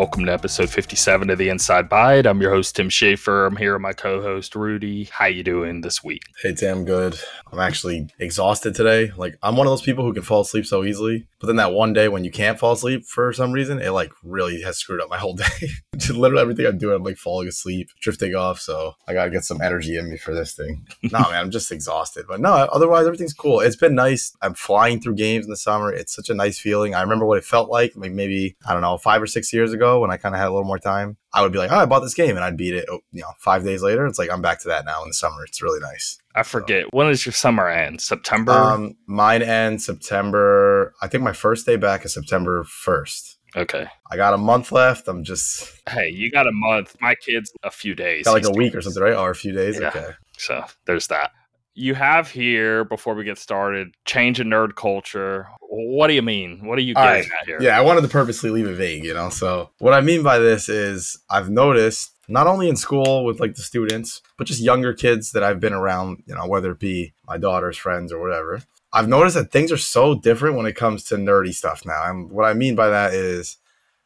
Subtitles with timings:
[0.00, 2.24] Welcome to episode 57 of the Inside Bite.
[2.24, 3.44] I'm your host Tim Schaefer.
[3.44, 5.10] I'm here with my co-host Rudy.
[5.12, 6.22] How you doing this week?
[6.40, 7.16] Hey Tim, good.
[7.52, 9.12] I'm actually exhausted today.
[9.14, 11.72] Like I'm one of those people who can fall asleep so easily, but then that
[11.72, 15.00] one day when you can't fall asleep for some reason, it like really has screwed
[15.00, 15.68] up my whole day.
[15.96, 18.60] Just literally everything I'm doing, I'm like falling asleep, drifting off.
[18.60, 20.86] So I gotta get some energy in me for this thing.
[21.02, 22.26] no man, I'm just exhausted.
[22.28, 23.60] But no, otherwise everything's cool.
[23.60, 24.36] It's been nice.
[24.42, 25.92] I'm flying through games in the summer.
[25.92, 26.94] It's such a nice feeling.
[26.94, 29.72] I remember what it felt like, like maybe I don't know, five or six years
[29.72, 31.16] ago when I kind of had a little more time.
[31.32, 32.86] I would be like, oh, I bought this game, and I'd beat it.
[32.90, 35.14] Oh, you know, five days later, it's like I'm back to that now in the
[35.14, 35.44] summer.
[35.44, 36.19] It's really nice.
[36.34, 38.00] I forget so, when is your summer end?
[38.00, 38.52] September.
[38.52, 40.94] Um, mine ends September.
[41.02, 43.38] I think my first day back is September first.
[43.56, 43.86] Okay.
[44.10, 45.08] I got a month left.
[45.08, 45.80] I'm just.
[45.88, 46.96] Hey, you got a month.
[47.00, 48.24] My kid's a few days.
[48.24, 49.16] Got like a week or something, right?
[49.16, 49.80] Or a few days.
[49.80, 49.88] Yeah.
[49.88, 50.10] Okay.
[50.38, 51.32] So there's that
[51.74, 56.66] you have here before we get started change in nerd culture what do you mean
[56.66, 57.40] what are you getting right.
[57.40, 60.00] at here yeah i wanted to purposely leave it vague you know so what i
[60.00, 64.46] mean by this is i've noticed not only in school with like the students but
[64.46, 68.12] just younger kids that i've been around you know whether it be my daughter's friends
[68.12, 71.84] or whatever i've noticed that things are so different when it comes to nerdy stuff
[71.84, 73.58] now and what i mean by that is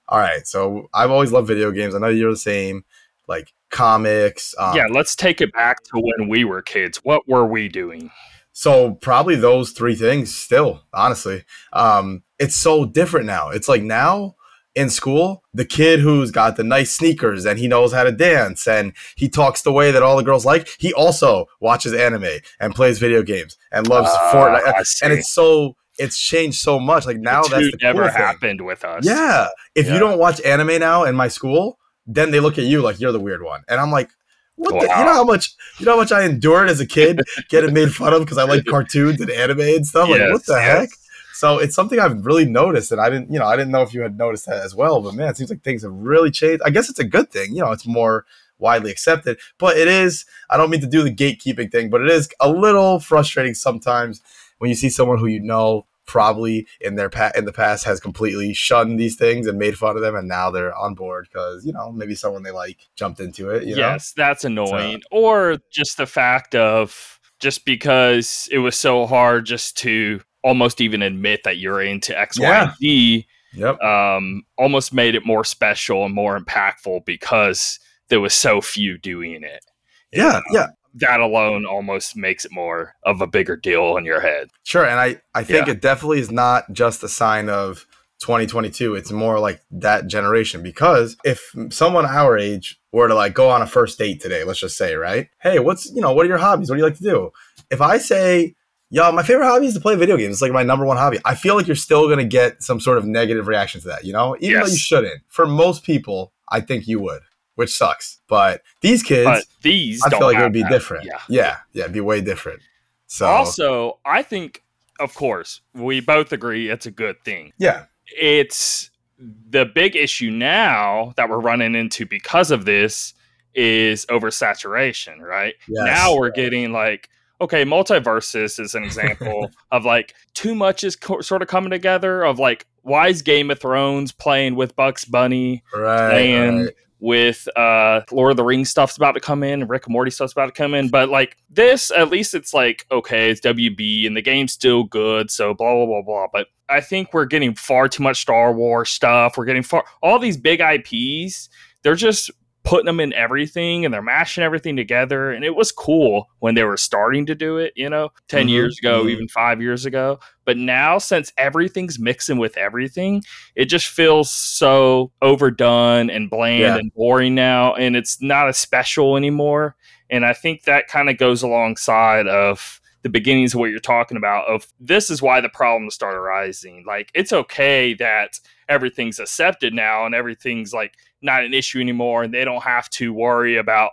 [0.09, 2.85] all right so i've always loved video games i know you're the same
[3.29, 4.55] like comics.
[4.59, 6.99] Um, yeah, let's take it back to when we were kids.
[7.03, 8.11] What were we doing?
[8.53, 11.45] So probably those three things still, honestly.
[11.73, 13.51] Um, it's so different now.
[13.51, 14.37] It's like now
[14.75, 18.67] in school, the kid who's got the nice sneakers and he knows how to dance
[18.67, 22.75] and he talks the way that all the girls like, he also watches anime and
[22.75, 25.03] plays video games and loves uh, Fortnite.
[25.03, 27.07] And it's so it's changed so much.
[27.07, 29.07] Like now that's the never cool happened with us.
[29.07, 29.49] Yeah.
[29.75, 29.95] If yeah.
[29.95, 33.13] you don't watch anime now in my school, then they look at you like you're
[33.13, 33.63] the weird one.
[33.69, 34.11] And I'm like,
[34.57, 34.81] what wow.
[34.81, 37.75] the, you know how much you know how much I endured as a kid getting
[37.75, 40.09] made fun of because I like cartoons and anime and stuff.
[40.09, 40.81] Like, what the yes.
[40.81, 40.89] heck?
[41.35, 43.93] So it's something I've really noticed, and I didn't, you know, I didn't know if
[43.93, 45.01] you had noticed that as well.
[45.01, 46.63] But man, it seems like things have really changed.
[46.65, 48.25] I guess it's a good thing, you know, it's more
[48.59, 49.39] widely accepted.
[49.59, 52.51] But it is, I don't mean to do the gatekeeping thing, but it is a
[52.51, 54.21] little frustrating sometimes
[54.59, 57.99] when you see someone who you know probably in their pa- in the past has
[57.99, 61.65] completely shunned these things and made fun of them and now they're on board because
[61.65, 64.23] you know maybe someone they like jumped into it yes know?
[64.23, 65.19] that's annoying so.
[65.19, 71.03] or just the fact of just because it was so hard just to almost even
[71.03, 73.81] admit that you're into x y and z yep.
[73.83, 79.43] um, almost made it more special and more impactful because there was so few doing
[79.43, 79.65] it
[80.13, 80.61] yeah, know?
[80.61, 84.49] yeah that alone almost makes it more of a bigger deal in your head.
[84.63, 84.87] Sure.
[84.87, 85.73] And I, I think yeah.
[85.73, 87.87] it definitely is not just a sign of
[88.21, 88.95] 2022.
[88.95, 93.61] It's more like that generation because if someone our age were to like go on
[93.61, 95.29] a first date today, let's just say, right?
[95.41, 96.71] Hey, what's, you know, what are your hobbies?
[96.71, 97.33] What do you like to do?
[97.71, 98.55] If I say,
[98.91, 100.35] yo, my favorite hobby is to play video games.
[100.35, 101.19] It's like my number one hobby.
[101.25, 104.05] I feel like you're still going to get some sort of negative reaction to that,
[104.05, 104.37] you know?
[104.37, 104.67] Even yes.
[104.67, 105.23] though you shouldn't.
[105.29, 107.23] For most people, I think you would
[107.55, 108.21] which sucks.
[108.29, 110.71] But these kids, but these, I feel like it would be that.
[110.71, 111.07] different.
[111.07, 111.19] Yeah.
[111.29, 112.61] yeah, yeah, it'd be way different.
[113.07, 114.63] So also, I think,
[115.01, 117.53] of course, we both agree it's a good thing.
[117.59, 117.85] Yeah,
[118.21, 123.15] it's the big issue now that we're running into because of this
[123.55, 125.21] is oversaturation.
[125.21, 125.85] Right yes.
[125.85, 127.09] now, we're getting like
[127.45, 132.25] okay, MultiVersus is an example of like too much is co- sort of coming together.
[132.25, 137.47] Of like, why is Game of Thrones playing with Bugs Bunny right, and right with
[137.55, 140.47] uh Lord of the Rings stuff's about to come in, Rick and Morty stuff's about
[140.47, 140.89] to come in.
[140.89, 145.31] But like this, at least it's like, okay, it's WB and the game's still good,
[145.31, 146.27] so blah blah blah blah.
[146.33, 149.37] But I think we're getting far too much Star Wars stuff.
[149.37, 151.51] We're getting far all these big IPs,
[151.83, 152.31] they're just
[152.65, 155.31] putting them in everything and they're mashing everything together.
[155.31, 158.49] And it was cool when they were starting to do it, you know, 10 mm-hmm.
[158.49, 159.11] years ago, mm-hmm.
[159.11, 160.19] even five years ago.
[160.47, 163.23] But now, since everything's mixing with everything,
[163.55, 166.77] it just feels so overdone and bland yeah.
[166.77, 167.75] and boring now.
[167.75, 169.77] And it's not as special anymore.
[170.11, 174.17] And I think that kind of goes alongside of the beginnings of what you're talking
[174.17, 176.85] about of this is why the problems start arising.
[176.87, 182.33] Like it's okay that everything's accepted now and everything's like not an issue anymore and
[182.33, 183.91] they don't have to worry about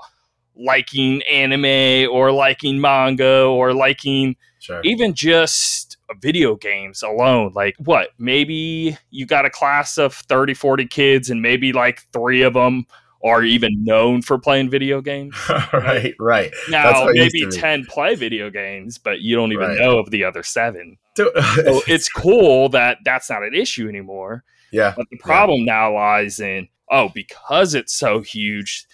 [0.55, 4.79] liking anime or liking manga or liking sure.
[4.85, 7.51] even just video games alone.
[7.53, 8.11] Like what?
[8.17, 12.85] Maybe you got a class of 30 40 kids and maybe like 3 of them
[13.23, 15.35] are even known for playing video games
[15.73, 19.77] right right now maybe 10 play video games but you don't even right.
[19.77, 24.93] know of the other 7 so it's cool that that's not an issue anymore yeah
[24.95, 25.73] but the problem yeah.
[25.73, 28.85] now lies in oh, because it's so huge,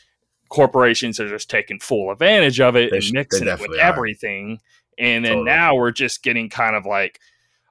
[0.50, 3.80] corporations are just taking full advantage of it they and mixing it with are.
[3.80, 4.60] everything.
[4.98, 5.46] And then totally.
[5.46, 7.20] now we're just getting kind of like,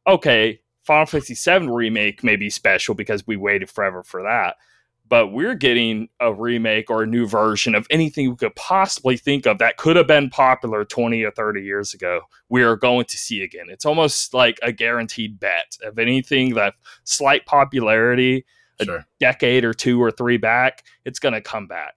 [0.06, 4.56] okay, Final Fantasy VII remake may be special because we waited forever for that.
[5.08, 9.46] But we're getting a remake or a new version of anything we could possibly think
[9.46, 12.22] of that could have been popular 20 or 30 years ago.
[12.48, 13.66] We are going to see again.
[13.68, 16.74] It's almost like a guaranteed bet of anything that
[17.04, 18.44] slight popularity
[18.80, 19.06] a sure.
[19.20, 21.94] decade or two or three back, it's going to come back.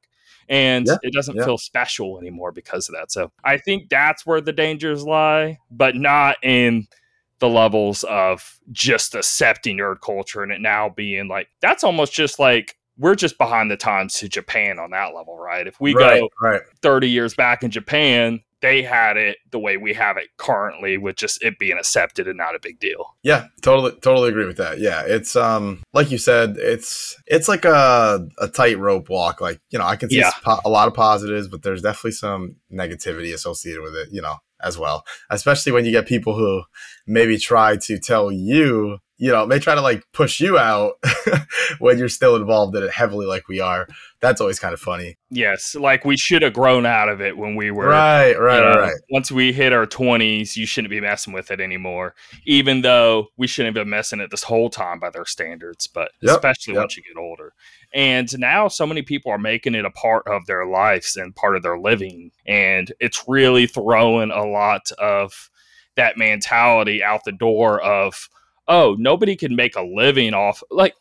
[0.48, 1.46] And yeah, it doesn't yeah.
[1.46, 3.12] feel special anymore because of that.
[3.12, 6.88] So I think that's where the dangers lie, but not in
[7.40, 12.38] the levels of just accepting nerd culture and it now being like that's almost just
[12.38, 15.66] like we're just behind the times to Japan on that level, right?
[15.66, 16.62] If we right, go right.
[16.82, 21.16] 30 years back in Japan, they had it the way we have it currently with
[21.16, 23.16] just it being accepted and not a big deal.
[23.24, 24.80] Yeah, totally totally agree with that.
[24.80, 29.40] Yeah, it's um like you said, it's it's like a a tightrope walk.
[29.40, 30.32] Like, you know, I can see yeah.
[30.66, 34.78] a lot of positives, but there's definitely some negativity associated with it, you know, as
[34.78, 35.06] well.
[35.30, 36.64] Especially when you get people who
[37.08, 40.94] maybe try to tell you you know, may try to like push you out
[41.80, 43.86] when you're still involved in it heavily, like we are.
[44.22, 45.18] That's always kind of funny.
[45.30, 48.64] Yes, like we should have grown out of it when we were right, right, you
[48.64, 48.96] know, right.
[49.12, 52.16] Once we hit our twenties, you shouldn't be messing with it anymore.
[52.46, 56.12] Even though we shouldn't have been messing it this whole time by their standards, but
[56.22, 56.84] yep, especially yep.
[56.84, 57.52] once you get older.
[57.94, 61.58] And now so many people are making it a part of their lives and part
[61.58, 65.50] of their living, and it's really throwing a lot of
[65.98, 68.30] that mentality out the door of
[68.70, 70.96] oh, nobody can make a living off like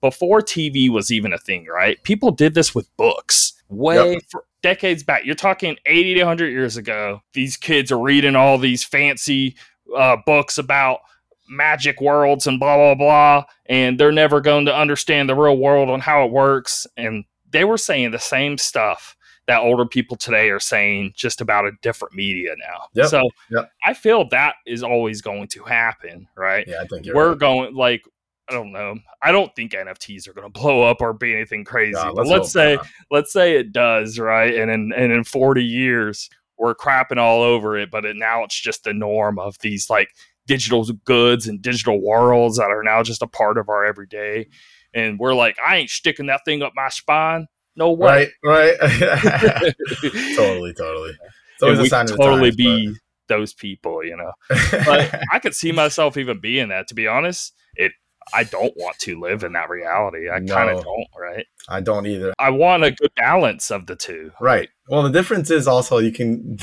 [0.00, 2.02] before TV was even a thing, right?
[2.04, 4.22] People did this with books way yep.
[4.30, 5.24] for decades back.
[5.24, 7.20] You're talking 80 to 100 years ago.
[7.34, 9.56] These kids are reading all these fancy
[9.94, 11.00] uh, books about
[11.48, 13.44] magic worlds and blah, blah, blah.
[13.66, 16.86] And they're never going to understand the real world and how it works.
[16.96, 19.16] And they were saying the same stuff
[19.50, 22.86] that older people today are saying just about a different media now.
[22.94, 23.70] Yep, so yep.
[23.84, 26.64] I feel that is always going to happen, right?
[26.68, 27.38] Yeah, I think we're right.
[27.38, 28.04] going like
[28.48, 28.96] I don't know.
[29.22, 31.98] I don't think NFTs are going to blow up or be anything crazy.
[31.98, 32.86] Let's let's say not.
[33.10, 34.54] let's say it does, right?
[34.54, 38.60] And in and in 40 years we're crapping all over it, but it, now it's
[38.60, 40.10] just the norm of these like
[40.46, 44.46] digital goods and digital worlds that are now just a part of our everyday.
[44.92, 47.46] And we're like, I ain't sticking that thing up my spine.
[47.80, 48.30] No way.
[48.44, 48.78] Right, right.
[50.36, 51.12] totally, totally.
[51.54, 52.96] It's always a sign totally times, be but...
[53.28, 54.32] those people, you know.
[54.84, 56.88] But I could see myself even being that.
[56.88, 57.92] To be honest, it.
[58.34, 60.28] I don't want to live in that reality.
[60.28, 61.46] I no, kind of don't, right?
[61.68, 62.34] I don't either.
[62.38, 64.30] I want a good balance of the two.
[64.40, 64.68] Right.
[64.88, 66.58] Well, the difference is also you can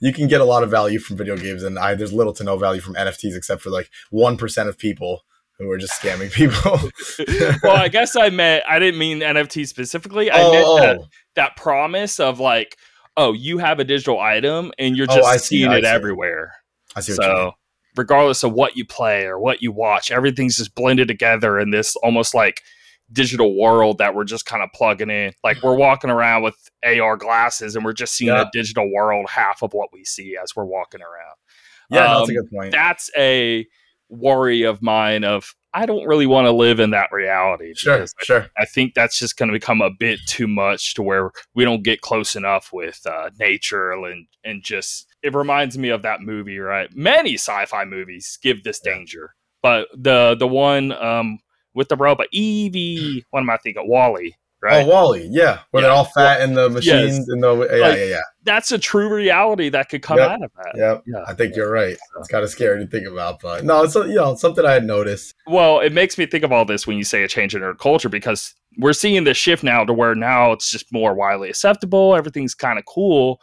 [0.00, 2.44] you can get a lot of value from video games, and I, there's little to
[2.44, 5.22] no value from NFTs except for like one percent of people
[5.58, 6.78] who are just scamming people.
[7.62, 10.30] well, I guess I meant I didn't mean NFT specifically.
[10.30, 10.80] I oh, meant oh.
[10.80, 10.98] That,
[11.36, 12.76] that, promise of like,
[13.16, 16.52] oh, you have a digital item and you're oh, just oh, seeing it everywhere.
[16.94, 17.14] I see.
[17.14, 17.52] so,
[17.96, 21.96] regardless of what you play or what you watch, everything's just blended together in this
[21.96, 22.62] almost like
[23.12, 25.32] digital world that we're just kind of plugging in.
[25.44, 28.42] Like we're walking around with AR glasses and we're just seeing yeah.
[28.42, 31.36] a digital world half of what we see as we're walking around.
[31.88, 32.72] Yeah, um, that's a good point.
[32.72, 33.66] That's a
[34.08, 37.74] worry of mine of I don't really want to live in that reality.
[37.74, 38.46] Sure, sure.
[38.56, 41.64] I, I, think that's just going to become a bit too much to where we
[41.64, 46.22] don't get close enough with uh, nature and and just it reminds me of that
[46.22, 46.88] movie, right?
[46.94, 48.94] Many sci-fi movies give this yeah.
[48.94, 51.40] danger, but the the one um,
[51.74, 53.86] with the robot Evie, what am I thinking?
[53.86, 54.84] WALL-E Oh, right?
[54.84, 55.88] Oh, WALL-E, yeah, where yeah.
[55.88, 57.28] they're all fat in the machines yes.
[57.28, 58.22] and the yeah, like, yeah, yeah.
[58.44, 60.30] That's a true reality that could come yep.
[60.30, 60.72] out of that.
[60.76, 61.02] Yep.
[61.06, 61.96] Yeah, I think you're right.
[62.18, 64.84] It's kind of scary to think about, but no, it's you know something I had
[64.84, 65.34] noticed.
[65.46, 67.74] Well, it makes me think of all this when you say a change in our
[67.74, 72.14] culture because we're seeing this shift now to where now it's just more widely acceptable.
[72.14, 73.40] Everything's kind of cool.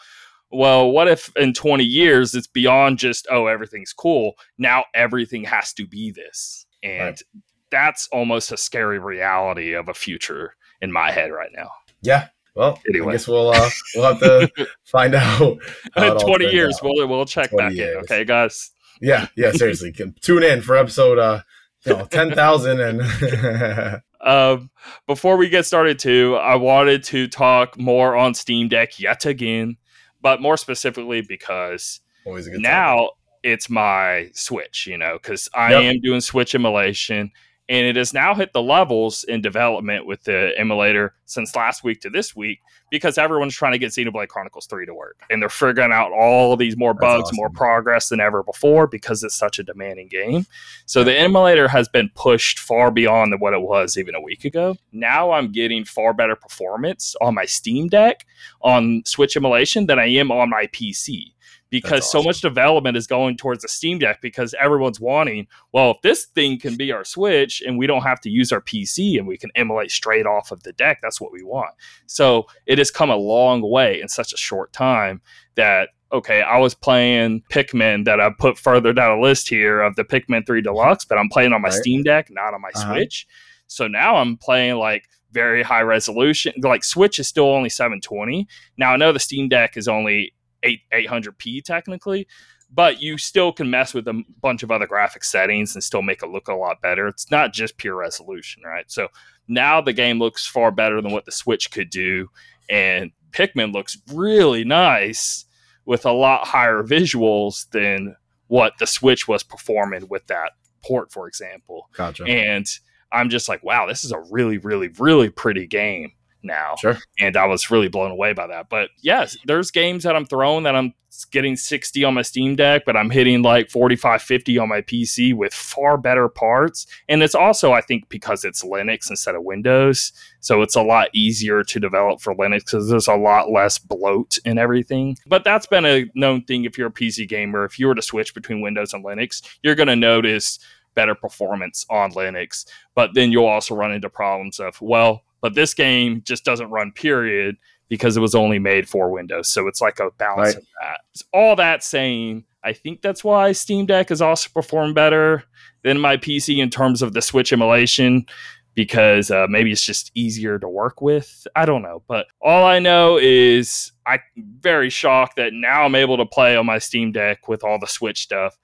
[0.51, 4.33] Well, what if in 20 years it's beyond just oh everything's cool?
[4.57, 7.21] Now everything has to be this, and right.
[7.69, 11.71] that's almost a scary reality of a future in my head right now.
[12.01, 12.27] Yeah.
[12.55, 13.07] Well, anyway.
[13.07, 15.57] I guess we'll uh, we'll have to find out.
[16.19, 16.75] Twenty years.
[16.75, 16.83] Out.
[16.83, 17.95] We'll we'll check back years.
[17.95, 18.01] in.
[18.01, 18.69] Okay, guys.
[19.01, 19.51] Yeah, yeah.
[19.53, 21.41] Seriously, tune in for episode uh,
[21.85, 23.01] you know, ten thousand and.
[24.21, 24.69] um,
[25.07, 29.77] before we get started, too, I wanted to talk more on Steam Deck yet again,
[30.21, 33.11] but more specifically because now topic.
[33.41, 34.85] it's my Switch.
[34.85, 35.81] You know, because I yep.
[35.81, 37.31] am doing Switch emulation
[37.73, 42.01] and it has now hit the levels in development with the emulator since last week
[42.01, 42.59] to this week
[42.91, 45.19] because everyone's trying to get Xenoblade Chronicles 3 to work.
[45.31, 47.37] And they're figuring out all these more bugs, awesome.
[47.37, 50.45] more progress than ever before because it's such a demanding game.
[50.85, 54.75] So the emulator has been pushed far beyond what it was even a week ago.
[54.91, 58.27] Now I'm getting far better performance on my Steam Deck
[58.61, 61.33] on Switch emulation than I am on my PC
[61.73, 62.21] because awesome.
[62.21, 66.25] so much development is going towards the Steam Deck because everyone's wanting, well, if this
[66.25, 69.39] thing can be our Switch and we don't have to use our PC and we
[69.39, 71.71] can emulate straight off of the deck, that's what we want.
[72.05, 75.19] So it has come a long way in such a short time
[75.55, 79.95] that okay, I was playing Pikmin that I put further down the list here of
[79.95, 81.73] the Pikmin 3 Deluxe, but I'm playing on my right.
[81.79, 82.93] Steam Deck, not on my uh-huh.
[82.93, 83.25] Switch.
[83.65, 86.53] So now I'm playing like very high resolution.
[86.61, 88.47] Like Switch is still only 720.
[88.77, 90.32] Now I know the Steam Deck is only
[90.63, 92.27] 8 800p technically,
[92.71, 96.23] but you still can mess with a bunch of other graphic settings and still make
[96.23, 97.07] it look a lot better.
[97.07, 98.89] It's not just pure resolution, right?
[98.89, 99.09] So
[99.47, 102.29] now the game looks far better than what the Switch could do,
[102.69, 105.45] and Pikmin looks really nice
[105.85, 108.15] with a lot higher visuals than
[108.47, 110.51] what the Switch was performing with that
[110.83, 111.89] port, for example.
[111.93, 112.23] Gotcha.
[112.25, 112.65] And
[113.11, 116.13] I'm just like, wow, this is a really, really, really pretty game
[116.43, 116.75] now.
[116.79, 116.97] Sure.
[117.19, 118.69] And I was really blown away by that.
[118.69, 120.93] But yes, there's games that I'm throwing that I'm
[121.31, 125.33] getting 60 on my Steam Deck, but I'm hitting like 45, 50 on my PC
[125.33, 126.87] with far better parts.
[127.07, 130.11] And it's also, I think, because it's Linux instead of Windows.
[130.39, 134.39] So it's a lot easier to develop for Linux because there's a lot less bloat
[134.45, 135.17] and everything.
[135.27, 137.63] But that's been a known thing if you're a PC gamer.
[137.63, 140.59] If you were to switch between Windows and Linux, you're going to notice
[140.95, 142.65] better performance on Linux.
[142.95, 146.93] But then you'll also run into problems of, well, but this game just doesn't run
[146.93, 147.57] period
[147.89, 149.49] because it was only made for Windows.
[149.49, 150.55] So it's like a balance right.
[150.55, 151.01] of that.
[151.11, 155.43] So all that saying, I think that's why Steam Deck has also performed better
[155.83, 158.25] than my PC in terms of the Switch emulation
[158.73, 161.45] because uh, maybe it's just easier to work with.
[161.57, 164.21] I don't know, but all I know is I'm
[164.61, 167.85] very shocked that now I'm able to play on my Steam Deck with all the
[167.85, 168.57] Switch stuff,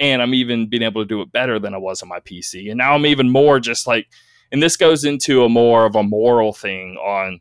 [0.00, 2.70] and I'm even being able to do it better than I was on my PC.
[2.70, 4.08] And now I'm even more just like
[4.52, 7.40] and this goes into a more of a moral thing on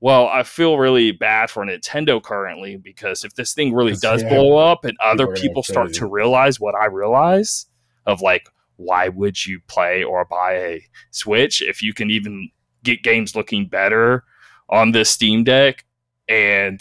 [0.00, 4.28] well, I feel really bad for Nintendo currently because if this thing really does yeah,
[4.28, 7.66] blow up and other people, people start to realize what I realize
[8.06, 12.48] of like, why would you play or buy a Switch if you can even
[12.84, 14.22] get games looking better
[14.68, 15.84] on this Steam Deck
[16.28, 16.80] and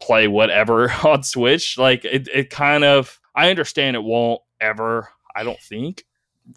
[0.00, 1.76] play whatever on Switch?
[1.76, 6.04] Like, it, it kind of, I understand it won't ever, I don't think,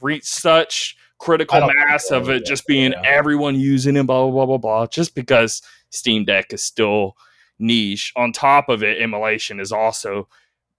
[0.02, 3.02] reach such critical mass of it just being yeah.
[3.06, 7.16] everyone using it, blah, blah, blah, blah, blah, just because Steam Deck is still
[7.60, 8.14] niche.
[8.16, 10.28] On top of it, emulation is also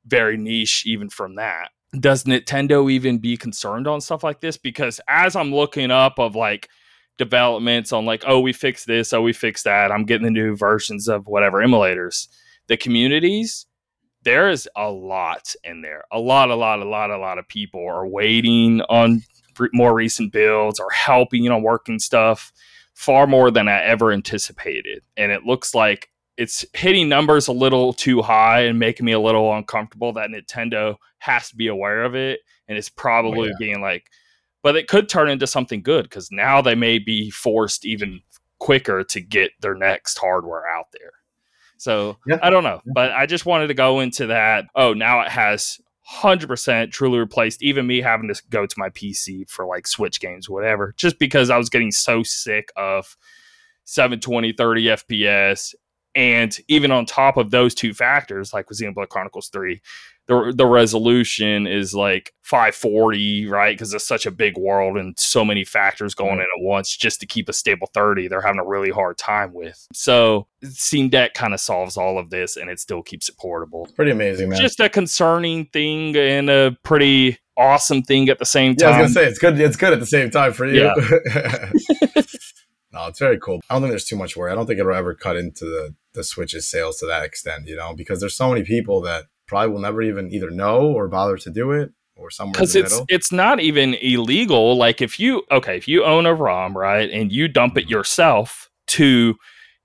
[0.07, 1.71] very niche, even from that.
[1.99, 4.57] Does Nintendo even be concerned on stuff like this?
[4.57, 6.68] Because as I'm looking up of like
[7.16, 10.57] developments on like, oh, we fixed this, oh, we fixed that, I'm getting the new
[10.57, 12.28] versions of whatever emulators,
[12.68, 13.66] the communities,
[14.23, 16.04] there is a lot in there.
[16.12, 19.23] A lot, a lot, a lot, a lot of people are waiting on
[19.73, 22.53] more recent builds or helping on working stuff
[22.95, 25.03] far more than I ever anticipated.
[25.17, 29.21] And it looks like it's hitting numbers a little too high and making me a
[29.21, 33.57] little uncomfortable that Nintendo has to be aware of it and it's probably oh, yeah.
[33.59, 34.09] being like
[34.62, 38.21] but it could turn into something good because now they may be forced even
[38.59, 41.12] quicker to get their next hardware out there.
[41.77, 42.38] So yeah.
[42.43, 44.67] I don't know, but I just wanted to go into that.
[44.75, 49.49] Oh, now it has 100% truly replaced even me having to go to my PC
[49.49, 53.17] for like Switch games, whatever, just because I was getting so sick of
[53.85, 55.75] 720, 30 FPS.
[56.15, 59.81] And even on top of those two factors, like with Xenoblade Chronicles 3,
[60.29, 63.75] the the resolution is like 540, right?
[63.75, 66.97] Because it's such a big world and so many factors going in at once.
[66.97, 69.87] Just to keep a stable 30, they're having a really hard time with.
[69.93, 73.89] So Steam Deck kind of solves all of this, and it still keeps it portable.
[73.97, 74.61] Pretty amazing, man.
[74.61, 78.91] Just a concerning thing and a pretty awesome thing at the same time.
[78.91, 79.59] Yeah, I was gonna say it's good.
[79.59, 80.85] It's good at the same time for you.
[80.85, 80.95] Yeah.
[82.93, 83.61] no, it's very cool.
[83.71, 84.53] I don't think there's too much worry.
[84.53, 87.77] I don't think it'll ever cut into the the Switch's sales to that extent, you
[87.77, 91.37] know, because there's so many people that probably will never even either know or bother
[91.38, 93.07] to do it or somewhere because it's middle.
[93.09, 97.33] it's not even illegal like if you okay if you own a rom right and
[97.33, 97.90] you dump it mm-hmm.
[97.90, 99.35] yourself to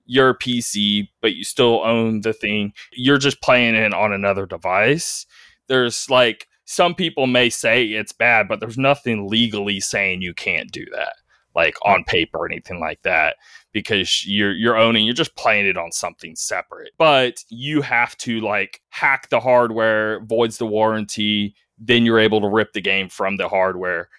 [0.06, 5.26] your pc but you still own the thing you're just playing it on another device
[5.68, 10.72] there's like some people may say it's bad but there's nothing legally saying you can't
[10.72, 11.14] do that
[11.56, 13.38] like on paper or anything like that
[13.74, 18.40] because you're you're owning you're just playing it on something separate but you have to
[18.40, 23.38] like hack the hardware voids the warranty then you're able to rip the game from
[23.38, 24.10] the hardware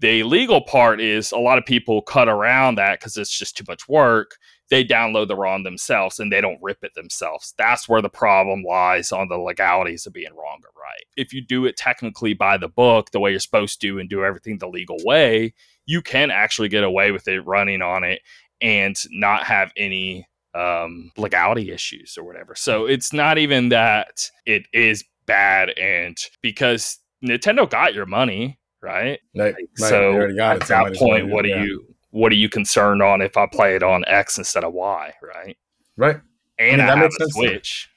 [0.00, 3.64] the legal part is a lot of people cut around that because it's just too
[3.66, 4.36] much work
[4.70, 7.54] they download the ROM themselves and they don't rip it themselves.
[7.58, 11.04] That's where the problem lies on the legalities of being wrong or right.
[11.16, 14.24] If you do it technically by the book, the way you're supposed to, and do
[14.24, 15.54] everything the legal way,
[15.86, 18.22] you can actually get away with it running on it
[18.60, 22.54] and not have any um, legality issues or whatever.
[22.54, 29.18] So it's not even that it is bad and because Nintendo got your money, right?
[29.34, 29.54] Right.
[29.56, 31.64] Like, so at it, that point, what are yeah.
[31.64, 35.12] you what are you concerned on if I play it on X instead of Y,
[35.20, 35.56] right?
[35.96, 36.20] Right.
[36.58, 37.34] And I, that have makes a sense.
[37.34, 37.88] Switch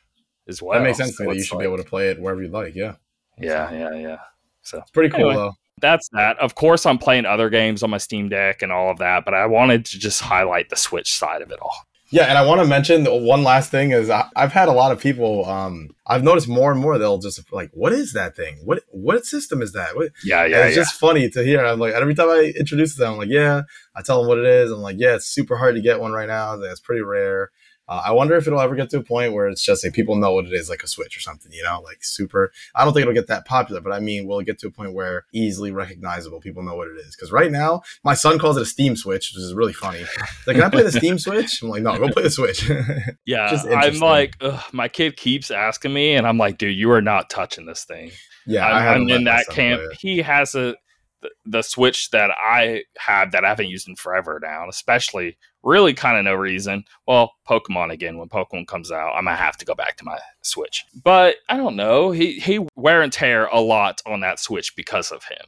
[0.48, 0.80] as well.
[0.80, 2.74] that makes sense so that You should be able to play it wherever you like.
[2.74, 2.96] Yeah.
[3.40, 4.18] Yeah, yeah, yeah.
[4.64, 5.36] So It's pretty cool Anyway.
[5.36, 5.54] though.
[5.80, 6.38] That's that.
[6.40, 9.34] Of course, I'm playing other games on my Steam Deck and all of that, but
[9.34, 11.76] I wanted to just highlight the Switch side of it all.
[12.10, 14.94] Yeah, and I want to mention one last thing is I, I've had a lot
[14.94, 15.46] of people.
[15.46, 18.60] Um, I've noticed more and more they'll just like, "What is that thing?
[18.64, 20.12] What what system is that?" What?
[20.24, 20.84] Yeah, And yeah, it's yeah.
[20.84, 21.66] just funny to hear.
[21.66, 24.46] I'm like, every time I introduce them, I'm like, "Yeah." I tell them what it
[24.46, 24.72] is.
[24.72, 26.54] I'm like, "Yeah, it's super hard to get one right now.
[26.62, 27.52] It's pretty rare."
[27.88, 30.16] Uh, I wonder if it'll ever get to a point where it's just like people
[30.16, 32.52] know what it is, like a Switch or something, you know, like super.
[32.76, 34.72] I don't think it'll get that popular, but I mean, will it get to a
[34.72, 36.40] point where easily recognizable?
[36.40, 39.32] People know what it is because right now, my son calls it a Steam Switch,
[39.34, 40.00] which is really funny.
[40.00, 40.08] He's
[40.48, 41.62] like, can I play the Steam Switch?
[41.62, 42.70] I'm like, no, go play the Switch.
[43.26, 44.36] Yeah, just I'm like,
[44.72, 48.12] my kid keeps asking me, and I'm like, dude, you are not touching this thing.
[48.46, 49.82] yeah, I'm, I'm in that camp.
[50.00, 50.76] He has a
[51.22, 55.94] the, the Switch that I have that I haven't used in forever now, especially really
[55.94, 56.84] kind of no reason.
[57.08, 58.18] Well, Pokemon again.
[58.18, 60.86] When Pokemon comes out, I'm gonna have to go back to my Switch.
[61.04, 62.12] But I don't know.
[62.12, 65.46] He he wear and tear a lot on that Switch because of him.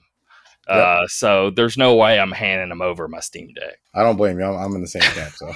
[0.69, 3.79] Uh, so there's no way I'm handing him over my Steam Deck.
[3.95, 4.45] I don't blame you.
[4.45, 5.33] I'm, I'm in the same camp.
[5.33, 5.51] So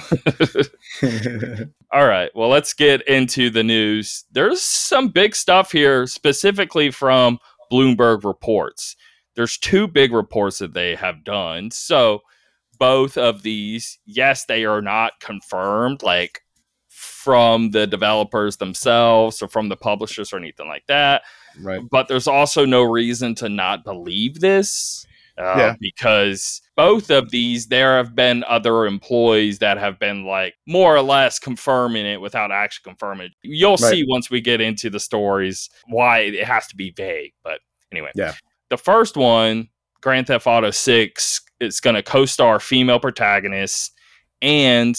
[1.92, 2.30] All right.
[2.34, 4.24] Well, let's get into the news.
[4.32, 7.38] There's some big stuff here, specifically from
[7.70, 8.96] Bloomberg reports.
[9.36, 11.70] There's two big reports that they have done.
[11.70, 12.20] So,
[12.78, 16.40] both of these, yes, they are not confirmed, like
[16.88, 21.22] from the developers themselves or from the publishers or anything like that.
[21.60, 21.82] right.
[21.90, 25.06] But there's also no reason to not believe this.
[25.38, 25.74] Uh, Yeah.
[25.80, 31.02] Because both of these, there have been other employees that have been like more or
[31.02, 33.32] less confirming it without actually confirming it.
[33.42, 33.90] You'll Right.
[33.90, 37.32] see once we get into the stories why it has to be vague.
[37.42, 37.60] But
[37.92, 38.34] anyway, Yeah.
[38.74, 39.68] The first one,
[40.00, 43.92] Grand Theft Auto 6, it's going to co star female protagonists
[44.42, 44.96] and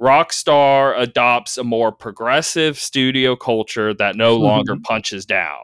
[0.00, 4.82] Rockstar adopts a more progressive studio culture that no longer Mm-hmm.
[4.84, 5.58] punches down.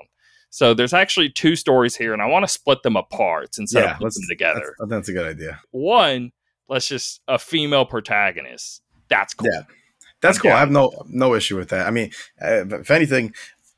[0.51, 3.93] So there's actually two stories here, and I want to split them apart instead Yeah,
[3.93, 4.75] of put them together.
[4.79, 5.59] Think that's a good idea.
[5.71, 6.33] One,
[6.69, 8.83] let's just a female protagonist.
[9.09, 9.49] That's cool.
[9.51, 9.63] Yeah.
[10.21, 10.53] That's cool.
[10.53, 11.87] I have no no issue with that.
[11.87, 13.33] I mean, uh, if anything,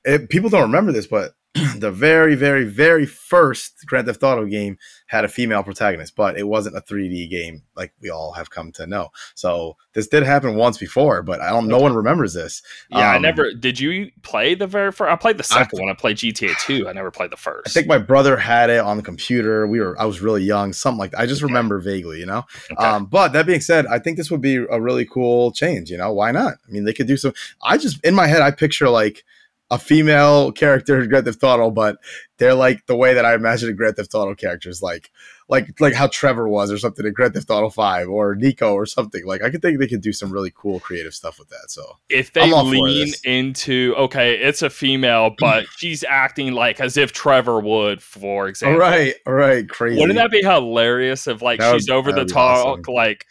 [0.04, 1.34] it, people don't remember this, but
[1.78, 6.46] the very, very, very first Grand Theft Auto game had a female protagonist, but it
[6.46, 9.08] wasn't a 3D game like we all have come to know.
[9.34, 11.66] So this did happen once before, but I don't.
[11.68, 12.62] No one remembers this.
[12.90, 13.80] Yeah, I Um, never did.
[13.80, 15.10] You play the very first?
[15.10, 15.88] I played the I- second one.
[15.90, 16.88] I played GTA Two.
[16.88, 17.68] I never played the first.
[17.68, 19.66] I think my brother had it on the computer.
[19.66, 19.98] We were.
[20.00, 21.20] I was really young, something like that.
[21.20, 21.50] I just Okay.
[21.52, 22.44] remember vaguely, you know.
[22.70, 22.84] Okay.
[22.84, 25.90] Um, but that being said, I think this would be a really cool change.
[25.90, 26.54] You know, why not?
[26.66, 27.32] I mean, they could do some.
[27.62, 29.24] I just in my head, I picture like
[29.70, 31.98] a female character in Grand Theft Auto, but
[32.38, 35.10] they're like the way that I imagine a Grand Theft Auto characters, like
[35.50, 38.86] like like how Trevor was or something in Grand Theft Auto Five or Niko or
[38.86, 39.26] something.
[39.26, 41.66] Like I could think they could do some really cool creative stuff with that.
[41.70, 46.96] So if they all lean into okay, it's a female, but she's acting like as
[46.96, 48.78] if Trevor would, for example.
[48.80, 50.00] right, all right, crazy.
[50.00, 52.84] Wouldn't that be hilarious if like That would- she's over the top, awesome.
[52.94, 53.26] like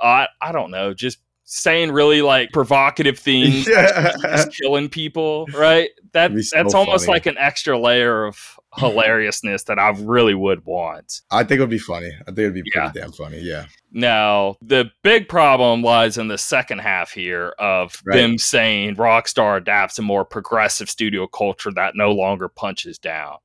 [0.00, 1.18] I I don't know, just
[1.54, 4.14] saying really like provocative things, yeah.
[4.58, 5.90] killing people, right?
[6.12, 7.16] That so that's almost funny.
[7.16, 11.20] like an extra layer of hilariousness that I really would want.
[11.30, 12.10] I think it would be funny.
[12.22, 13.38] I think it'd be pretty damn funny.
[13.40, 13.66] Yeah.
[13.92, 18.16] Now, the big problem lies in the second half here of Right.
[18.16, 23.36] them saying Rockstar adapts a more progressive studio culture that no longer punches down.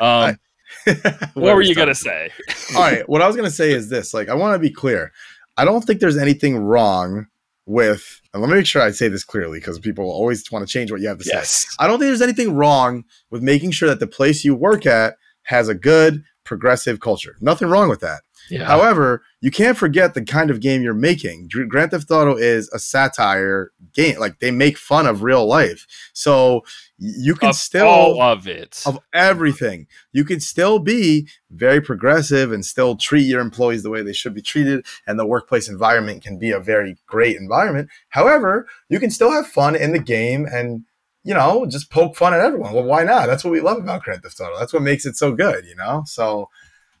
[0.00, 0.36] Um,
[1.34, 2.30] what were you going to say?
[2.74, 3.08] All right.
[3.08, 5.12] What I was going to say is this like, I want to be clear.
[5.56, 7.26] I don't think there's anything wrong
[7.66, 10.72] with, and let me make sure I say this clearly because people always want to
[10.72, 11.34] change what you have to say.
[11.34, 11.66] Yes.
[11.78, 15.14] I don't think there's anything wrong with making sure that the place you work at
[15.44, 17.36] has a good progressive culture.
[17.40, 18.22] Nothing wrong with that.
[18.50, 18.64] Yeah.
[18.64, 21.48] However, you can't forget the kind of game you're making.
[21.50, 24.18] Gr- Grand Theft Auto is a satire game.
[24.18, 25.86] Like they make fun of real life.
[26.12, 26.62] So
[27.04, 28.80] you can Of still all of it.
[28.86, 29.88] of everything.
[30.12, 34.34] You can still be very progressive and still treat your employees the way they should
[34.34, 37.88] be treated, and the workplace environment can be a very great environment.
[38.10, 40.84] However, you can still have fun in the game and
[41.24, 42.72] you know just poke fun at everyone.
[42.72, 43.26] Well, why not?
[43.26, 44.56] That's what we love about Grand Theft Auto.
[44.58, 45.64] That's what makes it so good.
[45.66, 46.50] You know, so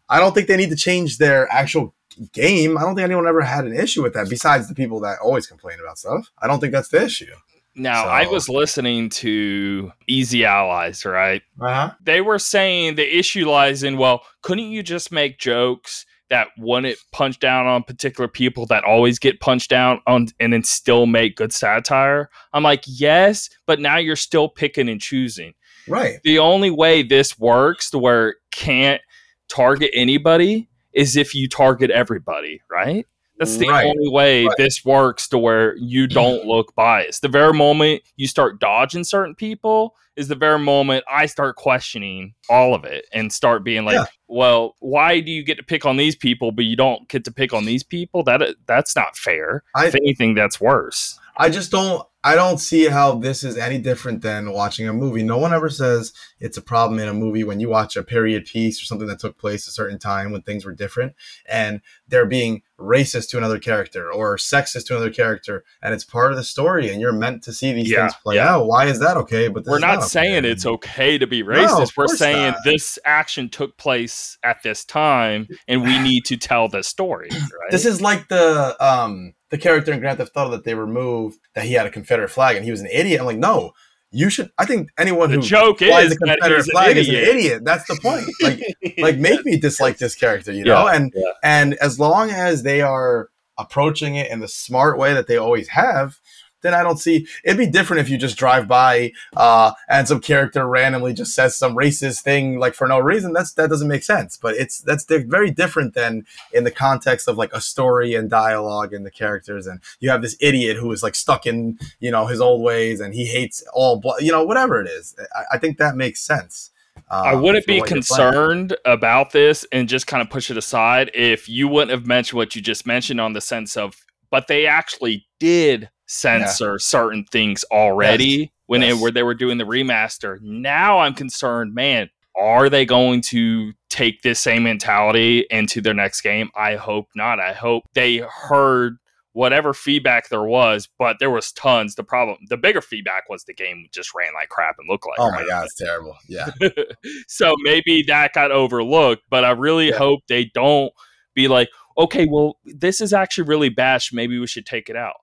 [0.08, 1.94] I don't think they need to change their actual
[2.32, 2.76] game.
[2.76, 4.28] I don't think anyone ever had an issue with that.
[4.28, 7.32] Besides the people that always complain about stuff, I don't think that's the issue.
[7.74, 11.42] Now, I was listening to Easy Allies, right?
[11.60, 11.94] Uh huh.
[12.02, 16.98] they were saying the issue lies in well couldn't you just make jokes that wouldn't
[17.12, 21.36] punch down on particular people that always get punched down on and then still make
[21.36, 25.52] good satire i'm like yes but now you're still picking and choosing
[25.88, 26.20] Right.
[26.22, 29.00] The only way this works to where it can't
[29.48, 33.06] target anybody is if you target everybody, right?
[33.38, 33.86] That's the Right.
[33.86, 34.56] only way Right.
[34.58, 37.22] this works to where you don't look biased.
[37.22, 42.34] The very moment you start dodging certain people is the very moment I start questioning
[42.48, 44.04] all of it and start being like, Yeah.
[44.28, 47.32] "Well, why do you get to pick on these people but you don't get to
[47.32, 48.22] pick on these people?
[48.22, 49.62] That uh, that's not fair.
[49.74, 53.78] I- if anything, that's worse." I just don't I don't see how this is any
[53.78, 55.22] different than watching a movie.
[55.24, 58.44] No one ever says it's a problem in a movie when you watch a period
[58.44, 61.14] piece or something that took place a certain time when things were different
[61.46, 66.30] and they're being racist to another character or sexist to another character and it's part
[66.32, 68.54] of the story and you're meant to see these Yeah, things play yeah.
[68.54, 68.66] out.
[68.66, 69.48] Why is that okay?
[69.48, 71.82] But this We're is not saying it's okay to be racist.
[71.82, 72.58] of We're saying not.
[72.64, 77.28] this action took place at this time, and we need to tell the story.
[77.30, 77.70] Right?
[77.70, 81.64] This is like the um the character in Grand Theft Auto that they removed that
[81.64, 83.20] he had a Confederate flag and he was an idiot.
[83.20, 83.72] I'm like, no,
[84.10, 84.50] you should.
[84.58, 87.36] I think anyone the who joke flies is a Confederate flag is an idiot.
[87.36, 87.62] idiot.
[87.64, 88.26] That's the point.
[88.42, 88.60] Like,
[88.98, 90.86] like make me dislike this character, you know?
[90.86, 91.32] Yeah, and yeah.
[91.42, 95.68] and as long as they are approaching it in the smart way that they always
[95.68, 96.18] have,
[96.62, 100.20] then I don't see it'd be different if you just drive by uh, and some
[100.20, 103.32] character randomly just says some racist thing like for no reason.
[103.32, 104.36] That's that doesn't make sense.
[104.36, 108.92] But it's that's very different than in the context of like a story and dialogue
[108.92, 109.66] and the characters.
[109.66, 113.00] And you have this idiot who is like stuck in you know his old ways
[113.00, 115.14] and he hates all blo- you know whatever it is.
[115.34, 116.70] I, I think that makes sense.
[117.10, 118.32] I um, wouldn't be what you're playing.
[118.32, 122.36] concerned about this and just kind of push it aside if you wouldn't have mentioned
[122.36, 123.96] what you just mentioned on the sense of,
[124.30, 128.98] but they actually did censor certain things already when Yes.
[128.98, 130.40] it, where they were doing the remaster.
[130.40, 132.10] Now I'm concerned, man.
[132.38, 136.48] Are they going to take this same mentality into their next game?
[136.56, 137.38] I hope not.
[137.40, 138.96] I hope they heard
[139.34, 141.94] whatever feedback there was, but there was tons.
[141.94, 145.18] The problem, the bigger feedback was the game just ran like crap and looked like
[145.18, 146.16] Oh crap my god, it's terrible.
[146.28, 146.50] Yeah.
[147.28, 149.98] so maybe that got overlooked, but I really Yeah.
[149.98, 150.92] hope they don't
[151.34, 154.02] be like, okay, well, this is actually really bad.
[154.02, 155.16] so Maybe we should take it out.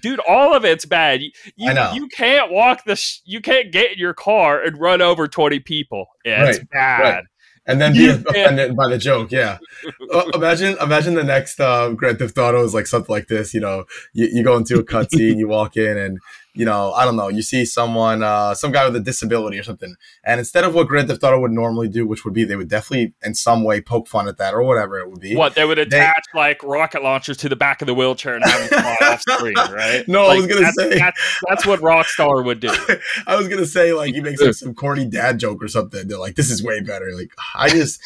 [0.00, 1.20] Dude, all of it's bad.
[1.22, 1.92] You, I know.
[1.94, 5.60] you can't walk the, sh- you can't get in your car and run over 20
[5.60, 6.06] people.
[6.24, 7.00] Yeah, it's bad.
[7.00, 7.24] right.
[7.66, 9.30] and then be offended by the joke.
[9.32, 9.58] Yeah,
[10.12, 13.52] Uh, imagine imagine the next uh, Grand Theft Auto is like something like this.
[13.54, 16.18] You know, you, you go into a cutscene, you walk in, and
[16.56, 19.62] you know, I don't know, you see someone, uh, some guy with a disability or
[19.62, 22.56] something, and instead of what Grand Theft Auto would normally do, which would be they
[22.56, 25.36] would definitely in some way poke fun at that or whatever it would be.
[25.36, 28.44] What, they would They- attach like rocket launchers to the back of the wheelchair and
[28.44, 30.06] have them fly off screen, right?
[30.08, 32.70] No, I was gonna that's, say- That's, that's what Rockstar would do.
[33.26, 36.08] I was gonna say like he makes like some corny dad joke or something.
[36.08, 38.00] They're like, "This is way better." Like I just,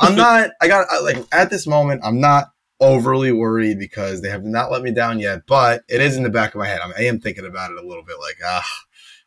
[0.00, 0.50] I'm not.
[0.60, 4.82] I got like at this moment, I'm not overly worried because they have not let
[4.82, 5.46] me down yet.
[5.46, 6.80] But it is in the back of my head.
[6.80, 8.16] I'm, I am thinking about it a little bit.
[8.20, 8.68] Like, ah,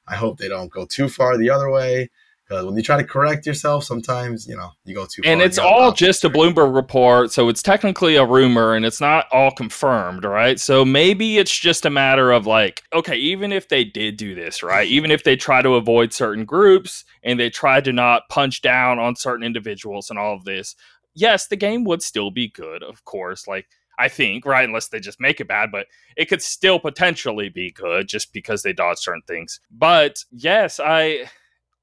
[0.08, 2.10] I hope they don't go too far the other way.
[2.48, 5.32] Because when you try to correct yourself, sometimes you know you go too far.
[5.32, 6.30] and it's all just a.
[6.30, 10.60] Bloomberg report, so it's technically a rumor and it's not all confirmed, right?
[10.60, 14.64] So maybe it's just a matter of like, okay, even if they did do this,
[14.64, 14.88] right?
[14.88, 19.00] Even if they try to avoid certain groups and they tried to not punch down
[19.00, 20.76] on certain individuals and all of this,
[21.14, 23.48] yes, the game would still be good, of course.
[23.48, 23.68] Like
[24.00, 24.68] I think, right?
[24.68, 28.64] Unless they just make it bad, but it could still potentially be good just because
[28.64, 29.60] they dodge certain things.
[29.70, 31.30] But yes, I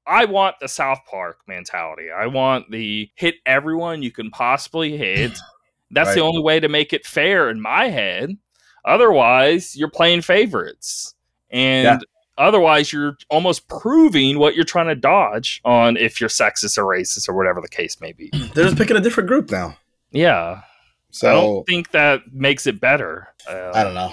[0.05, 2.07] I want the South Park mentality.
[2.11, 5.37] I want the hit everyone you can possibly hit.
[5.91, 8.37] That's the only way to make it fair in my head.
[8.85, 11.15] Otherwise, you're playing favorites.
[11.49, 11.99] And Yeah.
[12.39, 17.29] Otherwise you're almost proving what you're trying to dodge on if you're sexist or racist
[17.29, 18.29] or whatever the case may be.
[18.55, 19.77] They're just picking a different group now.
[20.11, 20.61] Yeah.
[21.11, 23.27] So I don't think that makes it better.
[23.47, 24.11] Uh, I don't know.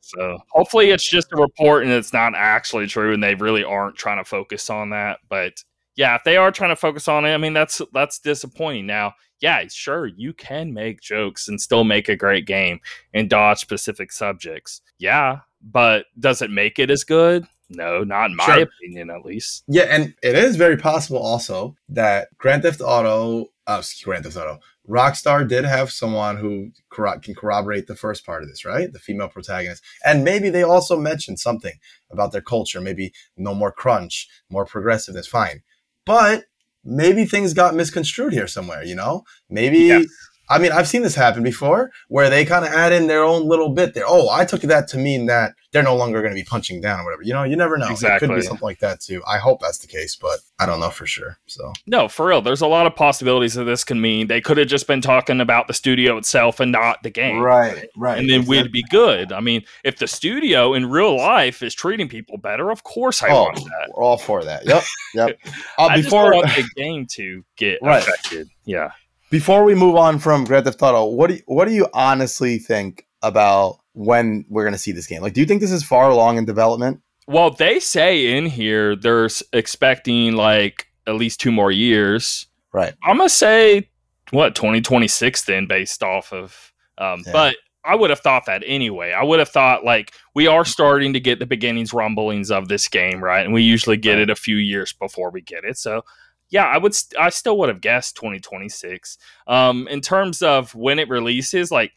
[0.00, 3.96] So hopefully it's just a report and it's not actually true and they really aren't
[3.96, 5.18] trying to focus on that.
[5.28, 5.62] But
[5.96, 8.86] yeah, if they are trying to focus on it, I mean that's that's disappointing.
[8.86, 12.80] Now, yeah, sure, you can make jokes and still make a great game
[13.14, 14.82] and dodge specific subjects.
[14.98, 17.46] Yeah, but does it make it as good?
[17.68, 18.62] No, not in my Sure.
[18.62, 19.62] opinion at least.
[19.68, 24.36] Yeah, and it is very possible also that Grand Theft Auto, uh, excuse- Grand Theft
[24.36, 28.92] Auto, Rockstar did have someone who corro- can corroborate the first part of this, right?
[28.92, 31.74] The female protagonist, and maybe they also mentioned something
[32.10, 35.28] about their culture, maybe no more crunch, more progressiveness.
[35.28, 35.62] Fine,
[36.04, 36.46] but
[36.82, 38.82] maybe things got misconstrued here somewhere.
[38.82, 39.78] You know, maybe.
[39.78, 40.06] Yes.
[40.50, 43.46] I mean, I've seen this happen before where they kind of add in their own
[43.46, 44.04] little bit there.
[44.06, 47.00] Oh, I took that to mean that they're no longer going to be punching down
[47.00, 47.22] or whatever.
[47.22, 47.88] You know, you never know.
[47.88, 48.26] Exactly.
[48.26, 49.22] It could be something like that too.
[49.26, 51.38] I hope that's the case, but I don't know for sure.
[51.46, 52.42] So no, for real.
[52.42, 54.26] There's a lot of possibilities that this can mean.
[54.26, 57.38] They could have just been talking about the studio itself and not the game.
[57.38, 58.18] Right, right.
[58.18, 58.62] And then exactly.
[58.62, 59.32] we'd be good.
[59.32, 63.28] I mean, if the studio in real life is treating people better, of course I
[63.28, 63.92] oh, want that.
[63.94, 64.66] We're all for that.
[64.66, 64.82] Yep,
[65.14, 65.38] yep.
[65.78, 68.02] Uh, before want the game to get right.
[68.02, 68.48] affected.
[68.64, 68.90] Yeah.
[69.30, 72.58] Before we move on from Grand Theft Auto, what do you, what do you honestly
[72.58, 75.22] think about when we're going to see this game?
[75.22, 77.00] Like, do you think this is far along in development?
[77.30, 82.48] Well, they say in here they're expecting like at least two more years.
[82.72, 82.92] Right.
[83.04, 83.88] I'm gonna say
[84.30, 86.72] what 2026 then, based off of.
[86.98, 87.32] Um, yeah.
[87.32, 89.12] But I would have thought that anyway.
[89.12, 92.88] I would have thought like we are starting to get the beginnings rumblings of this
[92.88, 93.44] game, right?
[93.44, 94.22] And we usually get right.
[94.22, 95.78] it a few years before we get it.
[95.78, 96.04] So
[96.50, 96.94] yeah, I would.
[96.94, 99.18] St- I still would have guessed 2026.
[99.46, 101.92] Um, in terms of when it releases, like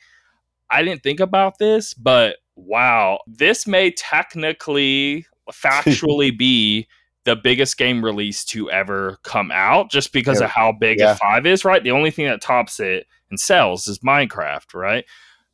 [0.69, 6.87] I didn't think about this, but wow, this may technically, factually be
[7.25, 10.45] the biggest game release to ever come out, just because yeah.
[10.45, 11.15] of how big yeah.
[11.15, 11.65] F5 is.
[11.65, 14.73] Right, the only thing that tops it and sells is Minecraft.
[14.73, 15.05] Right.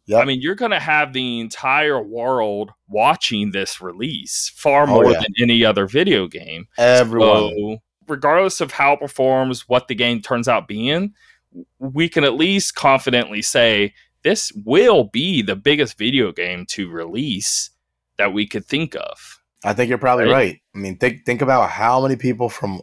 [0.07, 0.23] Yep.
[0.23, 5.05] I mean, you're going to have the entire world watching this release far oh, more
[5.05, 5.19] oh, yeah.
[5.19, 6.67] than any other video game.
[6.79, 7.27] Everyone.
[7.55, 7.77] So,
[8.09, 11.13] regardless of how it performs, what the game turns out being,
[11.79, 13.93] we can at least confidently say
[14.23, 17.71] this will be the biggest video game to release
[18.17, 19.39] that we could think of.
[19.63, 20.31] I think you're probably right.
[20.31, 20.61] right.
[20.75, 22.81] I mean, think think about how many people from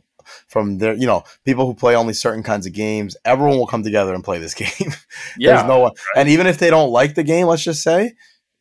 [0.49, 3.17] from their you know people who play only certain kinds of games.
[3.25, 4.93] Everyone will come together and play this game.
[5.39, 6.21] Yeah, There's no one, right.
[6.21, 8.13] and even if they don't like the game, let's just say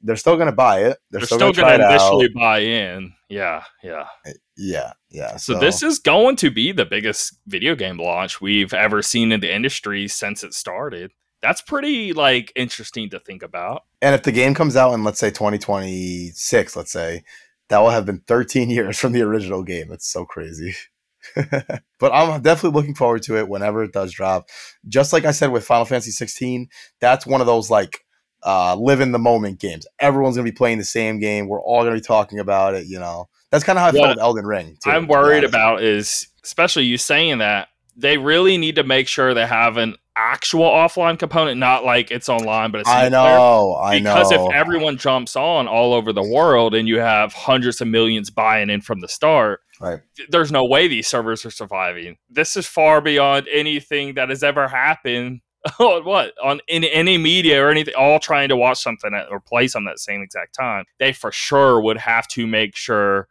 [0.02, 0.98] they're still going to buy it.
[1.10, 3.14] They're, they're still, still going to initially buy in.
[3.30, 5.38] Yeah, yeah, eh, yeah, yeah.
[5.38, 9.32] So, so, this is going to be the biggest video game launch we've ever seen
[9.32, 11.12] in the industry since it started.
[11.42, 13.84] That's pretty like interesting to think about.
[14.02, 17.24] And if the game comes out in let's say 2026, let's say
[17.70, 19.92] that will have been 13 years from the original game.
[19.92, 20.76] It's so crazy.
[21.36, 24.50] but I'm definitely looking forward to it whenever it does drop.
[24.88, 26.68] Just like I said with Final Fantasy 16,
[27.00, 28.06] that's one of those like
[28.44, 29.88] uh, live in the moment games.
[30.00, 31.48] Everyone's gonna be playing the same game.
[31.48, 32.86] We're all gonna be talking about it.
[32.88, 34.78] You know, that's kind of how I felt with Elden Ring.
[34.84, 39.34] Too, I'm worried about is especially you saying that they really need to make sure
[39.34, 44.00] they have an actual offline component, not like it's online, but it's I know, I
[44.00, 44.14] know.
[44.14, 48.30] Because if everyone jumps on all over the world and you have hundreds of millions
[48.30, 50.02] buying in from the start, right.
[50.30, 52.18] there's no way these servers are surviving.
[52.30, 55.42] This is far beyond anything that has ever happened
[55.78, 59.68] what on in any media or anything, all trying to watch something at, or play
[59.68, 63.28] something at the same exact time, they for sure would have to make sure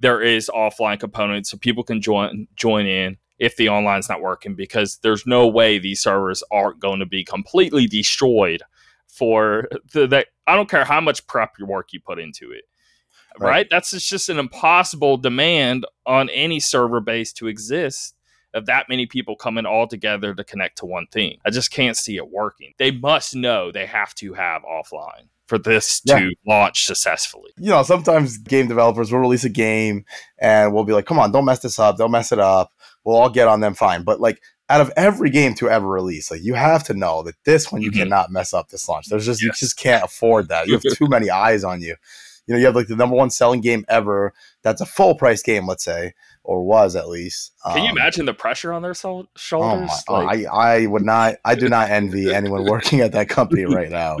[0.00, 4.54] there is offline components so people can join join in if the online's not working
[4.54, 8.62] because there's no way these servers aren't going to be completely destroyed
[9.08, 12.64] for the that I don't care how much prep your work you put into it.
[13.38, 13.48] Right.
[13.48, 13.66] right?
[13.70, 18.14] That's just an impossible demand on any server base to exist
[18.54, 21.38] of that many people coming all together to connect to one thing.
[21.44, 22.72] I just can't see it working.
[22.78, 26.20] They must know they have to have offline for this yeah.
[26.20, 27.50] to launch successfully.
[27.58, 30.04] You know, sometimes game developers will release a game
[30.38, 32.72] and we'll be like, come on, don't mess this up, don't mess it up.
[33.04, 34.04] We'll all get on them fine.
[34.04, 37.34] But like out of every game to ever release, like you have to know that
[37.44, 38.00] this one you mm-hmm.
[38.00, 39.06] cannot mess up this launch.
[39.06, 39.46] There's just yes.
[39.46, 40.66] you just can't afford that.
[40.66, 41.96] You have too many eyes on you.
[42.46, 44.32] You know, you have like the number one selling game ever.
[44.62, 46.14] That's a full price game, let's say
[46.50, 47.52] or was at least.
[47.64, 49.88] Can you um, imagine the pressure on their so- shoulders?
[50.08, 50.46] Oh my, like...
[50.46, 51.36] I, I would not.
[51.44, 54.16] I do not envy anyone working at that company right now.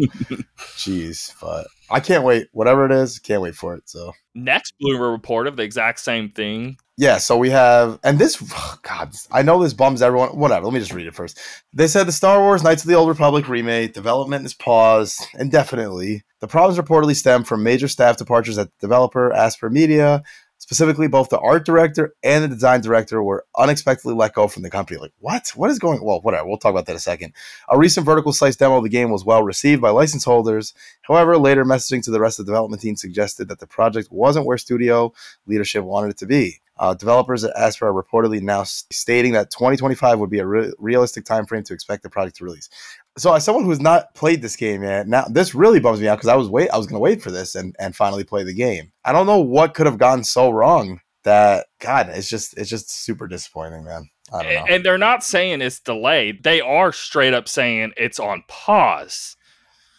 [0.76, 2.46] Jeez, but I can't wait.
[2.52, 3.90] Whatever it is, can't wait for it.
[3.90, 6.76] So next Bloomberg report of the exact same thing.
[6.96, 10.36] Yeah, so we have, and this, oh God, I know this bums everyone.
[10.36, 11.40] Whatever, let me just read it first.
[11.72, 16.22] They said the Star Wars Knights of the Old Republic remake development is paused indefinitely.
[16.40, 20.22] The problems reportedly stem from major staff departures at the developer, Aspyr Media,
[20.60, 24.68] Specifically, both the art director and the design director were unexpectedly let go from the
[24.68, 25.00] company.
[25.00, 25.48] Like, what?
[25.56, 26.04] What is going?
[26.04, 26.46] Well, whatever.
[26.46, 27.32] We'll talk about that in a second.
[27.70, 30.74] A recent vertical slice demo of the game was well received by license holders.
[31.00, 34.44] However, later messaging to the rest of the development team suggested that the project wasn't
[34.44, 35.14] where studio
[35.46, 36.60] leadership wanted it to be.
[36.80, 41.24] Uh, developers at Aspyr are reportedly now stating that 2025 would be a re- realistic
[41.24, 42.70] timeframe to expect the project to release
[43.18, 46.16] so as someone who's not played this game yet, now this really bums me out
[46.16, 48.54] because I was wait I was gonna wait for this and and finally play the
[48.54, 48.92] game.
[49.04, 52.90] I don't know what could have gone so wrong that God, it's just it's just
[52.90, 54.08] super disappointing, man.
[54.32, 54.74] I don't know.
[54.74, 56.44] And they're not saying it's delayed.
[56.44, 59.36] They are straight up saying it's on pause.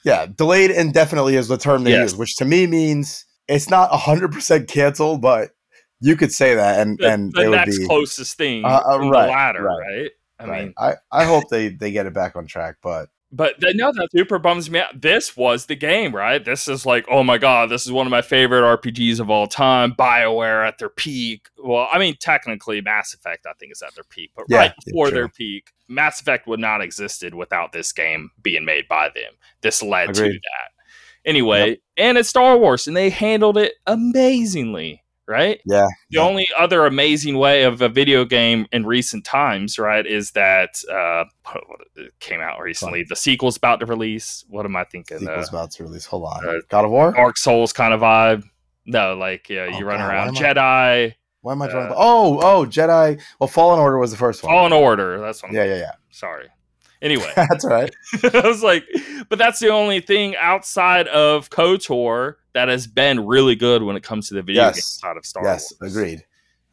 [0.04, 2.12] Yeah, delayed indefinitely is the term they yes.
[2.12, 5.52] use, which to me means it's not hundred percent canceled, but
[6.02, 9.26] you could say that, and the, and the next be, closest thing, uh, uh, right,
[9.26, 9.78] the latter, right?
[9.80, 10.12] right?
[10.40, 10.64] I right.
[10.64, 13.94] mean, I, I hope they they get it back on track, but but the, no,
[13.94, 15.00] that super bums me out.
[15.00, 16.44] This was the game, right?
[16.44, 19.48] This is like, oh my god, this is one of my favorite RPGs of all
[19.48, 19.94] time.
[19.94, 21.48] Bioware at their peak.
[21.58, 24.72] Well, I mean, technically, Mass Effect I think is at their peak, but Yeah, right
[24.72, 25.16] yeah, before true.
[25.16, 29.34] their peak, Mass Effect would not have existed without this game being made by them.
[29.62, 30.72] This led to that.
[31.24, 35.01] Anyway, and it's Star Wars, and they handled it amazingly,
[35.32, 35.60] right?
[35.66, 35.88] Yeah.
[36.12, 40.76] The only other amazing way of a video game in recent times, right, is that
[40.92, 41.24] uh,
[41.96, 43.04] it came out recently.
[43.08, 44.44] The sequel's about to release.
[44.50, 45.20] What am I thinking?
[45.20, 46.06] Sequel's Uh, about to release.
[46.06, 46.48] Hold on.
[46.48, 47.14] uh, God of War?
[47.14, 48.44] Dark Souls kind of vibe.
[48.86, 51.92] No, like yeah, you Oh, run God, around why Jedi, Why am I drawing?
[51.92, 53.20] uh, oh, oh, Jedi.
[53.40, 54.52] Well, Fallen Order was the first one.
[54.52, 55.20] Fallen Order.
[55.20, 55.54] That's one.
[55.54, 55.92] Yeah, yeah, yeah.
[56.12, 56.48] Sorry.
[57.02, 57.90] Anyway, That's right.
[58.34, 58.84] I was like,
[59.30, 64.04] but that's the only thing outside of KOTOR that has been really good when it
[64.04, 64.76] comes to the video Yes.
[64.76, 65.96] game side of Star yes, Wars.
[65.96, 66.24] agreed.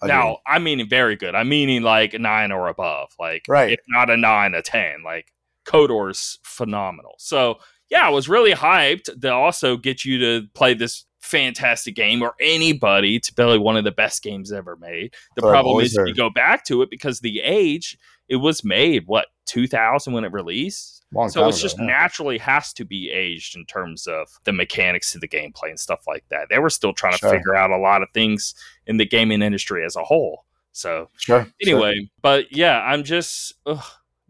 [0.01, 0.15] agreed.
[0.15, 1.35] Now, I mean very good.
[1.35, 3.11] I'm meaning like a nine or above.
[3.19, 3.73] Like, Right.
[3.73, 5.03] if not a nine, a ten.
[5.05, 5.33] Like,
[5.67, 7.15] KOTOR's phenomenal.
[7.19, 7.59] So,
[7.91, 12.35] yeah, I was really hyped to also get you to play this fantastic game or
[12.41, 15.15] anybody to play one of the best games ever made.
[15.37, 19.05] The problem is if you go back to it because the age, it was made,
[19.07, 20.98] what, 2000 when it released?
[21.13, 25.21] Long So it's just naturally has to be aged in terms of the mechanics of
[25.23, 26.49] the gameplay and stuff like that.
[26.51, 27.31] They were still trying to Sure.
[27.31, 28.55] figure out a lot of things
[28.87, 30.45] in the gaming industry as a whole.
[30.73, 31.45] So Sure.
[31.45, 31.53] sure.
[31.63, 33.83] anyway, but yeah, I'm just ugh,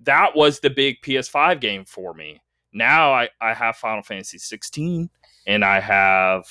[0.05, 2.41] that was the big PS5 game for me.
[2.73, 5.11] Now I I have Final Fantasy 16
[5.47, 6.47] and I have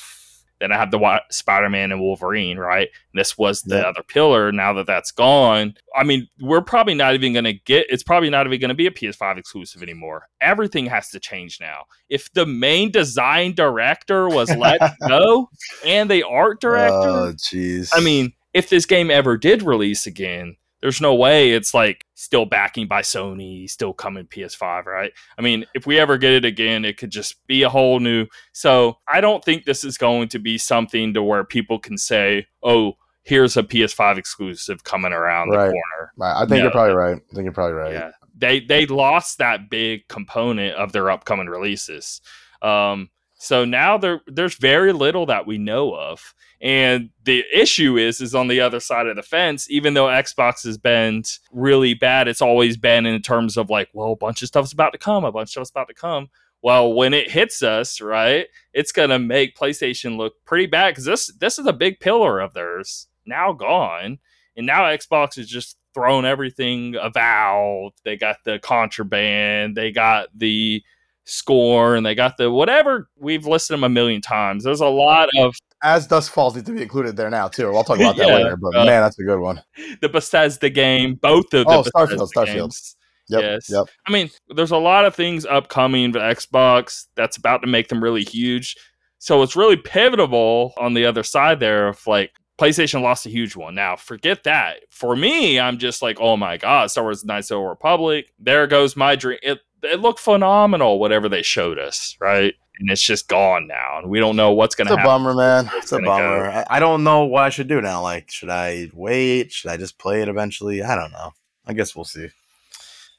[0.60, 2.90] then I have the Spider-Man and Wolverine, right?
[3.14, 3.84] This was the Yeah.
[3.84, 4.52] other pillar.
[4.52, 7.86] Now that that's gone, I mean, we're probably not even going to get.
[7.90, 10.28] It's probably not even going to be a PS5 exclusive anymore.
[10.42, 11.84] Everything has to change now.
[12.10, 15.50] If the main design director was let go
[15.86, 17.90] and the art director, Oh, jeez.
[17.94, 20.56] I mean, if this game ever did release again,
[20.88, 25.12] there's no way it's like still backing by Sony, still coming PS5, right?
[25.38, 28.26] I mean, if we ever get it again, it could just be a whole new.
[28.54, 32.48] So I don't think this is going to be something to where people can say,
[32.64, 36.56] "Oh, here's a PS5 exclusive coming around the corner." Right, I think No.
[36.64, 37.18] you're probably right.
[37.18, 37.92] I think you're probably right.
[37.92, 42.22] Yeah, they they lost that big component of their upcoming releases.
[42.62, 48.20] Um, so now there there's very little that we know of, and the issue is
[48.20, 49.70] is on the other side of the fence.
[49.70, 54.14] Even though Xbox has been really bad, it's always been in terms of like, well,
[54.14, 56.30] a bunch of stuff's about to come, a bunch of stuff's about to come.
[56.64, 61.28] Well, when it hits us, right, it's gonna make PlayStation look pretty bad because this
[61.28, 64.18] this is a big pillar of theirs now gone,
[64.56, 67.92] and now Xbox is just thrown everything about.
[68.04, 70.84] They got the contraband, they got the
[71.28, 73.10] score, and they got the whatever.
[73.20, 74.64] We've listed them a million times.
[74.64, 77.76] There's a lot of As Dusk Falls needs to be included there now too.
[77.76, 78.58] I'll talk about that Yeah, later.
[78.58, 79.62] But uh, man, that's a good one.
[80.02, 82.56] the Bethesda game, both of the Oh, Bethesda Starfield, Starfield.
[82.56, 82.96] games.
[83.30, 83.42] Yep.
[83.42, 83.70] yes.
[83.70, 83.86] Yep.
[84.08, 88.02] I mean, there's a lot of things upcoming for Xbox that's about to make them
[88.02, 88.78] really huge.
[89.20, 93.56] So it's really pivotal on the other side there of like PlayStation lost a huge
[93.56, 93.76] one.
[93.76, 94.78] Now, forget that.
[94.92, 98.32] For me, I'm just like, oh my God, Star Wars Knights of the Republic.
[98.40, 99.40] There goes my dream.
[99.44, 102.54] It, it looked phenomenal, whatever they showed us, right?
[102.80, 104.00] And it's just gone now.
[104.00, 104.96] And we don't know what's going to.
[104.96, 105.04] Happen.
[105.04, 105.24] It's a happen.
[105.24, 105.70] bummer, man.
[105.78, 106.12] It's a gonna go.
[106.12, 106.66] bummer.
[106.70, 108.02] I, don't know what I should do now.
[108.04, 109.52] Like, should I wait?
[109.52, 110.84] Should I just play it eventually?
[110.84, 111.32] I don't know.
[111.66, 112.28] I guess we'll see.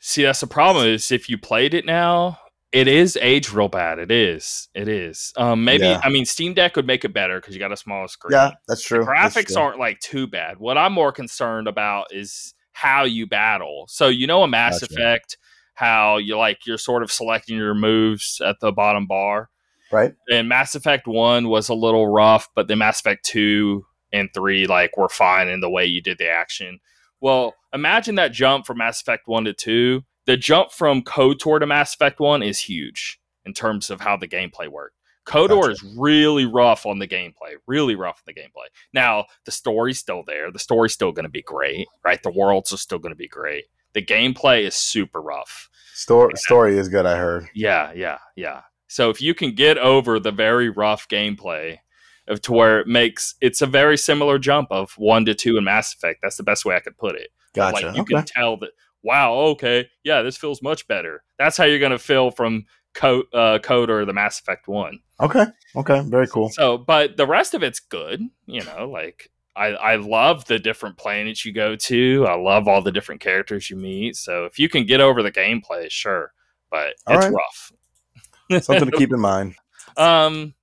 [0.01, 2.39] See, that's the problem is if you played it now,
[2.71, 3.99] it is aged real bad.
[3.99, 4.69] It is.
[4.75, 5.33] It is.
[5.37, 6.01] Um, maybe Yeah.
[6.05, 8.33] I mean Steam Deck would make it better because you got a smaller screen.
[8.33, 9.05] Yeah, that's true.
[9.05, 9.63] That's graphics true.
[9.63, 10.59] aren't like too bad.
[10.59, 13.87] What I'm more concerned about is how you battle.
[13.89, 14.95] So you know a Mass Gotcha.
[14.95, 15.39] Effect,
[15.79, 19.49] how you like you're sort of selecting your moves at the bottom bar.
[19.93, 20.13] right.
[20.31, 24.67] And Mass Effect One was a little rough, but then Mass Effect Two and Three
[24.67, 26.81] like were fine in the way you did the action.
[27.21, 30.03] Well, imagine that jump from Mass Effect One to Two.
[30.27, 34.29] The jump from KOTOR to Mass Effect One is huge in terms of how the
[34.29, 34.97] gameplay worked.
[35.27, 35.71] KOTOR Gotcha.
[35.71, 38.67] is really rough on the gameplay, really rough on the gameplay.
[38.93, 40.51] Now, the story's still there.
[40.51, 42.23] The story's still going to be great, right?
[42.23, 43.67] The worlds are still going to be great.
[43.95, 45.69] The gameplay is super rough.
[45.95, 47.07] Story story is good.
[47.07, 47.49] I heard.
[47.55, 48.63] Yeah, yeah, yeah.
[48.87, 51.79] So if you can get over the very rough gameplay
[52.29, 55.65] of to where it makes it's a very similar jump of one to two in
[55.65, 56.21] Mass Effect.
[56.23, 57.29] That's the best way I could put it.
[57.55, 57.87] Gotcha.
[57.87, 58.15] Like you okay.
[58.15, 58.71] can tell that
[59.03, 61.23] wow, okay, yeah, this feels much better.
[61.39, 65.01] That's how you're gonna feel from Code uh, KOTOR the Mass Effect one.
[65.21, 65.47] Okay.
[65.77, 66.03] Okay.
[66.07, 66.51] Very cool.
[66.51, 68.23] So, but the rest of it's good.
[68.47, 72.27] You know, like I I love the different planets you go to.
[72.29, 74.17] I love all the different characters you meet.
[74.17, 76.33] So if you can get over the gameplay, sure,
[76.71, 77.35] but All it's right.
[77.35, 77.73] rough.
[78.65, 79.57] Something to keep in mind.
[79.97, 80.55] Um,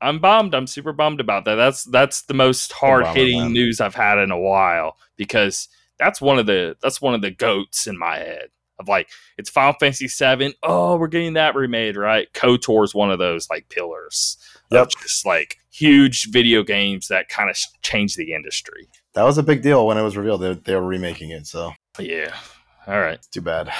[0.00, 0.54] I'm bummed.
[0.54, 1.54] I'm super bummed about that.
[1.54, 6.38] That's that's the most hard hitting news I've had in a while because that's one
[6.38, 8.48] of the that's one of the goats in my head
[8.78, 10.54] of like it's Final Fantasy VII.
[10.62, 12.32] Oh, we're getting that remade, right?
[12.32, 14.36] KOTOR is one of those like pillars.
[14.74, 14.88] Yep.
[15.02, 18.88] just like huge video games that kind of changed the industry.
[19.14, 20.40] That was a big deal when it was revealed.
[20.40, 21.46] They, they were remaking it.
[21.46, 22.34] So yeah.
[22.86, 23.20] All right.
[23.30, 23.72] Too bad.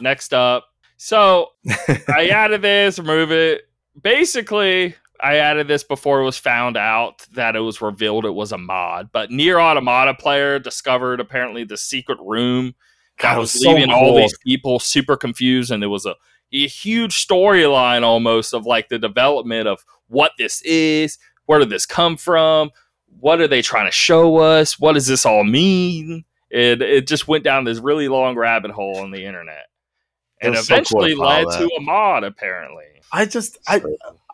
[0.00, 0.66] Next up.
[0.96, 1.50] So
[2.08, 3.62] I added this, remove it.
[4.00, 8.52] Basically, I added this before it was found out that it was revealed it was
[8.52, 9.10] a mod.
[9.12, 12.74] But NieR Automata player discovered apparently the secret room
[13.18, 14.08] that God, was, was leaving so cool.
[14.10, 16.14] all these people super confused, and it was a,
[16.52, 21.86] a huge storyline almost of like the development of what this is, where did this
[21.86, 22.70] come from,
[23.20, 26.24] what are they trying to show us, what does this all mean?
[26.50, 29.66] It it just went down this really long rabbit hole on the internet,
[30.40, 32.24] and eventually so cool led to a mod.
[32.24, 33.82] Apparently, I just I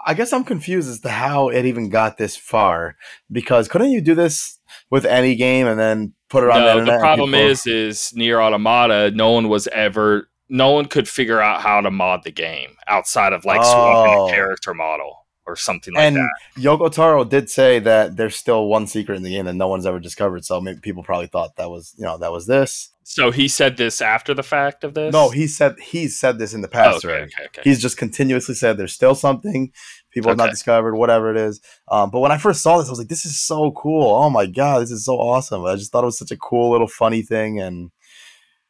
[0.07, 2.97] I guess I'm confused as to how it even got this far
[3.33, 4.61] because couldn't you do this
[4.91, 7.01] with any game and then put it on no, the internet?
[7.01, 7.47] The problem people...
[7.47, 9.11] is, is NieR Automata.
[9.13, 13.33] No one was ever, no one could figure out how to mod the game outside
[13.33, 13.65] of like oh.
[13.65, 16.31] swapping a character model or something like and that.
[16.57, 19.87] Yoko Taro did say that there's still one secret in the game that no one's
[19.87, 20.45] ever discovered.
[20.45, 22.91] So maybe people probably thought that was, you know, that was this.
[23.07, 25.13] So he said this after the fact of this?
[25.13, 27.61] No, he said he said this in the past oh, okay, Okay, okay.
[27.63, 29.73] He's just continuously said there's still something
[30.11, 31.61] people have not discovered, whatever it is.
[31.89, 34.15] Um, but when I first saw this, I was like, this is so cool.
[34.15, 35.67] Oh my god, this is so awesome.
[35.67, 37.91] I just thought it was such a cool little funny thing and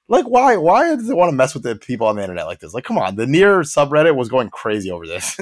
[0.08, 2.60] like why why does it want to mess with the people on the internet like
[2.60, 2.74] this?
[2.74, 5.38] Like, come on, the NieR subreddit was going crazy over this.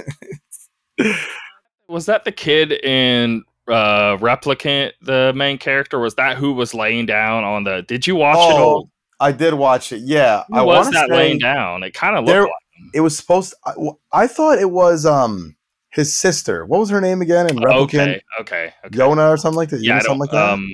[1.88, 5.98] was that the kid in uh replicant the main character?
[5.98, 8.90] Was that who was laying down on the did you watch oh, it all?
[9.20, 10.44] I did watch it yeah.
[10.48, 11.82] Who i was that laying down?
[11.82, 12.50] It kind of looked like
[12.94, 15.56] it was supposed to, I, I, thought it was um
[15.90, 16.66] his sister.
[16.66, 17.84] What was her name again in replicant?
[17.84, 18.96] okay okay, okay.
[18.96, 19.80] Yonah or something like that?
[19.80, 20.50] Yeah something like that?
[20.50, 20.72] um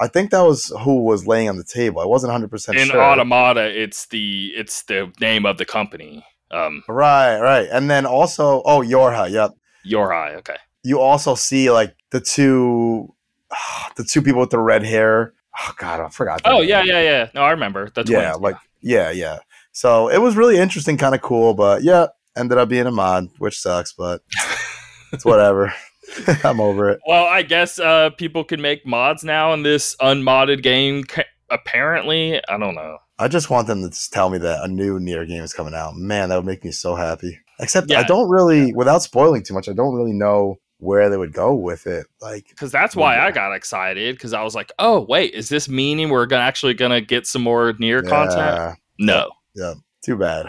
[0.00, 2.00] I think that was who was laying on the table.
[2.00, 2.96] I wasn't 100 percent sure.
[2.96, 6.24] In Automata, it's the it's the name of the company.
[6.50, 9.50] Um, right, right, and then also, oh, Yorha, yep,
[9.86, 13.14] Yorha, okay you also see like the two
[13.96, 15.34] the two people with the red hair.
[15.60, 16.42] Oh god, I forgot.
[16.44, 17.28] Oh yeah, yeah, yeah.
[17.34, 18.10] No, I remember the twins.
[18.10, 19.38] Yeah, like yeah, yeah.
[19.72, 23.28] So it was really interesting, kind of cool, but yeah, ended up being a mod,
[23.38, 24.22] which sucks, but
[25.12, 25.72] it's whatever.
[26.44, 27.00] I'm over it.
[27.06, 31.04] Well, I guess uh, people can make mods now in this unmodded game.
[31.50, 32.98] Apparently, I don't know.
[33.18, 35.74] I just want them to just tell me that a new NieR game is coming
[35.74, 35.96] out.
[35.96, 37.38] Man, that would make me so happy.
[37.58, 38.00] Except yeah.
[38.00, 41.54] I don't really, without spoiling too much, I don't really know where they would go
[41.54, 42.06] with it.
[42.20, 43.26] Like, because that's why yeah.
[43.26, 46.74] I got excited because I was like, oh wait, is this meaning we're gonna actually
[46.74, 48.08] gonna get some more NieR yeah.
[48.08, 48.78] content?
[48.98, 49.30] No.
[49.54, 49.74] Yeah.
[50.04, 50.46] Too bad.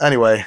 [0.00, 0.44] Anyway,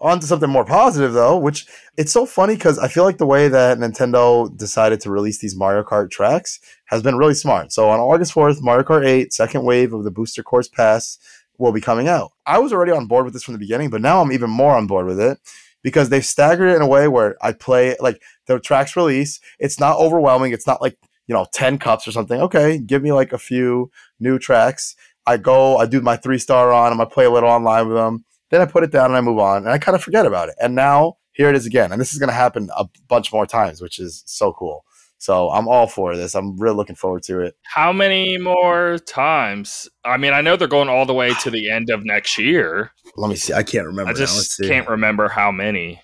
[0.00, 3.26] on to something more positive though, which it's so funny because I feel like the
[3.26, 7.72] way that Nintendo decided to release these Mario Kart tracks has been really smart.
[7.72, 11.18] So on August 4th, Mario Kart 8, second wave of the Booster Course Pass
[11.58, 12.32] will be coming out.
[12.46, 14.74] I was already on board with this from the beginning, but now I'm even more
[14.74, 15.38] on board with it
[15.82, 19.40] because they've staggered it in a way where I play like the tracks release.
[19.58, 20.52] It's not overwhelming.
[20.52, 20.96] It's not like,
[21.26, 22.40] you know, 10 cups or something.
[22.40, 24.96] Okay, give me like a few new tracks.
[25.26, 27.96] I go, I do my three star on them, I play a little online with
[27.96, 28.24] them.
[28.50, 30.48] Then I put it down and I move on and I kind of forget about
[30.48, 30.56] it.
[30.60, 31.92] And now here it is again.
[31.92, 34.84] And this is going to happen a bunch more times, which is so cool.
[35.18, 36.34] So I'm all for this.
[36.34, 37.54] I'm really looking forward to it.
[37.64, 39.86] How many more times?
[40.02, 42.92] I mean, I know they're going all the way to the end of next year.
[43.16, 43.52] Let me see.
[43.52, 44.10] I can't remember.
[44.10, 46.00] I just can't remember how many.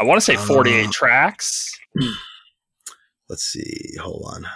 [0.00, 1.76] I want to say 48 uh, tracks.
[3.28, 3.96] Let's see.
[4.00, 4.46] Hold on.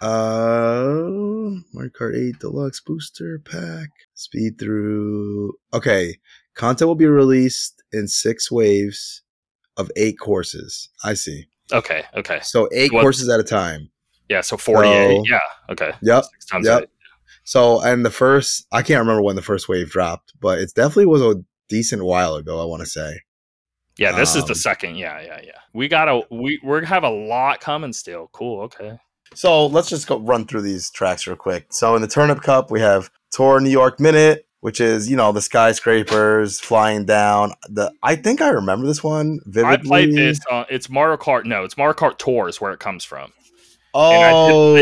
[0.00, 3.88] Uh, Mario Kart 8 Deluxe Booster Pack.
[4.12, 5.54] Speed through.
[5.72, 6.18] Okay.
[6.54, 9.22] Content will be released in six waves
[9.76, 10.88] of eight courses.
[11.02, 11.46] I see.
[11.72, 12.04] Okay.
[12.14, 12.40] Okay.
[12.42, 13.02] So eight what?
[13.02, 13.90] courses at a time.
[14.28, 14.40] Yeah.
[14.40, 15.16] So 48.
[15.16, 15.40] So, yeah.
[15.70, 15.92] Okay.
[16.02, 16.24] Yep.
[16.24, 16.82] Six times yep.
[16.82, 16.88] Eight.
[17.44, 21.06] So, and the first, I can't remember when the first wave dropped, but it definitely
[21.06, 23.20] was a decent while ago, I want to say.
[23.98, 24.96] Yeah, this um, is the um, second.
[24.96, 25.52] Yeah, yeah, yeah.
[25.72, 28.28] We gotta we we have a lot coming still.
[28.32, 28.62] Cool.
[28.62, 28.98] Okay.
[29.34, 31.66] So let's just go run through these tracks real quick.
[31.70, 35.30] So in the Turnip Cup, we have Tour New York Minute, which is you know
[35.30, 37.52] the skyscrapers flying down.
[37.68, 39.74] The I think I remember this one vividly.
[39.74, 40.40] I played this.
[40.50, 41.44] Uh, it's Mario Kart.
[41.44, 43.30] No, it's Mario Kart Tour is where it comes from.
[43.92, 44.72] Oh,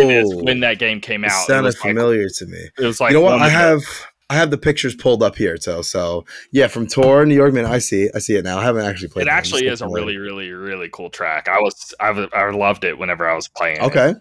[0.45, 2.69] when that game came out, it sounded familiar like, to me.
[2.79, 3.83] It was like you know what I have.
[4.31, 7.67] I have the pictures pulled up here, so so yeah, from Tour New York, man.
[7.67, 8.61] I see, I see it now.
[8.61, 9.27] I haven't actually played.
[9.27, 9.33] It it.
[9.33, 11.49] actually is a really, really, really cool track.
[11.49, 13.81] I was, I, I loved it whenever I was playing.
[13.81, 14.11] Okay.
[14.11, 14.17] It.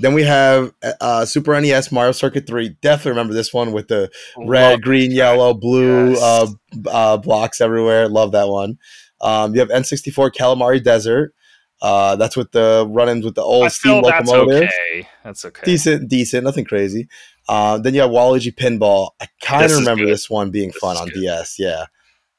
[0.00, 2.76] Then we have uh, Super NES Mario Circuit 3.
[2.80, 6.22] Definitely remember this one with the red, green, yellow, blue yes.
[6.22, 6.46] uh,
[6.88, 8.08] uh, blocks everywhere.
[8.08, 8.78] Love that one.
[9.20, 11.34] Um, you have N64 Kalimari Desert.
[11.82, 14.68] Uh, that's with the run-ins with the old steam that's locomotive.
[14.68, 15.08] okay.
[15.24, 15.62] That's okay.
[15.64, 17.08] Decent, decent, nothing crazy.
[17.48, 19.10] Uh, then you have Waluigi Pinball.
[19.20, 20.12] I kind of remember good.
[20.12, 21.20] this one being This fun on good.
[21.20, 21.58] DS.
[21.58, 21.86] Yeah,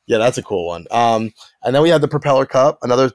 [0.05, 0.85] yeah, that's a cool one.
[0.91, 1.33] Um,
[1.63, 3.11] and then we have the Propeller Cup, another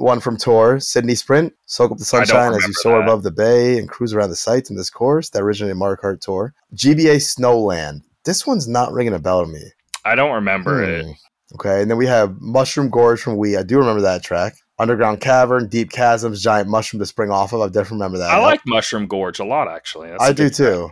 [0.00, 1.52] one from Tour Sydney Sprint.
[1.66, 3.04] Soak up the sunshine as you soar that.
[3.04, 5.96] above the bay and cruise around the sights in this course that originated in Mario
[5.96, 6.54] Kart Tour.
[6.74, 8.02] GBA Snowland.
[8.24, 9.62] This one's not ringing a bell to me.
[10.04, 11.04] I don't remember it.
[11.04, 11.12] Hmm.
[11.54, 13.58] Okay, and then we have Mushroom Gorge from Wii.
[13.58, 14.54] I do remember that track.
[14.78, 17.60] Underground Cavern, Deep Chasms, Giant Mushroom to spring off of.
[17.60, 18.30] I definitely remember that.
[18.30, 20.08] I like Mushroom Gorge a lot, actually.
[20.10, 20.56] That's I do track.
[20.56, 20.90] too.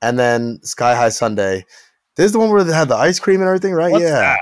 [0.00, 1.64] And then Sky High Sundae.
[2.16, 3.92] This is the one where they had the ice cream and everything, right?
[3.92, 4.20] What's yeah.
[4.20, 4.38] that?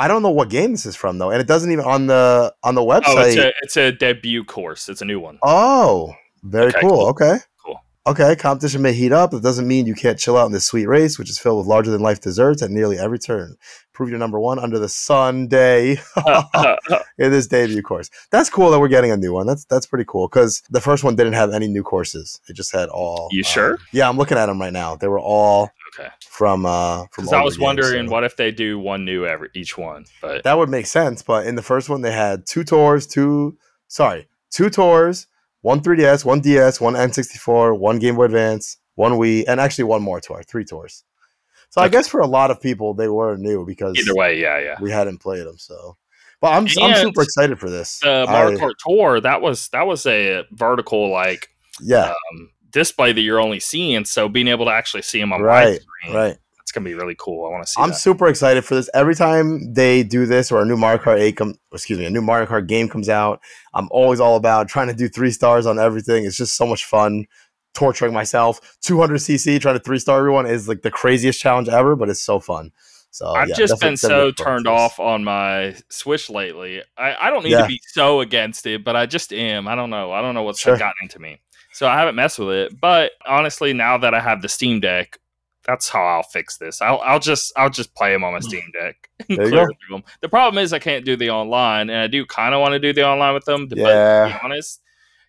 [0.00, 2.54] I don't know what game this is from though, and it doesn't even on the
[2.62, 3.38] on the Oh, it's website.
[3.38, 4.88] a it's a debut course.
[4.88, 5.38] It's a new one.
[5.42, 6.90] Oh, very Okay, cool.
[6.90, 7.06] cool.
[7.08, 7.36] Okay.
[7.64, 7.80] Cool.
[8.06, 9.34] Okay, competition may heat up.
[9.34, 11.66] It doesn't mean you can't chill out in this sweet race, which is filled with
[11.66, 13.56] larger than life desserts at nearly every turn.
[13.92, 15.98] Prove you're number one under the Sunday
[17.18, 18.08] in this debut course.
[18.30, 19.46] That's cool that we're getting a new one.
[19.46, 22.40] That's that's pretty cool because the first one didn't have any new courses.
[22.48, 23.28] It just had all.
[23.32, 23.78] You um, sure?
[23.92, 24.96] yeah, I'm looking at them right now.
[24.96, 26.08] They were all okay.
[26.20, 27.28] from uh from.
[27.32, 30.44] I was games, wondering so- what if they do one new every each one, but
[30.44, 31.22] that would make sense.
[31.22, 33.56] But in the first one, they had two tours, two
[33.88, 35.26] sorry, two tours,
[35.62, 40.02] one 3DS, one DS, one N64, one Game Boy Advance, one Wii, and actually one
[40.02, 41.04] more tour, three tours.
[41.70, 44.58] So I guess for a lot of people, they were new because either way, yeah,
[44.58, 44.76] yeah.
[44.80, 45.56] we hadn't played them.
[45.56, 45.96] So,
[46.40, 48.00] but I'm I'm super excited for this.
[48.00, 51.48] The Mario I- Kart Tour that was that was a vertical like
[51.80, 55.40] yeah, um, display that you're only seeing, so being able to actually see them on
[55.42, 56.36] Right, widescreen, right.
[56.58, 57.46] that's gonna be really cool.
[57.46, 57.94] I want to see I'm that.
[57.94, 58.90] super excited for this.
[58.94, 62.10] Every time they do this or a new Mario Kart 8 come excuse me, a
[62.10, 63.40] new Mario Kart game comes out,
[63.74, 66.24] I'm always all about trying to do 3 stars on everything.
[66.24, 67.26] It's just so much fun
[67.74, 68.60] torturing myself.
[68.82, 72.40] 200cc trying to 3 star everyone is like the craziest challenge ever, but it's so
[72.40, 72.72] fun.
[73.10, 76.82] So I've yeah, just been so definitely look forward turned off on my Switch lately.
[76.96, 77.62] I, I don't need Yeah.
[77.62, 79.68] to be so against it, but I just am.
[79.68, 80.12] I don't know.
[80.12, 80.76] I don't know what's Sure.
[80.76, 81.40] gotten into me.
[81.80, 82.78] So I haven't messed with it.
[82.78, 85.16] But honestly, now that I have the Steam Deck,
[85.64, 86.82] that's how I'll fix this.
[86.82, 89.08] I'll, I'll just I'll just play them on my Steam Deck.
[89.30, 90.02] There you go.
[90.20, 92.78] The problem is I can't do the online, and I do kind of want to
[92.78, 93.66] do the online with them.
[93.66, 94.26] But to Yeah.
[94.26, 94.82] be honest,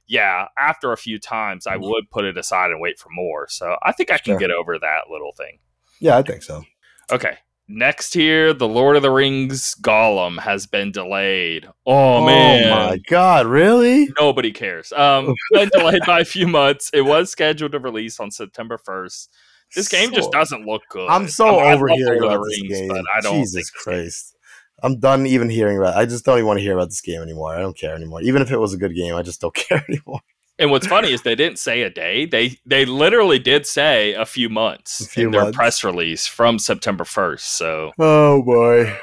[0.08, 1.90] yeah, after a few times, I Mhm.
[1.90, 3.48] would put it aside and wait for more.
[3.48, 4.40] So I think I can Sure.
[4.40, 5.60] get over that little thing.
[6.02, 6.66] Yeah, I think so.
[7.10, 7.38] Okay.
[7.74, 11.70] Next here, the Lord of the Rings Gollum has been delayed.
[11.86, 12.70] Oh, man.
[12.70, 14.10] my god, really?
[14.20, 14.92] Nobody cares.
[14.92, 16.92] Um, been delayed by a few months.
[16.94, 19.28] It was scheduled to release on September 1st.
[19.74, 21.08] This game just doesn't look good.
[21.10, 22.88] I'm so I mean, over here hearing Lord of about the this Rings, game.
[22.90, 24.36] but I don't Jesus Christ.
[24.84, 27.22] I'm done even hearing about I just don't even want to hear about this game
[27.22, 27.56] anymore.
[27.56, 28.22] I don't care anymore.
[28.22, 30.20] Even if it was a good game, I just don't care anymore.
[30.62, 32.26] And what's funny is they didn't say a day.
[32.26, 35.58] They they literally did say a few months A few in their months.
[35.58, 37.40] press release from September 1st.
[37.40, 38.96] So Oh boy.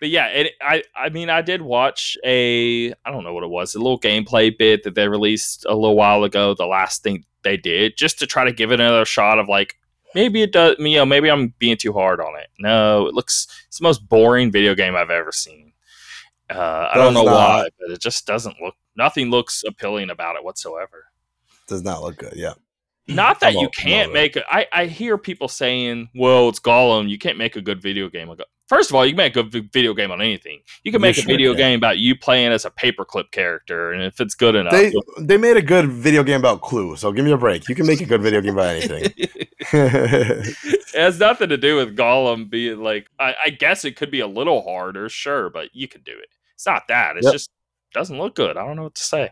[0.00, 3.50] but yeah, it, I I mean I did watch a I don't know what it
[3.50, 6.54] was a little gameplay bit that they released a little while ago.
[6.54, 9.74] The last thing they did just to try to give it another shot of like
[10.14, 10.76] maybe it does.
[10.78, 12.48] You know, maybe I'm being too hard on it.
[12.60, 15.67] No, it looks it's the most boring video game I've ever seen.
[16.50, 18.74] Uh, I don't know why, but it just doesn't look.
[18.96, 21.04] Nothing looks appealing about it whatsoever.
[21.66, 22.34] Does not look good.
[22.36, 22.54] Yeah.
[23.08, 24.36] Not that I'm you can't make.
[24.36, 27.08] A, I I hear people saying, "Well, it's Gollum.
[27.08, 28.30] You can't make a good video game."
[28.68, 30.60] First of all, you can make a video game on anything.
[30.84, 31.58] You can You make a sure video can.
[31.58, 35.38] game about you playing as a paperclip character, and if it's good enough, They they
[35.38, 37.66] made a good video game about Clue, so give me a break.
[37.66, 39.04] You can make a good video game about anything.
[39.72, 43.08] it has nothing to do with Gollum being like.
[43.18, 46.28] I, I guess it could be a little harder, sure, but you can do it.
[46.58, 47.16] It's not that.
[47.16, 47.32] It's Yep.
[47.32, 47.50] just
[47.94, 48.56] doesn't look good.
[48.56, 49.30] I don't know what to say.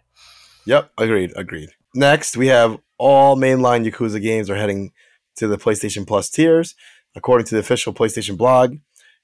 [0.65, 1.71] Yep, agreed, agreed.
[1.93, 4.93] Next, we have all mainline Yakuza games are heading
[5.35, 6.77] to the PlayStation Plus tiers.
[7.17, 8.77] According to the official PlayStation blog,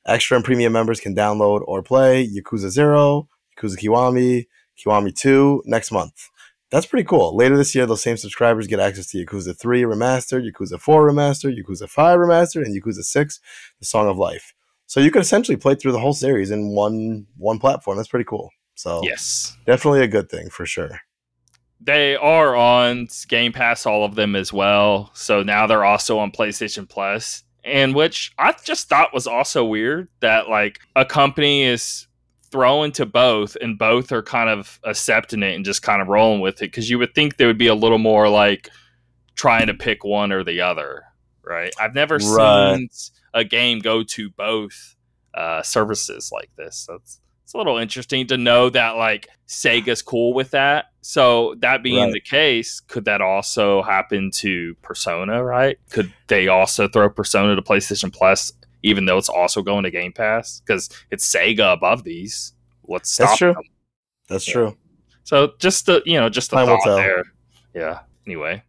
[0.04, 4.46] extra and premium members can download or play Yakuza 0, Yakuza Kiwami,
[4.76, 6.28] Kiwami 2 next month.
[6.72, 7.36] That's pretty cool.
[7.36, 11.56] Later this year, those same subscribers get access to Yakuza 3 Remastered, Yakuza 4 Remastered,
[11.56, 13.40] Yakuza 5 Remastered, and Yakuza 6,
[13.78, 14.54] The Song of Life.
[14.92, 17.96] So you could essentially play through the whole series in one one platform.
[17.96, 18.50] That's pretty cool.
[18.74, 19.56] So Yes.
[19.64, 21.00] definitely a good thing for sure.
[21.80, 25.10] They are on Game Pass, all of them as well.
[25.14, 30.08] So now they're also on PlayStation Plus, and which I just thought was also weird
[30.20, 32.06] that like a company is
[32.50, 36.42] throwing to both, and both are kind of accepting it and just kind of rolling
[36.42, 36.66] with it.
[36.66, 38.68] Because you would think there would be a little more like
[39.36, 41.04] trying to pick one or the other,
[41.42, 41.72] right?
[41.80, 42.76] I've never Right.
[42.76, 42.90] seen
[43.34, 44.96] a game go to both
[45.34, 46.76] uh, services like this.
[46.76, 50.86] So it's it's a little interesting to know that like Sega's cool with that.
[51.00, 52.12] So that being Right.
[52.12, 55.42] the case, could that also happen to Persona?
[55.42, 55.78] Right?
[55.90, 58.52] Could they also throw Persona to PlayStation Plus,
[58.82, 62.52] even though it's also going to Game Pass because it's Sega above these?
[62.82, 63.54] What's That's true.
[63.54, 63.62] them?
[64.28, 64.52] That's Yeah.
[64.54, 64.76] true.
[65.24, 67.24] So just the you know just a Time thought there.
[67.74, 68.00] Yeah.
[68.26, 68.62] Anyway,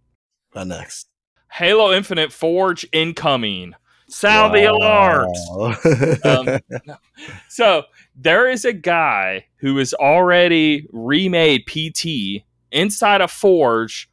[0.56, 1.08] Not next.
[1.52, 3.76] Halo Infinite Forge incoming.
[4.14, 5.40] Sound the alarms.
[6.24, 6.60] Um,
[7.50, 7.84] So
[8.16, 14.10] there is a guy who has already remade PT inside a Forge,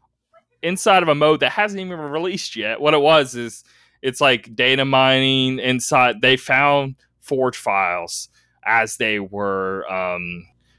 [0.63, 2.81] inside of a mode that hasn't even been released yet.
[2.81, 3.65] What it was is
[4.03, 6.23] it's like data mining inside.
[6.23, 8.29] They found Forge files
[8.65, 9.85] as they were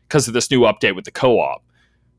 [0.07, 1.63] because of this new update with the co-op.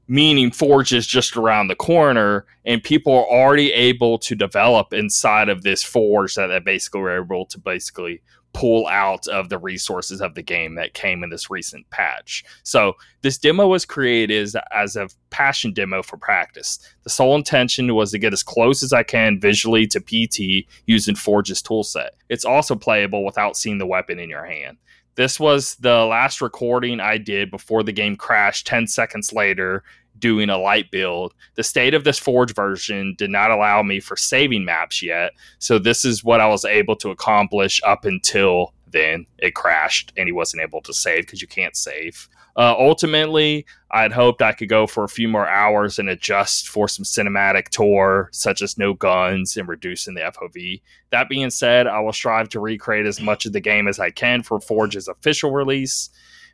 [0.09, 5.49] Meaning Forge is just around the corner, and people are already able to develop inside
[5.49, 8.21] of this Forge that they basically were able to basically
[8.53, 12.45] pull out of the resources of the game that came in this recent patch.
[12.63, 16.79] So this demo was created as, as a passion demo for practice.
[17.05, 21.15] The sole intention was to get as close as I can visually to PT using
[21.15, 22.11] Forge's toolset.
[22.29, 24.77] It's also playable without seeing the weapon in your hand.
[25.15, 29.83] This was the last recording I did before the game crashed 10 seconds later
[30.19, 31.35] doing a light build.
[31.55, 35.79] The state of this Forge version did not allow me for saving maps yet, so
[35.79, 39.27] this is what I was able to accomplish up until then.
[39.39, 42.29] It crashed and he wasn't able to save because you can't save.
[42.57, 46.87] Uh, ultimately, I'd hoped I could go for a few more hours and adjust for
[46.87, 50.83] some cinematic tour, such as no guns and reducing the FOV.
[51.11, 54.11] That being said, I will strive to recreate as much of the game as I
[54.11, 56.11] can for Forge's official release,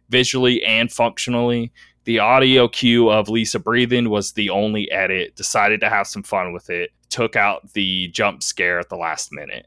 [0.09, 1.73] visually and functionally.
[2.05, 5.37] The audio cue of Lisa breathing was the only edit.
[5.37, 6.91] Decided to have some fun with it.
[7.11, 9.67] Took out the jump scare at the last minute.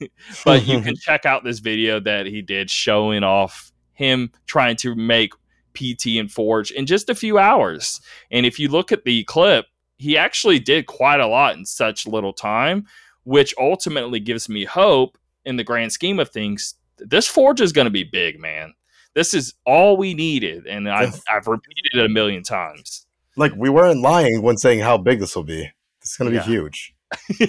[0.44, 4.94] but you can check out this video that he did showing off him trying to
[4.94, 5.32] make
[5.76, 8.00] PT and Forge in just a few hours.
[8.30, 9.66] And if you look at the clip,
[9.98, 12.86] he actually did quite a lot in such little time,
[13.24, 16.74] which ultimately gives me hope in the grand scheme of things.
[16.98, 18.72] This Forge is going to be big, man.
[19.14, 23.06] This is all we needed, and I've, I've repeated it a million times.
[23.36, 25.70] like we weren't lying when saying how big this will be.
[26.02, 26.44] It's going to Yeah.
[26.44, 26.94] be huge.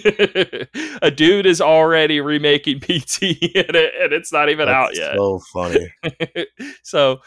[1.02, 3.22] a dude is already remaking PT,
[3.56, 5.16] and, it, and it's not even out yet.
[5.16, 5.94] So funny.
[6.84, 7.20] so,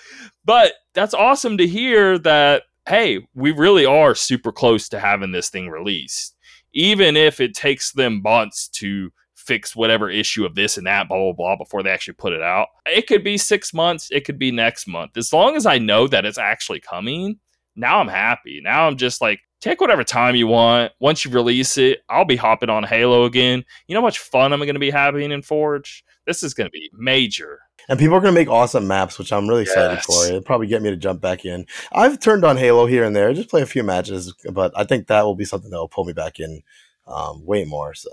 [0.45, 5.51] but that's awesome to hear that, hey, we really are super close to having this
[5.51, 6.37] thing released.
[6.73, 11.19] Even if it takes them months to fix whatever issue of this and that, blah,
[11.19, 12.69] blah, blah, before they actually put it out.
[12.87, 15.17] It could be six months, it could be next month.
[15.17, 17.41] As long as I know that it's actually coming,
[17.75, 18.61] now I'm happy.
[18.63, 20.93] Now I'm just like, take whatever time you want.
[21.01, 23.65] Once you release it, I'll be hopping on Halo again.
[23.87, 26.05] You know how much fun I'm going to be having in Forge?
[26.27, 27.61] This is going to be major.
[27.89, 30.07] And people are going to make awesome maps, which I'm really excited Yes.
[30.07, 30.27] for.
[30.27, 31.67] It'll probably get me to jump back in.
[31.93, 35.09] I've turned on Halo here and there, just play a few matches, but I think
[35.09, 36.63] that will be something that will pull me back in
[37.07, 37.95] um, way more.
[37.95, 38.11] So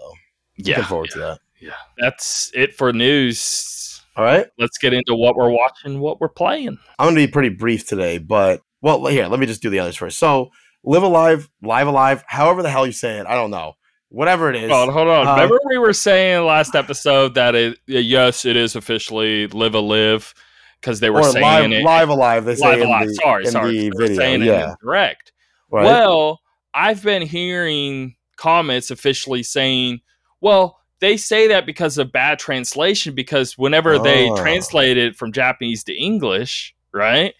[0.57, 0.85] looking Yeah.
[0.87, 1.13] forward yeah.
[1.13, 1.39] to that.
[1.59, 4.01] Yeah, that's it for news.
[4.15, 4.47] All right.
[4.57, 6.77] Let's get into what we're watching, what we're playing.
[6.97, 9.79] I'm going to be pretty brief today, but well, here, let me just do the
[9.79, 10.17] others first.
[10.17, 10.49] So,
[10.83, 13.73] Live Alive, Live Alive, however the hell you say it, I don't know.
[14.09, 14.71] Whatever it is.
[14.71, 15.27] Hold on, hold on.
[15.27, 19.79] Uh, Remember we were saying last episode that it yes, it is officially live a
[19.81, 20.33] live
[20.79, 23.07] because they were saying live, it live Alive, they say live in alive.
[23.09, 23.89] the, sorry, sorry.
[23.89, 24.69] the They saying it yeah.
[24.71, 25.33] incorrect.
[25.69, 25.83] Right.
[25.83, 26.39] Well,
[26.73, 29.99] I've been hearing comments officially saying,
[30.39, 34.37] well, they say that because of bad translation, because whenever they Oh.
[34.37, 37.33] translate it from Japanese to English, right?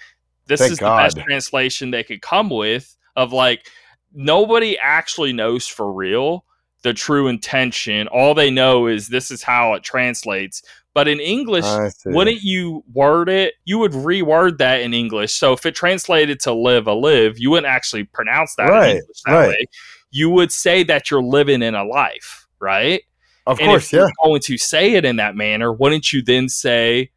[0.48, 3.68] This Thank is the best translation they could come with of like
[4.13, 6.45] nobody actually knows for real
[6.84, 8.07] the true intention.
[8.07, 10.61] All they know is this is how it translates.
[10.93, 11.65] But in English,
[12.05, 13.55] wouldn't you word it?
[13.65, 15.34] You would reword that in English.
[15.34, 18.97] So if it translated to live a live, you wouldn't actually pronounce that Right, in
[18.97, 19.49] English that right.
[19.49, 19.65] way.
[20.09, 23.01] You would say that you're living in a life, right?
[23.45, 24.07] Of and course, yeah.
[24.24, 27.11] going to say it in that manner, wouldn't you then say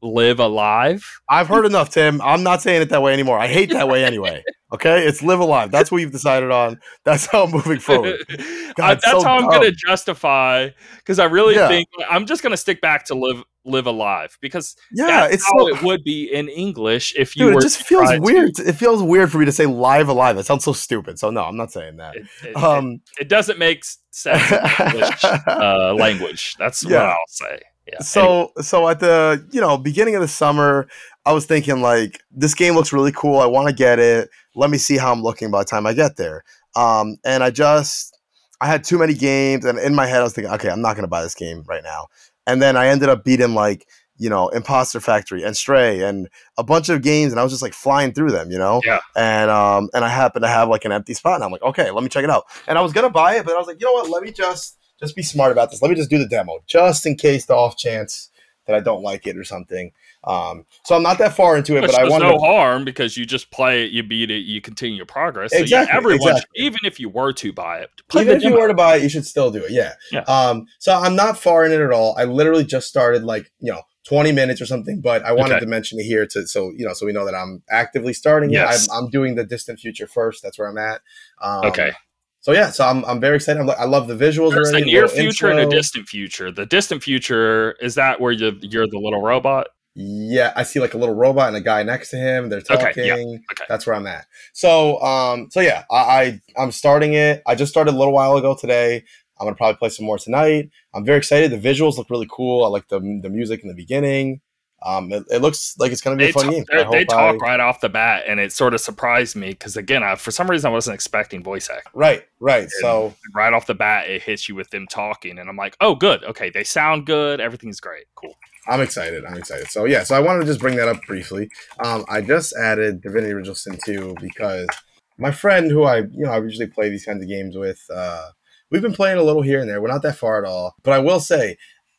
[0.00, 1.04] live alive?
[1.28, 2.20] I've heard enough, Tim.
[2.20, 3.38] I'm not saying it that way anymore.
[3.38, 4.42] I hate that way anyway.
[4.70, 5.06] Okay?
[5.06, 5.70] It's live alive.
[5.70, 6.78] That's what you've decided on.
[7.02, 8.16] That's how I'm moving forward.
[8.28, 8.34] Uh,
[8.76, 10.68] God, that's so how I'm going to justify
[10.98, 11.68] because I really Yeah.
[11.68, 15.58] think I'm just going to stick back to live live alive because Yeah, it's how
[15.60, 18.20] so it would be in English if you Dude, were it just feels try to-
[18.20, 18.58] weird.
[18.58, 20.36] It feels weird for me to say live alive.
[20.36, 21.18] That sounds so stupid.
[21.18, 22.14] So no, I'm not saying that.
[22.16, 26.56] It, it- Um it doesn't make sense in English uh, language.
[26.58, 27.60] That's what I'll say.
[27.90, 28.00] Yeah.
[28.00, 30.88] so so at the you know beginning of the summer
[31.24, 33.38] i was thinking like this game looks really cool.
[33.38, 34.30] I want to get it.
[34.54, 36.44] Let me see how i'm looking by the time i get there.
[36.76, 38.16] Um and i just
[38.60, 40.94] i had too many games and in my head i was thinking okay i'm not
[40.94, 42.06] going to buy this game right now.
[42.46, 43.86] And then i ended up beating like
[44.20, 47.62] you know Impostor Factory and stray and a bunch of games and i was just
[47.62, 48.80] like flying through them you know?
[48.84, 48.98] Yeah.
[49.16, 51.90] and um and i happened to have like an empty spot and i'm like okay
[51.90, 52.44] let me check it out.
[52.66, 54.08] And i was gonna buy it but i was like you know what?
[54.10, 57.06] Let me just just be smart about this let me just do the demo just
[57.06, 58.30] in case the off chance
[58.66, 59.92] that I don't like it or something.
[60.24, 62.38] Um, so I'm not that far into it, Which but I want no to.
[62.38, 65.52] harm because you just play it, you beat it, you continue your progress.
[65.52, 66.64] So yeah, Exactly, everyone, exactly.
[66.66, 69.02] even if you were to buy it, play Even if you were to buy it,
[69.02, 69.70] you should still do it.
[69.70, 69.94] Yeah.
[70.12, 70.20] Yeah.
[70.28, 72.14] Um, so I'm not far in it at all.
[72.18, 75.60] I literally just started like, you know, 20 minutes or something, but I wanted Okay.
[75.60, 78.50] to mention it here to so you know so we know that I'm actively starting
[78.50, 78.84] Yes.
[78.84, 78.90] it.
[78.92, 80.42] I'm, I'm doing the distant future first.
[80.42, 81.00] That's where I'm at.
[81.42, 81.92] Um, okay,
[82.40, 83.60] So yeah, so I'm, I'm very excited.
[83.60, 84.52] I'm, I love the visuals.
[84.52, 86.52] there's a near future and a distant future.
[86.52, 89.68] The distant future is that where you're, you're the little robot?
[90.00, 92.48] Yeah, I see like a little robot and a guy next to him.
[92.48, 92.86] They're talking.
[92.86, 93.64] Okay, yeah, okay.
[93.68, 94.26] That's where I'm at.
[94.52, 97.42] So, um, so yeah, I, I I'm starting it.
[97.46, 99.02] I just started a little while ago today.
[99.40, 100.70] I'm gonna probably play some more tonight.
[100.94, 101.50] I'm very excited.
[101.50, 102.64] The visuals look really cool.
[102.64, 104.40] I like the the music in the beginning.
[104.84, 106.64] Um, it, it looks like it's gonna be They, a fun ta- game.
[106.92, 110.02] they- talk I- right off the bat, and it sort of surprised me because again,
[110.04, 111.88] I, for some reason, I wasn't expecting voice act.
[111.94, 112.68] right, right.
[112.80, 115.94] So right off the bat, it hits you with them talking, and I'm like, oh,
[115.96, 118.34] good, okay, they sound good, everything's great, cool.
[118.68, 119.24] I'm excited.
[119.24, 119.68] I'm excited.
[119.68, 121.48] So yeah, so I wanted to just bring that up briefly.
[121.82, 124.68] Um, I just added Divinity Original Sin 2 because
[125.16, 128.28] my friend who I you know I usually play these kinds of games with, uh,
[128.70, 129.80] we've been playing a little here and there.
[129.80, 130.74] We're not that far at all.
[130.82, 131.56] But I will say,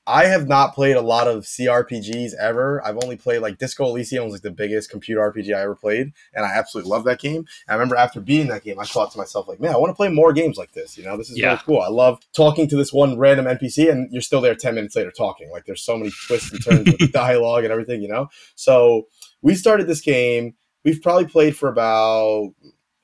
[0.10, 2.84] I have not played a lot of CRPGs ever.
[2.86, 6.12] I've only played like Disco Elysium was like the biggest computer RPG I ever played,
[6.34, 7.38] and I absolutely love that game.
[7.38, 9.92] And I remember after beating that game, I thought to myself like, man, I want
[9.92, 10.98] to play more games like this.
[10.98, 11.50] You know, this is Yeah.
[11.50, 11.80] really cool.
[11.82, 15.12] I love talking to this one random NPC, and you're still there ten minutes later
[15.12, 15.52] talking.
[15.52, 18.02] Like there's so many twists and turns with dialogue and everything.
[18.02, 19.08] You know, so
[19.44, 20.56] we started this game.
[20.84, 22.54] We've probably played for about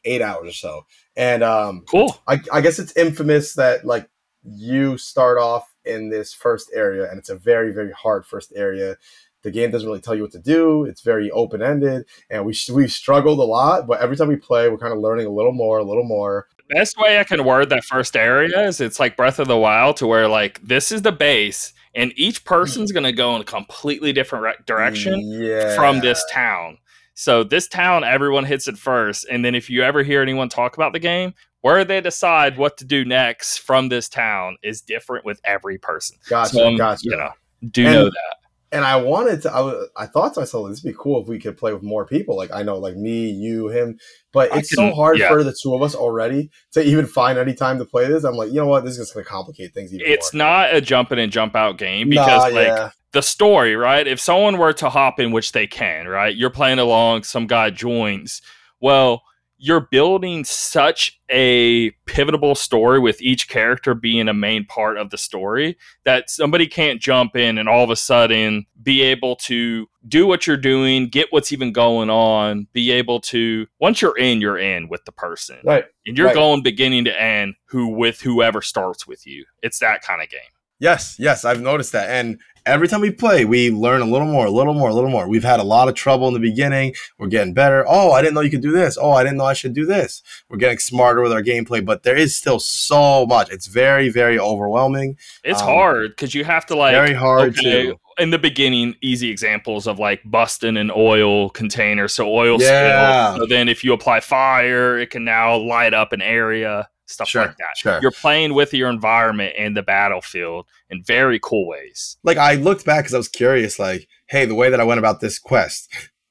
[0.05, 0.85] eight hours or so,
[1.15, 2.19] and um, Cool.
[2.27, 4.09] I, I guess it's infamous that like
[4.43, 8.97] you start off in this first area and it's a very very hard first area.
[9.43, 10.85] The game doesn't really tell you what to do.
[10.85, 14.77] It's very open-ended and we we've struggled a lot but every time we play we're
[14.77, 16.47] kind of learning a little more a little more.
[16.57, 19.57] The Best way I can word that first area is it's like Breath of the
[19.57, 22.95] Wild, to where like this is the base, and each person's mm.
[22.95, 26.79] gonna go in a completely different re- direction yeah from this town.
[27.13, 30.75] So this town, everyone hits it first, and then if you ever hear anyone talk
[30.75, 31.33] about the game,
[31.65, 36.15] where they decide what to do next from this town is different with every person.
[36.29, 37.31] gotcha So, um, gotcha You know,
[37.71, 38.35] do And- know that.
[38.71, 39.51] and I wanted to.
[39.51, 41.81] I, was- I thought to myself, this would be cool if we could play with
[41.81, 42.37] more people.
[42.37, 43.97] Like I know, like me, you, him.
[44.31, 45.29] But I it's can- so hard yeah.
[45.29, 48.23] for the two of us already to even find any time to play this.
[48.25, 48.83] I'm like, you know what?
[48.85, 50.13] This is just going to complicate things even more.
[50.13, 50.45] It's more.
[50.45, 52.89] not a jump in and jump out game because Nah, like yeah.
[53.13, 54.05] the story, right?
[54.05, 56.35] If someone were to hop in, which they can, right?
[56.35, 58.43] You're playing along, some guy joins.
[58.81, 59.23] Well,
[59.57, 65.17] you're building such a pivotal story with each character being a main part of the
[65.17, 70.27] story that somebody can't jump in and all of a sudden be able to do
[70.27, 74.57] what you're doing, get what's even going on, be able to once you're in, you're
[74.57, 75.57] in with the person.
[75.63, 75.85] right.
[76.05, 76.35] And you're Right.
[76.35, 79.45] going beginning to end who with whoever starts with you.
[79.63, 80.41] It's that kind of game.
[80.79, 82.09] Yes, yes, I've noticed that.
[82.09, 85.09] And every time we play, we learn a little more, a little more, a little
[85.09, 85.27] more.
[85.27, 86.93] We've had a lot of trouble in the beginning.
[87.17, 87.85] We're getting better.
[87.87, 88.97] Oh, I didn't know you could do this.
[88.99, 90.21] Oh, I didn't know I should do this.
[90.49, 93.49] We're getting smarter with our gameplay, but there is still so much.
[93.51, 95.17] It's very, very overwhelming.
[95.43, 97.99] It's Um, hard because you have to like very hard okay, to.
[98.17, 103.33] in the beginning, easy examples of like busting an oil container, so oil Yeah.
[103.33, 103.39] spill.
[103.43, 107.43] So then, if you apply fire, it can now light up an area, stuff Sure,
[107.45, 107.77] like that.
[107.77, 107.99] sure.
[108.01, 112.17] You're playing with your environment and the battlefield in very cool ways.
[112.23, 113.77] Like I looked back because I was curious.
[113.79, 115.87] Like, hey, the way that I went about this quest.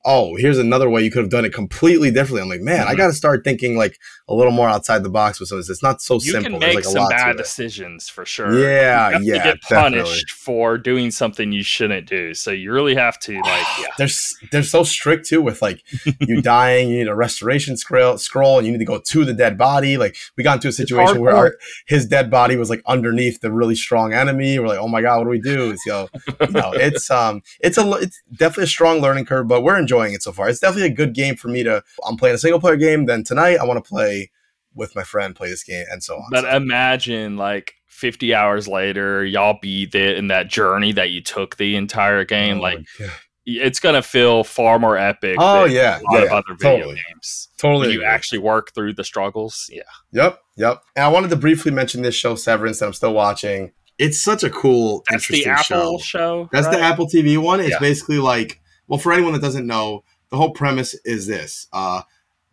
[0.07, 2.43] Oh, here's another way you could have done it completely differently.
[2.43, 2.99] I'm like, man, I Mhm.
[2.99, 3.97] got to start thinking like
[4.27, 5.71] a little more outside the box with some of this.
[5.71, 6.53] It's not so You simple.
[6.53, 8.59] can There's make like some bad decisions for sure.
[8.59, 10.01] Yeah, you yeah, get definitely.
[10.01, 12.33] punished for doing something you shouldn't do.
[12.33, 13.87] So you really have to like, yeah.
[13.99, 14.09] they're
[14.51, 15.83] they're so strict too with like
[16.21, 19.35] you dying you need a restoration scroll scroll and you need to go to the
[19.35, 21.57] dead body like we got into a situation where our,
[21.87, 25.19] his dead body was like underneath the really strong enemy we're like oh my god
[25.19, 26.09] what do we do so
[26.41, 30.13] you know it's um it's a it's definitely a strong learning curve but we're enjoying
[30.15, 32.61] it so far it's definitely a good game for me to i'm playing a single
[32.61, 34.14] player game then tonight i want to play
[34.75, 38.67] with my friend play this game and so on But So- imagine like 50 hours
[38.67, 42.59] later, y'all be there in that journey that you took the entire game.
[42.59, 42.81] Oh like
[43.47, 45.37] it's gonna feel far more epic.
[45.39, 47.49] oh than yeah a lot yeah, of other video totally games.
[47.59, 48.07] totally you agree.
[48.07, 49.67] actually work through the struggles.
[49.71, 49.83] Yeah.
[50.13, 50.83] Yep, yep.
[50.97, 53.73] And I wanted to briefly mention this show, Severance, that I'm still watching.
[53.99, 56.19] It's such a cool, That's the interesting Apple show.
[56.19, 56.49] show.
[56.53, 56.81] That's the?
[56.81, 57.61] Apple TV one.
[57.61, 57.79] It's Yeah.
[57.79, 61.69] basically like, well, for anyone that doesn't know, the whole premise is this.
[61.73, 62.03] Uh,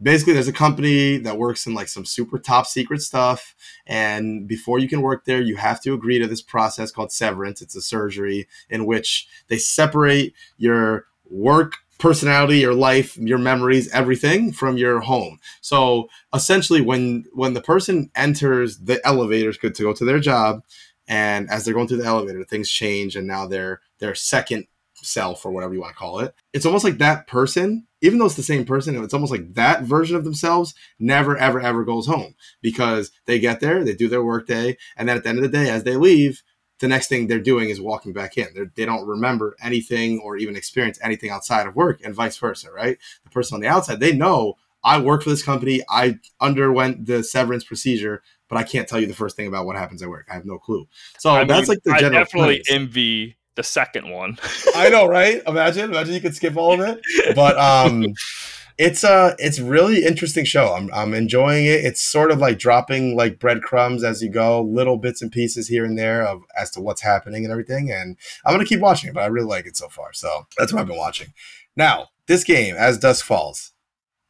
[0.02, 3.56] basically, there's a company that works in like some super top secret stuff.
[3.86, 7.62] And before you can work there, you have to agree to this process called severance.
[7.62, 14.52] It's a surgery in which they separate your work personality your life your memories everything
[14.52, 19.94] from your home so essentially when when the person enters the elevators good to go
[19.94, 20.64] to their job
[21.08, 24.66] and as they're going through the elevator things change and now they're their second
[25.04, 26.34] self or whatever you want to call it.
[26.54, 29.84] It's almost like that person, even though it's the same person, it's almost like that
[29.84, 34.24] version of themselves never, ever, ever goes home because they get there, they do their
[34.24, 36.44] work day, and then at the end of the day, as they leave,
[36.80, 38.48] the next thing they're doing is walking back in.
[38.56, 42.38] They're, they do not remember anything or even experience anything outside of work, and vice
[42.38, 42.98] versa, right?
[43.24, 45.82] The person on the outside, they know I work for this company.
[45.90, 49.76] I underwent the severance procedure, but I can't tell you the first thing about what
[49.76, 50.28] happens at work.
[50.30, 50.88] I have no clue.
[51.20, 52.22] So I that's mean, like the general.
[52.22, 54.38] I definitely envy the second one.
[54.76, 55.42] I know, right?
[55.48, 57.36] Imagine, imagine you could skip all of it.
[57.36, 58.14] But um,
[58.78, 60.74] it's a it's really interesting show.
[60.74, 61.86] I'm I'm enjoying it.
[61.86, 65.86] It's sort of like dropping like breadcrumbs as you go, little bits and pieces here
[65.86, 67.92] and there of as to what's happening and everything.
[67.92, 70.14] And I'm gonna keep watching it, but I really like it so far.
[70.14, 71.34] So that's what I've been watching.
[71.76, 73.74] Now, this game, as dusk falls,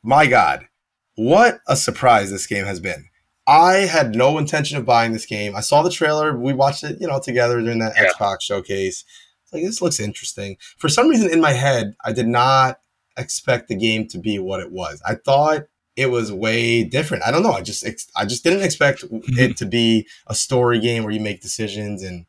[0.03, 0.67] my God,
[1.15, 3.05] what a surprise this game has been.
[3.52, 5.58] I had no intention of buying this game.
[5.58, 6.38] I saw the trailer.
[6.38, 8.10] We watched it, you know, together during that yeah.
[8.10, 9.04] Xbox showcase.
[9.52, 10.56] Like this looks interesting.
[10.78, 12.80] For some reason in my head, I did not
[13.18, 15.02] expect the game to be what it was.
[15.06, 15.64] I thought
[15.97, 17.26] it was way different.
[17.26, 17.52] I don't know.
[17.52, 17.86] I just
[18.16, 19.38] I just didn't expect mm-hmm.
[19.38, 22.26] it to be a story game where you make decisions and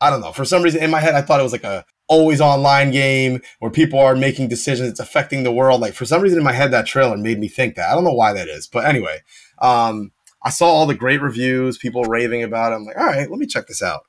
[0.00, 0.32] I don't know.
[0.32, 3.42] For some reason in my head I thought it was like a always online game
[3.58, 5.82] where people are making decisions it's affecting the world.
[5.82, 7.90] Like for some reason in my head that trailer made me think that.
[7.90, 8.66] I don't know why that is.
[8.66, 9.20] But anyway,
[9.60, 10.12] um
[10.44, 12.76] I saw all the great reviews, people raving about it.
[12.76, 14.02] I'm like, all right, let me check this out.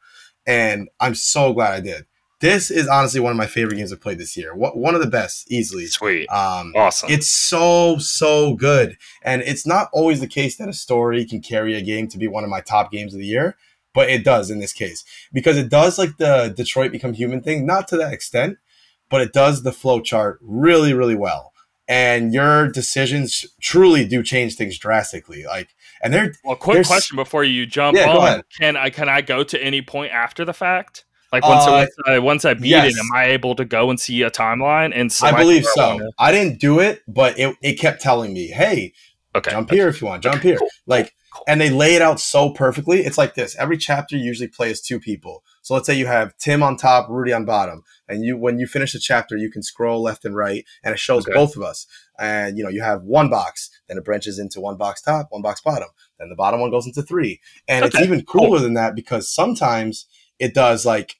[0.45, 2.05] And I'm so glad I did.
[2.41, 4.53] This is honestly one of my favorite games I've played this year.
[4.53, 5.85] One of the best, easily.
[5.85, 6.27] Sweet.
[6.27, 7.09] Um, awesome.
[7.09, 8.97] It's so, so good.
[9.23, 12.27] And it's not always the case that a story can carry a game to be
[12.27, 13.55] one of my top games of the year,
[13.93, 15.05] but it does in this case.
[15.31, 18.57] Because it does like the Detroit Become Human thing, not to that extent,
[19.09, 21.53] but it does the flow chart really, really well.
[21.87, 25.45] And your decisions truly do change things drastically.
[25.45, 25.69] Like,
[26.03, 26.55] and they're well.
[26.55, 30.11] Quick question before you jump yeah, on: Can I can I go to any point
[30.11, 31.05] after the fact?
[31.31, 32.93] Like once, uh, once, I, once I beat yes.
[32.93, 34.91] it, am I able to go and see a timeline?
[34.93, 35.99] And I believe so.
[36.19, 38.93] I, I, didn't do it, but it, it kept telling me, "Hey,
[39.33, 39.77] okay, jump okay.
[39.77, 40.69] here if you want, jump okay, here." Cool.
[40.85, 41.43] Like, cool.
[41.47, 42.99] and they lay it out so perfectly.
[42.99, 45.43] It's like this: every chapter usually plays two people.
[45.63, 48.67] So let's say you have Tim on top, Rudy on bottom, and you when you
[48.67, 51.33] finish the chapter, you can scroll left and right, and it shows okay.
[51.33, 51.87] both of us.
[52.19, 55.43] And you know you have one box, then it branches into one box top, one
[55.43, 55.89] box bottom,
[56.19, 57.97] then the bottom one goes into three, and okay.
[57.97, 58.59] it's even cooler cool.
[58.59, 60.07] than that because sometimes
[60.39, 61.15] it does like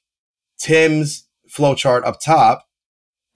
[0.58, 2.66] Tim's flowchart up top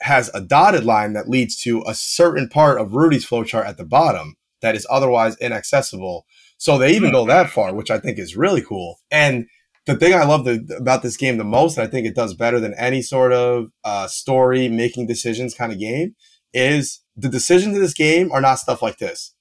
[0.00, 3.84] has a dotted line that leads to a certain part of Rudy's flowchart at the
[3.84, 6.24] bottom that is otherwise inaccessible.
[6.56, 8.98] So they even go that far, which I think is really cool.
[9.10, 9.46] And
[9.86, 12.34] the thing I love the, about this game the most, and I think it does
[12.34, 16.14] better than any sort of uh, story making decisions kind of game,
[16.52, 19.34] is the decisions in this game are not stuff like this.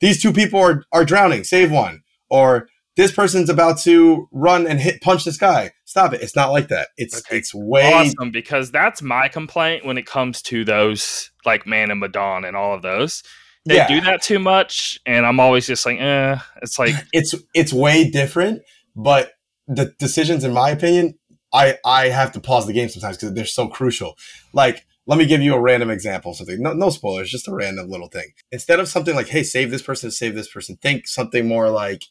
[0.00, 2.02] These two people are, are drowning, save one.
[2.28, 5.72] Or this person's about to run and hit punch this guy.
[5.84, 6.22] Stop it.
[6.22, 6.88] It's not like that.
[6.96, 7.38] It's okay.
[7.38, 12.00] it's way awesome because that's my complaint when it comes to those like Man and
[12.00, 13.22] Medan and all of those.
[13.64, 13.86] They yeah.
[13.86, 16.36] do that too much, and I'm always just like, eh.
[16.62, 18.62] It's like it's it's way different,
[18.96, 19.32] but
[19.68, 21.14] the decisions, in my opinion,
[21.52, 24.16] I I have to pause the game sometimes because they're so crucial.
[24.52, 26.34] Like, let me give you a random example.
[26.34, 28.32] Something no no spoilers, just a random little thing.
[28.50, 32.04] Instead of something like, "Hey, save this person, save this person," think something more like,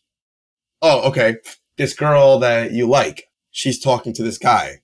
[0.81, 1.37] "Oh, okay,
[1.77, 4.81] this girl that you like, she's talking to this guy,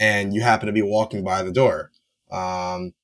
[0.00, 1.92] and you happen to be walking by the door.
[2.30, 2.94] Um,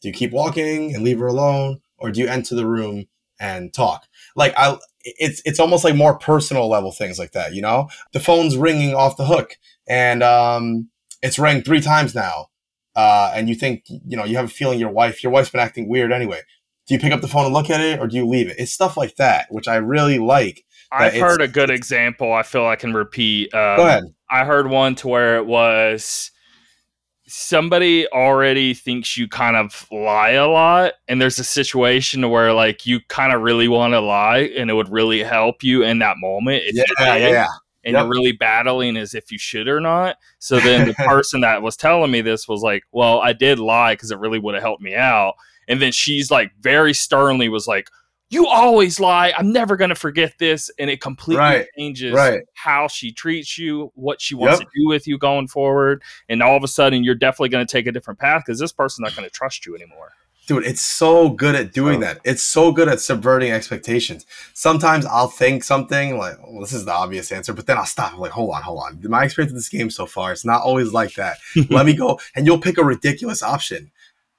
[0.00, 3.06] do you keep walking and leave her alone, or do you enter the room
[3.40, 7.54] and talk?" Like I it's it's almost like more personal level things like that.
[7.54, 9.56] You know, the phone's ringing off the hook,
[9.88, 10.90] and um,
[11.22, 12.48] it's rang three times now,
[12.96, 15.60] uh, and you think you know you have a feeling your wife your wife's been
[15.60, 16.40] acting weird anyway.
[16.88, 18.56] Do you pick up the phone and look at it, or do you leave it?
[18.58, 20.64] It's stuff like that, which I really like.
[20.92, 22.32] I've heard a good example.
[22.32, 23.52] I feel I can repeat.
[23.52, 24.04] Um, Go ahead.
[24.30, 26.30] I heard one to where it was
[27.28, 32.86] somebody already thinks you kind of lie a lot and there's a situation where like
[32.86, 36.16] you kind of really want to lie and it would really help you in that
[36.18, 37.46] moment yeah, yeah, yeah
[37.86, 38.02] and yep.
[38.02, 41.76] you're really battling as if you should or not so then the person that was
[41.76, 44.82] telling me this was like well i did lie because it really would have helped
[44.82, 45.34] me out
[45.68, 47.88] and then she's like very sternly was like
[48.28, 49.32] you always lie.
[49.36, 50.70] I'm never going to forget this.
[50.78, 51.66] And it completely right.
[51.78, 52.42] changes right.
[52.54, 54.68] how she treats you, what she wants yep.
[54.68, 56.02] to do with you going forward.
[56.28, 58.72] And all of a sudden, you're definitely going to take a different path because this
[58.72, 60.12] person's not going to trust you anymore.
[60.46, 62.20] Dude, it's so good at doing that.
[62.24, 64.24] It's so good at subverting expectations.
[64.54, 68.12] Sometimes I'll think something like, well, this is the obvious answer, but then I'll stop.
[68.12, 69.00] I'm like, hold on, hold on.
[69.02, 71.38] My experience with this game so far, it's not always like that.
[71.70, 72.20] Let me go.
[72.36, 73.90] And you'll pick a ridiculous option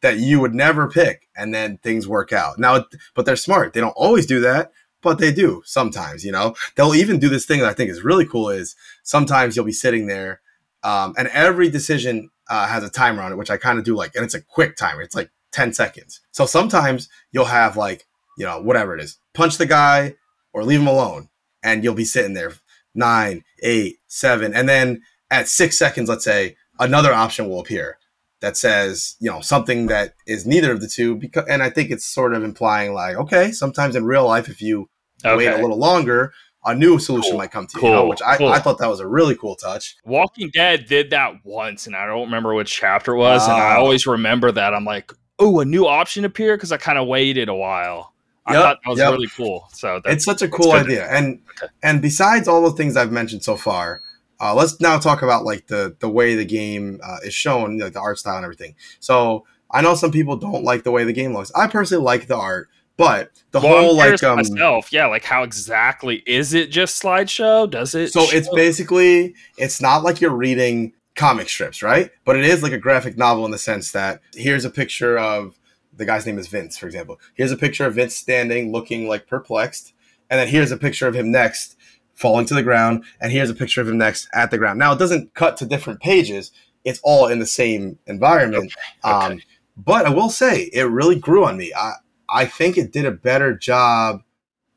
[0.02, 2.58] that you would never pick and then things work out.
[2.58, 3.74] Now, but they're smart.
[3.74, 6.56] They don't always do that, but they do sometimes, you know.
[6.76, 9.72] They'll even do this thing that I think is really cool is sometimes you'll be
[9.74, 10.40] sitting there
[10.84, 13.96] um, and every decision uh, has a timer on it, which I kind of do
[13.96, 15.02] like, and it's a quick timer.
[15.02, 16.22] It's like 10 seconds.
[16.32, 18.06] So sometimes you'll have like,
[18.38, 20.14] you know, whatever it is, punch the guy
[20.54, 21.30] or leave him alone,
[21.64, 22.54] and you'll be sitting there
[22.94, 25.02] nine, eight, seven, and then
[25.32, 27.98] at six seconds, let's say, another option will appear
[28.40, 31.16] that says, you know, something that is neither of the two.
[31.16, 34.62] Because, and I think it's sort of implying like, okay, sometimes in real life, if
[34.62, 34.88] you
[35.26, 35.36] okay.
[35.36, 36.34] wait a little longer,
[36.66, 37.40] a new solution cool.
[37.40, 37.90] might come to you, cool.
[37.90, 38.50] you know, which I, cool.
[38.50, 39.96] I thought that was a really cool touch.
[40.06, 43.62] Walking Dead did that once, and I don't remember which chapter it was, uh, and
[43.62, 43.80] I ah.
[43.80, 44.76] always remember that.
[44.76, 48.14] I'm like, oh, a new option appeared because I kind of waited a while.
[48.46, 49.12] I yep, thought that was yep.
[49.12, 49.68] really cool.
[49.74, 51.72] So it's such a cool idea, and okay.
[51.84, 54.02] and besides all the things I've mentioned so far,
[54.40, 57.94] uh, let's now talk about like the the way the game uh, is shown, like
[57.94, 58.76] the art style and everything.
[59.02, 61.52] So I know some people don't like the way the game looks.
[61.56, 65.44] I personally like the art, but the well, whole like um, myself, yeah, like how
[65.44, 67.70] exactly is it just slideshow?
[67.70, 68.14] Does it?
[68.14, 68.38] So show?
[68.38, 72.12] it's basically it's not like you're reading comic strips, right?
[72.24, 75.60] But it is like a graphic novel in the sense that here's a picture of
[75.94, 77.20] the guy's name is Vince, for example.
[77.34, 79.94] Here's a picture of Vince standing, looking like perplexed,
[80.30, 81.76] and then here's a picture of him next
[82.14, 84.80] falling to the ground, and here's a picture of him next at the ground.
[84.80, 86.52] Now it doesn't cut to different pages;
[86.86, 88.72] it's all in the same environment.
[89.04, 89.16] Okay.
[89.16, 89.34] Okay.
[89.34, 89.42] Um,
[89.76, 91.74] but I will say it really grew on me.
[91.76, 91.94] I
[92.30, 94.22] I think it did a better job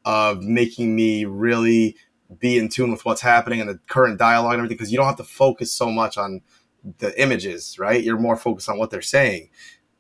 [0.05, 1.97] of making me really
[2.39, 5.07] be in tune with what's happening and the current dialogue and everything because you don't
[5.07, 6.41] have to focus so much on
[6.99, 8.03] the images, right?
[8.03, 9.51] You're more focused on what they're saying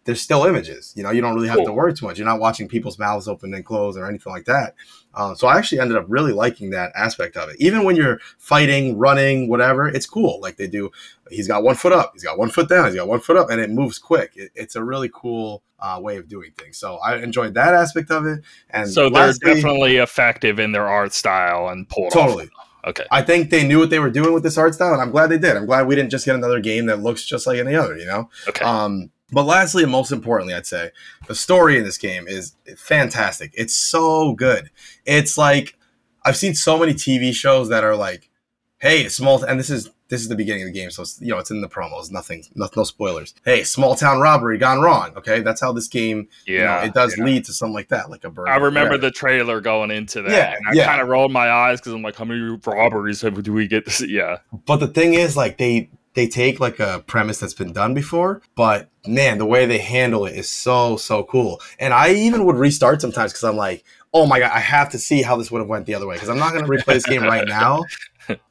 [0.04, 0.92] there's still images.
[0.96, 1.66] You know, you don't really have cool.
[1.66, 2.18] to worry too much.
[2.18, 4.74] You're not watching people's mouths open and close or anything like that.
[5.14, 7.56] Uh, so I actually ended up really liking that aspect of it.
[7.58, 10.40] Even when you're fighting, running, whatever, it's cool.
[10.40, 10.90] Like they do,
[11.30, 13.50] he's got one foot up, he's got one foot down, he's got one foot up,
[13.50, 14.32] and it moves quick.
[14.36, 16.78] It, it's a really cool uh, way of doing things.
[16.78, 18.42] So I enjoyed that aspect of it.
[18.70, 22.44] And so they're lastly, definitely effective in their art style and pull totally.
[22.44, 22.66] Off.
[22.86, 23.04] Okay.
[23.10, 25.26] I think they knew what they were doing with this art style, and I'm glad
[25.26, 25.56] they did.
[25.56, 28.06] I'm glad we didn't just get another game that looks just like any other, you
[28.06, 28.30] know?
[28.48, 28.64] Okay.
[28.64, 30.90] Um, but lastly, and most importantly, I'd say
[31.26, 33.52] the story in this game is fantastic.
[33.54, 34.70] It's so good.
[35.04, 35.76] It's like
[36.24, 38.30] I've seen so many TV shows that are like,
[38.78, 41.28] "Hey, small," and this is this is the beginning of the game, so it's, you
[41.28, 42.10] know it's in the promos.
[42.10, 43.32] Nothing, no, no spoilers.
[43.44, 45.12] Hey, small town robbery gone wrong.
[45.16, 46.28] Okay, that's how this game.
[46.46, 47.24] Yeah, you know, it does yeah.
[47.24, 48.48] lead to something like that, like a bird.
[48.48, 50.30] I remember the trailer going into that.
[50.30, 50.86] Yeah, and I yeah.
[50.86, 53.84] kind of rolled my eyes because I'm like, how many robberies do we get?
[53.84, 54.10] To see?
[54.10, 57.94] Yeah, but the thing is, like they they take like a premise that's been done
[57.94, 61.60] before, but man, the way they handle it is so so cool.
[61.78, 64.98] And I even would restart sometimes because I'm like, oh my god, I have to
[64.98, 66.94] see how this would have went the other way because I'm not going to replay
[66.94, 67.84] this game right now.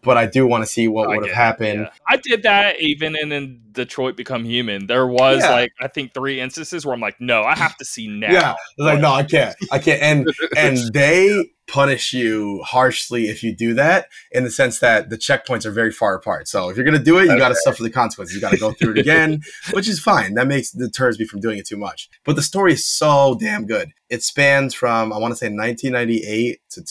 [0.01, 1.81] But I do want to see what would have happened.
[1.81, 1.89] Yeah.
[2.07, 4.87] I did that even in, in Detroit Become Human.
[4.87, 5.51] There was yeah.
[5.51, 8.31] like I think three instances where I'm like, no, I have to see now.
[8.31, 10.01] Yeah, like no, I can't, I can't.
[10.01, 10.27] And
[10.57, 15.65] and they punish you harshly if you do that in the sense that the checkpoints
[15.65, 16.47] are very far apart.
[16.47, 17.39] So if you're going to do it, you okay.
[17.39, 18.35] got to suffer the consequences.
[18.35, 20.33] You got to go through it again, which is fine.
[20.33, 22.09] That makes deters me from doing it too much.
[22.25, 23.91] But the story is so damn good.
[24.09, 26.83] It spans from I want to say 1998 to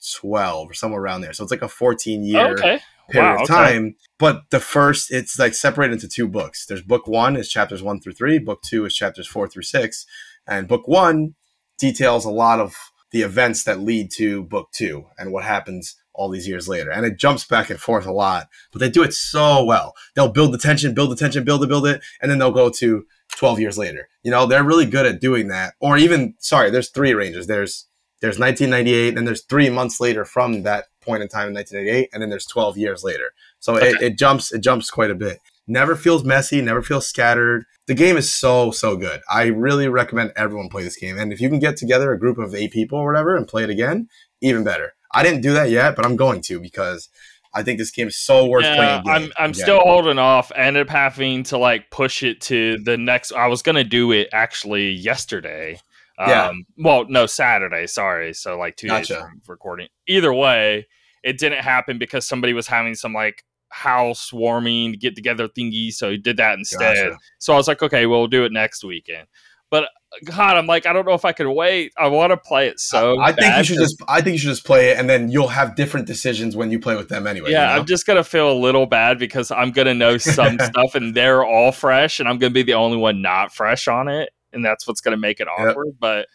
[0.00, 1.32] 2012 or somewhere around there.
[1.32, 2.80] So it's like a 14 year okay.
[3.10, 3.84] period wow, of time.
[3.84, 3.96] Okay.
[4.18, 6.66] But the first, it's like separated into two books.
[6.66, 8.38] There's book one is chapters one through three.
[8.38, 10.06] Book two is chapters four through six.
[10.46, 11.34] And book one
[11.78, 12.76] details a lot of
[13.12, 16.90] the events that lead to book two and what happens all these years later.
[16.90, 19.94] And it jumps back and forth a lot, but they do it so well.
[20.14, 22.68] They'll build the tension, build the tension, build it, build it, and then they'll go
[22.70, 24.08] to 12 years later.
[24.22, 25.74] You know, they're really good at doing that.
[25.80, 27.46] Or even, sorry, there's three ranges.
[27.46, 27.86] There's
[28.20, 32.22] there's 1998, and there's three months later from that point in time in 1988, and
[32.22, 33.32] then there's 12 years later.
[33.58, 33.90] So okay.
[33.90, 35.40] it, it jumps it jumps quite a bit.
[35.66, 39.20] Never feels messy, never feels scattered the game is so so good.
[39.28, 41.18] I really recommend everyone play this game.
[41.18, 43.64] And if you can get together a group of eight people or whatever and play
[43.64, 44.08] it again,
[44.40, 44.94] even better.
[45.12, 47.08] I didn't do that yet, but I'm going to because
[47.52, 49.24] I think this game is so worth yeah, playing.
[49.24, 50.52] I'm I'm still holding off.
[50.54, 53.32] I ended up having to like push it to the next.
[53.32, 55.80] I was gonna do it actually yesterday.
[56.28, 56.48] Yeah.
[56.48, 57.86] Um, well, no, Saturday.
[57.86, 58.34] Sorry.
[58.34, 59.14] So like two gotcha.
[59.14, 59.88] days from recording.
[60.06, 60.86] Either way,
[61.22, 66.18] it didn't happen because somebody was having some like housewarming get together thingy so he
[66.18, 67.16] did that instead gotcha.
[67.38, 69.28] so i was like okay we'll do it next weekend
[69.70, 69.88] but
[70.24, 72.80] god i'm like i don't know if i can wait i want to play it
[72.80, 75.08] so i, I think you should just i think you should just play it and
[75.08, 77.80] then you'll have different decisions when you play with them anyway yeah you know?
[77.80, 81.44] i'm just gonna feel a little bad because i'm gonna know some stuff and they're
[81.44, 84.86] all fresh and i'm gonna be the only one not fresh on it and that's
[84.86, 85.94] what's gonna make it awkward yep.
[86.00, 86.26] but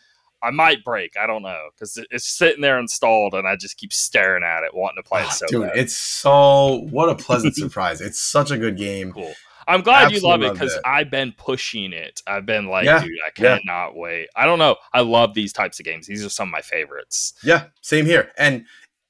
[0.43, 1.17] I might break.
[1.17, 4.75] I don't know because it's sitting there installed, and I just keep staring at it,
[4.75, 5.77] wanting to play oh, it ah, so dude, bad.
[5.77, 7.99] It's so what a pleasant surprise!
[7.99, 9.11] It's such a good game.
[9.11, 9.33] Cool.
[9.67, 12.21] I'm glad Absolutely you love it because I've been pushing it.
[12.27, 13.89] I've been like, yeah, dude, I cannot yeah.
[13.95, 14.27] wait.
[14.35, 14.75] I don't know.
[14.93, 16.05] I love these types of games.
[16.05, 17.33] These are some of my favorites.
[17.43, 18.31] Yeah, same here.
[18.37, 18.65] And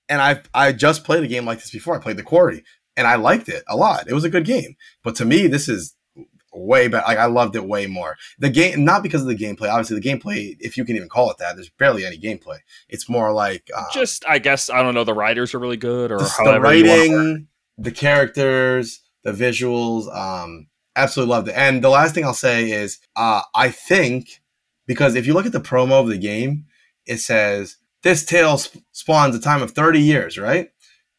[0.08, 1.96] and I I just played a game like this before.
[1.96, 2.64] I played The Quarry.
[2.96, 4.08] and I liked it a lot.
[4.08, 4.78] It was a good game.
[5.04, 5.96] But to me, this is
[6.56, 7.06] way better.
[7.08, 8.16] Like I loved it way more.
[8.40, 9.70] The game, not because of the gameplay.
[9.70, 12.60] Obviously, the gameplay, if you can even call it that, there's barely any gameplay.
[12.90, 15.04] It's more like uh, just, I guess, I don't know.
[15.04, 17.48] The writers are really good, or the writing,
[17.78, 20.14] the characters, the visuals.
[20.16, 21.56] Um, absolutely loved it.
[21.56, 24.42] And the last thing I'll say is, uh, I think
[24.88, 26.66] because if you look at the promo of the game,
[27.06, 30.70] it says this tale sp- spawns a time of 30 years, right?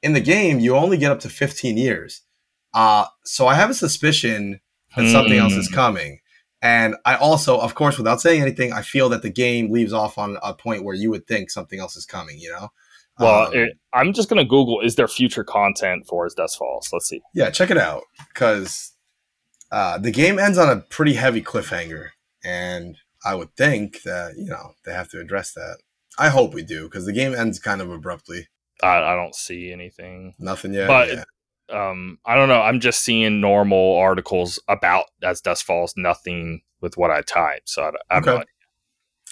[0.03, 2.23] In the game, you only get up to 15 years.
[2.73, 4.61] Uh, so I have a suspicion
[4.97, 5.75] that something else is hmm.
[5.75, 6.21] coming.
[6.63, 10.19] And I also, of course, without saying anything, I feel that the game leaves off
[10.19, 12.71] on a point where you would think something else is coming, you know?
[13.19, 16.59] Well, um, it, I'm just going to Google, is there future content for As Dusk
[16.59, 16.89] Falls?
[16.93, 17.23] Let's see.
[17.35, 18.05] Yeah, check it out.
[18.33, 18.93] Because
[19.71, 22.09] uh, the game ends on a pretty heavy cliffhanger.
[22.45, 25.79] And I would think that, you know, they have to address that.
[26.19, 28.49] I hope we do, because the game ends kind of abruptly.
[28.83, 30.35] I, I don't see anything.
[30.39, 30.89] Nothing yet.
[30.89, 31.25] But yeah
[31.73, 32.61] um, I don't know.
[32.61, 37.63] I'm just seeing normal articles about as Dusk Falls, nothing with what I type.
[37.65, 38.45] So I, I okay.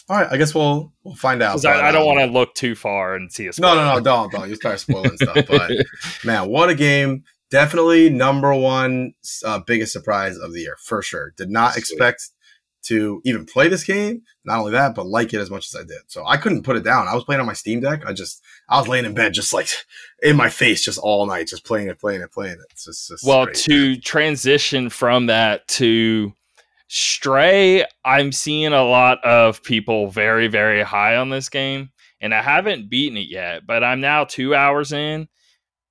[0.07, 1.65] All right, I guess we'll we'll find out.
[1.65, 3.77] I, I, don't um, want to look too far and see a spoiler.
[3.77, 4.49] No, no, no, don't, don't.
[4.51, 5.37] You start spoiling stuff.
[5.49, 5.71] But
[6.25, 7.25] man, what a game!
[7.51, 9.15] Definitely number one
[9.45, 11.33] uh, biggest surprise of the year for sure.
[11.39, 11.81] Did not Sweet.
[11.81, 12.31] expect
[12.85, 14.23] to even play this game.
[14.45, 16.03] Not only that, but like it as much as I did.
[16.07, 17.09] So I couldn't put it down.
[17.09, 18.05] I was playing on my Steam Deck.
[18.07, 19.69] I just I was laying in bed, just like
[20.23, 22.67] in my face, just all night, just playing it, playing it, playing it.
[22.71, 26.33] It's just, well to transition from that to
[26.89, 27.85] Stray.
[28.05, 32.91] I'm seeing a lot of people very very high on this game, and I haven't
[32.91, 35.29] beaten it yet, but I'm now two hours in.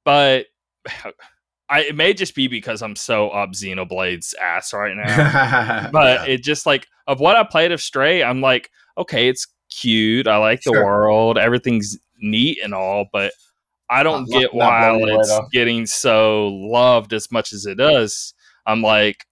[0.05, 0.45] But
[1.73, 5.89] I, it may just be because I'm so up Xenoblade's ass right now.
[5.91, 6.33] but yeah.
[6.33, 10.27] it just like of what I played of Stray, I'm like, okay, it's cute.
[10.27, 10.75] I like sure.
[10.75, 11.39] the world.
[11.39, 13.33] Everything's neat and all, but
[13.89, 18.35] I don't not, get why it's right getting so loved as much as it does.
[18.67, 19.25] I'm like,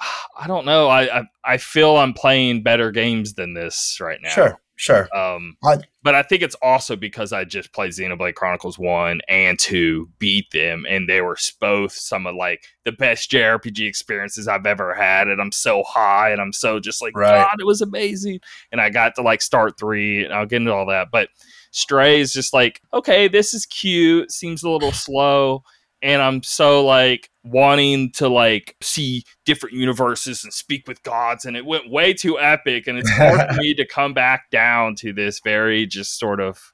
[0.38, 0.88] I don't know.
[0.88, 4.30] I, I, I feel I'm playing better games than this right now.
[4.30, 4.58] Sure.
[4.76, 5.08] Sure.
[5.16, 9.58] Um, I, but I think it's also because I just played Xenoblade Chronicles 1 and
[9.58, 14.66] 2, beat them, and they were both some of like the best JRPG experiences I've
[14.66, 15.28] ever had.
[15.28, 17.46] And I'm so high and I'm so just like, right.
[17.46, 18.40] God, it was amazing.
[18.70, 21.08] And I got to like start 3, and I'll get into all that.
[21.10, 21.30] But
[21.70, 25.64] Stray is just like, okay, this is cute, seems a little slow
[26.02, 31.56] and I'm so like wanting to like see different universes and speak with gods and
[31.56, 35.12] it went way too epic and it's hard for me to come back down to
[35.12, 36.72] this very just sort of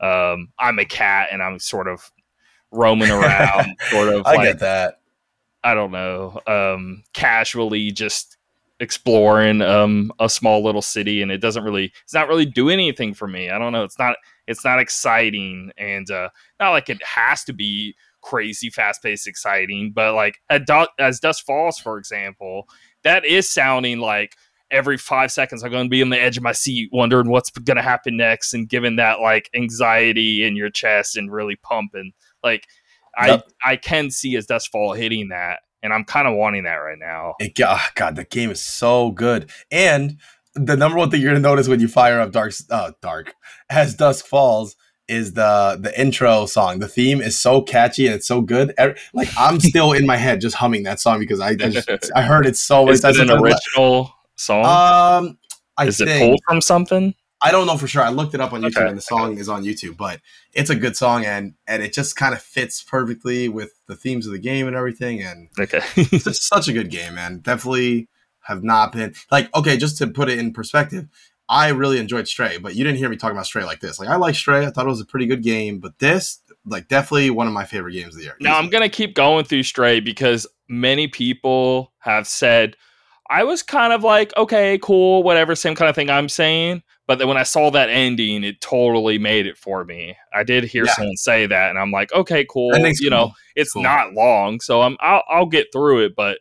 [0.00, 2.10] um I'm a cat and I'm sort of
[2.72, 5.00] roaming around sort of I like, get that.
[5.62, 8.36] I don't know, um casually just
[8.80, 13.14] exploring um a small little city and it doesn't really it's not really do anything
[13.14, 13.50] for me.
[13.50, 14.16] I don't know, it's not
[14.46, 19.92] it's not exciting and uh not like it has to be crazy, fast paced, exciting.
[19.94, 22.68] But like a dot as Dusk Falls, for example,
[23.04, 24.36] that is sounding like
[24.70, 27.50] every five seconds I'm going to be on the edge of my seat, wondering what's
[27.50, 32.12] going to happen next, and given that like anxiety in your chest and really pumping.
[32.42, 32.66] Like
[33.24, 33.46] yep.
[33.62, 36.76] I I can see as Dusk Fall hitting that, and I'm kind of wanting that
[36.76, 37.34] right now.
[37.38, 40.18] It, oh God, the game is so good, and
[40.54, 43.34] the number one thing you're going to notice when you fire up Dark uh, Dark
[43.70, 44.76] as Dusk Falls
[45.08, 46.78] is the the intro song.
[46.78, 48.74] The theme is so catchy and it's so good.
[49.12, 52.22] Like I'm still in my head just humming that song because I I, just, I
[52.22, 53.16] heard it so many times.
[53.16, 54.64] Is it an original song?
[54.64, 55.38] Um,
[55.76, 57.14] I is think, it pulled from something?
[57.40, 58.02] I don't know for sure.
[58.02, 58.88] I looked it up on YouTube okay.
[58.88, 59.40] and the song okay.
[59.40, 60.20] is on YouTube, but
[60.52, 64.26] it's a good song and and it just kind of fits perfectly with the themes
[64.26, 65.22] of the game and everything.
[65.22, 67.38] And okay, it's such a good game, man.
[67.38, 68.08] Definitely
[68.42, 69.76] have not been like okay.
[69.76, 71.06] Just to put it in perspective,
[71.48, 73.98] I really enjoyed Stray, but you didn't hear me talking about Stray like this.
[73.98, 74.66] Like I like Stray.
[74.66, 77.64] I thought it was a pretty good game, but this, like, definitely one of my
[77.64, 78.36] favorite games of the year.
[78.40, 82.76] Now I'm gonna keep going through Stray because many people have said
[83.30, 86.82] I was kind of like, okay, cool, whatever, same kind of thing I'm saying.
[87.06, 90.14] But then when I saw that ending, it totally made it for me.
[90.34, 90.92] I did hear yeah.
[90.92, 92.76] someone say that, and I'm like, okay, cool.
[92.76, 93.10] You cool.
[93.10, 93.82] know, it's cool.
[93.82, 96.14] not long, so I'm I'll, I'll get through it.
[96.14, 96.40] But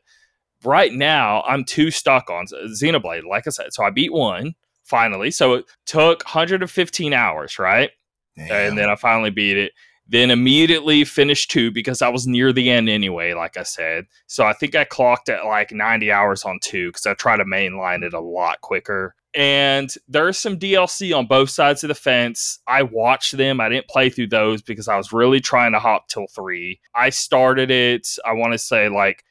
[0.65, 3.23] right now, I'm too stuck on Xenoblade.
[3.23, 4.55] Like I said, so I beat one
[4.87, 5.31] finally.
[5.31, 7.91] So it took 115 hours, right?
[8.35, 8.51] Damn.
[8.51, 9.73] And then I finally beat it.
[10.09, 14.05] Then immediately finished two because I was near the end anyway, like I said.
[14.25, 17.43] So I think I clocked at like 90 hours on two because I try to
[17.43, 19.15] mainline it a lot quicker.
[19.33, 22.59] And there's some DLC on both sides of the fence.
[22.67, 23.59] I watched them.
[23.59, 26.79] I didn't play through those because I was really trying to hop till three.
[26.95, 29.25] I started it, I want to say like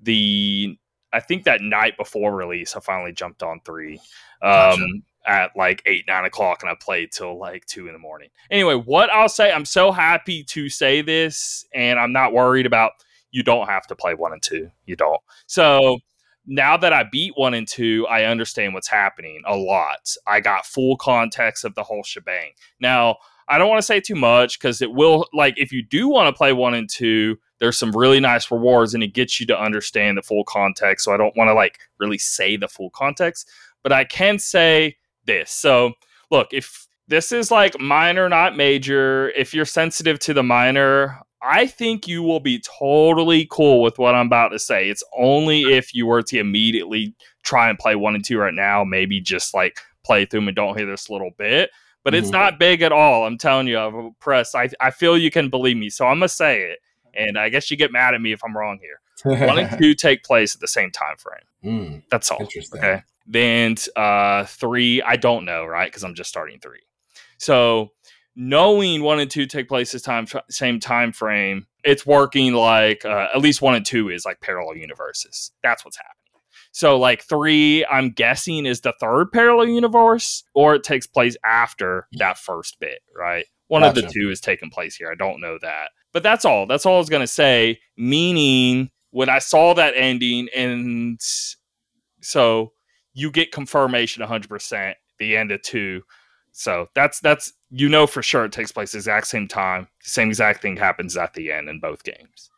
[0.00, 0.78] the
[1.12, 4.00] I think that night before release, I finally jumped on three.
[4.42, 4.84] Um, gotcha.
[5.26, 8.28] at like eight, nine o'clock, and I played till like two in the morning.
[8.50, 12.92] Anyway, what I'll say, I'm so happy to say this, and I'm not worried about
[13.30, 14.70] you don't have to play one and two.
[14.86, 15.20] You don't.
[15.46, 15.98] So
[16.46, 20.14] now that I beat one and two, I understand what's happening a lot.
[20.26, 22.52] I got full context of the whole shebang.
[22.80, 23.16] Now,
[23.50, 26.26] I don't want to say too much because it will, like, if you do want
[26.26, 29.60] to play one and two, there's some really nice rewards and it gets you to
[29.60, 31.04] understand the full context.
[31.04, 33.48] So I don't want to, like, really say the full context,
[33.88, 35.50] but I can say this.
[35.50, 35.92] So,
[36.30, 41.66] look, if this is like minor, not major, if you're sensitive to the minor, I
[41.66, 44.90] think you will be totally cool with what I'm about to say.
[44.90, 48.84] It's only if you were to immediately try and play one and two right now,
[48.84, 51.70] maybe just like play through them and don't hear this little bit.
[52.04, 52.36] But it's mm-hmm.
[52.36, 53.24] not big at all.
[53.24, 54.54] I'm telling you, I'm press.
[54.54, 55.88] I, I feel you can believe me.
[55.88, 56.80] So I'm going to say it.
[57.14, 59.00] And I guess you get mad at me if I'm wrong here.
[59.24, 61.40] One and two take place at the same time frame.
[61.64, 62.46] Mm, That's all.
[62.74, 63.02] Okay.
[63.26, 65.90] Then uh, three, I don't know, right?
[65.90, 66.80] Because I'm just starting three.
[67.38, 67.92] So
[68.34, 73.28] knowing one and two take place the time same time frame, it's working like uh,
[73.34, 75.52] at least one and two is like parallel universes.
[75.62, 76.14] That's what's happening.
[76.72, 82.06] So like three, I'm guessing is the third parallel universe, or it takes place after
[82.12, 83.46] that first bit, right?
[83.66, 83.98] One gotcha.
[83.98, 85.10] of the two is taking place here.
[85.10, 86.66] I don't know that, but that's all.
[86.66, 87.80] That's all I was gonna say.
[87.96, 91.20] Meaning, when I saw that ending, and
[92.20, 92.72] so
[93.14, 96.02] you get confirmation 100 percent the end of two
[96.58, 99.86] so that's that's you know for sure it takes place the exact same time.
[100.02, 102.50] The same exact thing happens at the end in both games.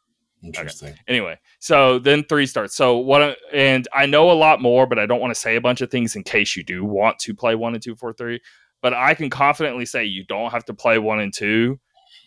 [0.43, 0.89] Interesting.
[0.89, 0.99] Okay.
[1.07, 2.75] Anyway, so then three starts.
[2.75, 3.37] So what?
[3.53, 5.91] And I know a lot more, but I don't want to say a bunch of
[5.91, 8.41] things in case you do want to play one and two, four, three.
[8.81, 11.79] But I can confidently say you don't have to play one and two.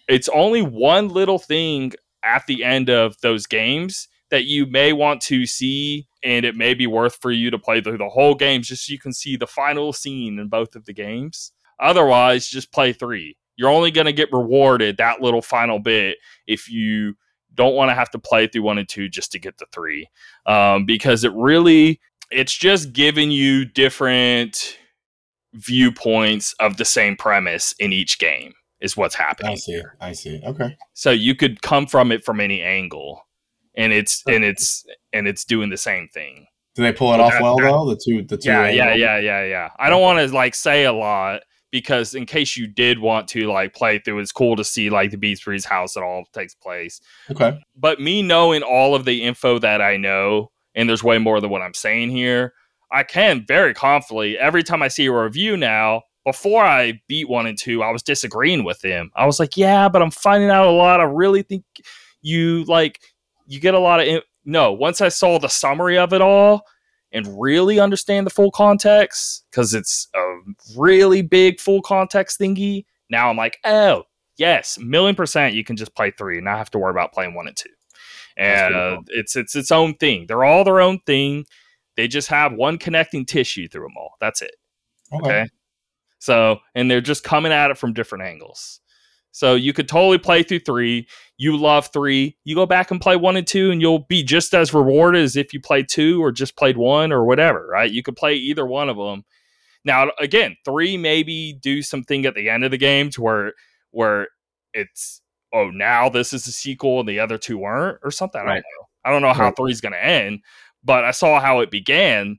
[0.08, 1.94] It's only one little thing
[2.24, 6.74] at the end of those games that you may want to see, and it may
[6.74, 9.38] be worth for you to play through the whole game just so you can see
[9.38, 11.52] the final scene in both of the games.
[11.80, 13.38] Otherwise, just play three.
[13.58, 17.14] You're only going to get rewarded that little final bit if you
[17.54, 20.10] don't want to have to play through one and two just to get the three,
[20.48, 22.02] um, because it really
[22.32, 24.80] it's just giving you different
[25.54, 29.52] viewpoints of the same premise in each game is what's happening.
[29.52, 29.82] I see.
[30.02, 30.42] I see.
[30.44, 30.76] Okay.
[30.96, 33.28] So you could come from it from any angle,
[33.76, 36.48] and it's and it's and it's doing the same thing.
[36.76, 37.90] Do they pull it off well though?
[37.90, 38.50] The two, the two.
[38.50, 39.70] Yeah, yeah, yeah, yeah, yeah.
[39.78, 41.42] I don't want to like say a lot
[41.72, 45.12] because in case you did want to like play through, it's cool to see like
[45.12, 47.00] the Beast house that all takes place.
[47.30, 47.60] Okay.
[47.76, 51.50] But me knowing all of the info that I know, and there's way more than
[51.50, 52.54] what I'm saying here,
[52.92, 56.04] I can very confidently every time I see a review now.
[56.26, 59.12] Before I beat one and two, I was disagreeing with them.
[59.14, 61.02] I was like, "Yeah, but I'm finding out a lot.
[61.02, 61.66] I really think
[62.22, 63.02] you like
[63.48, 66.66] you get a lot of in- no." Once I saw the summary of it all,
[67.14, 70.38] and really understand the full context because it's a
[70.76, 72.86] really big full context thingy.
[73.10, 74.06] Now I'm like, oh,
[74.38, 77.36] yes, million percent you can just play three and not have to worry about playing
[77.36, 77.70] one and two.
[78.36, 79.04] And uh, cool.
[79.10, 80.26] it's it's its own thing.
[80.28, 81.46] They're all their own thing.
[81.96, 84.16] They just have one connecting tissue through them all.
[84.20, 84.56] That's it.
[85.14, 85.24] Okay.
[85.24, 85.50] okay.
[86.18, 88.80] So, and they're just coming at it from different angles.
[89.34, 91.08] So you could totally play through three.
[91.38, 92.38] You love three.
[92.44, 95.36] You go back and play one and two, and you'll be just as rewarded as
[95.36, 97.92] if you played two or just played one or whatever, right?
[97.92, 99.26] You could play either one of them.
[99.84, 103.54] Now, again, three maybe do something at the end of the game to where
[103.90, 104.28] where
[104.72, 108.40] it's oh now this is a sequel and the other two weren't or something.
[108.40, 108.88] I don't know.
[109.04, 109.58] I don't know how right.
[109.58, 110.42] three's going to end,
[110.84, 112.38] but I saw how it began,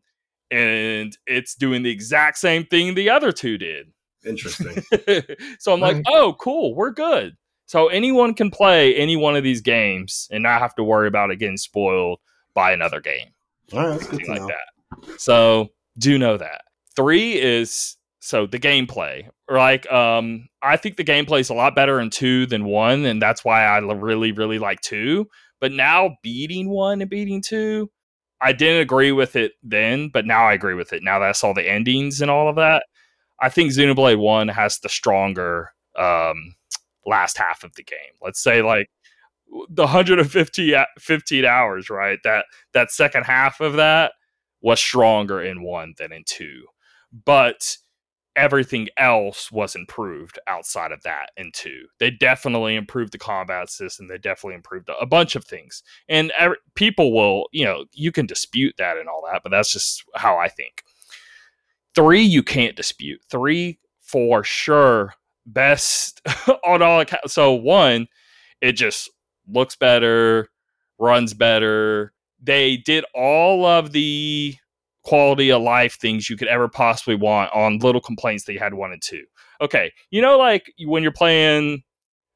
[0.52, 3.88] and it's doing the exact same thing the other two did.
[4.24, 4.82] Interesting.
[5.58, 7.36] so I'm like, oh, cool, we're good.
[7.66, 11.30] So anyone can play any one of these games and not have to worry about
[11.30, 12.20] it getting spoiled
[12.54, 13.28] by another game.
[13.72, 14.48] All right, like know.
[14.48, 15.20] that.
[15.20, 16.62] So do know that.
[16.94, 19.28] Three is so the gameplay.
[19.50, 23.20] Like, um, I think the gameplay is a lot better in two than one, and
[23.20, 25.26] that's why I really, really like two.
[25.60, 27.90] But now beating one and beating two,
[28.40, 31.02] I didn't agree with it then, but now I agree with it.
[31.02, 32.84] Now that I saw the endings and all of that,
[33.40, 36.54] I think Xenoblade One has the stronger um,
[37.06, 37.98] last half of the game.
[38.22, 38.88] Let's say like
[39.68, 42.18] the 150 15 hours, right?
[42.24, 44.12] That that second half of that
[44.60, 46.64] was stronger in one than in two,
[47.24, 47.76] but
[48.36, 51.86] everything else was improved outside of that in two.
[52.00, 54.08] They definitely improved the combat system.
[54.08, 55.82] They definitely improved a bunch of things.
[56.08, 59.72] And every, people will, you know, you can dispute that and all that, but that's
[59.72, 60.82] just how I think.
[61.94, 63.20] Three, you can't dispute.
[63.30, 65.14] Three, for sure,
[65.46, 66.20] best
[66.66, 67.34] on all accounts.
[67.34, 68.08] So, one,
[68.60, 69.10] it just
[69.48, 70.48] looks better,
[70.98, 72.12] runs better.
[72.42, 74.56] They did all of the
[75.04, 78.74] quality of life things you could ever possibly want on little complaints that you had
[78.74, 79.24] one and two.
[79.60, 81.82] Okay, you know, like when you're playing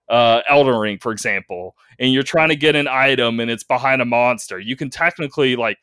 [0.08, 4.00] uh, Elden Ring, for example, and you're trying to get an item and it's behind
[4.00, 5.78] a monster, you can technically like.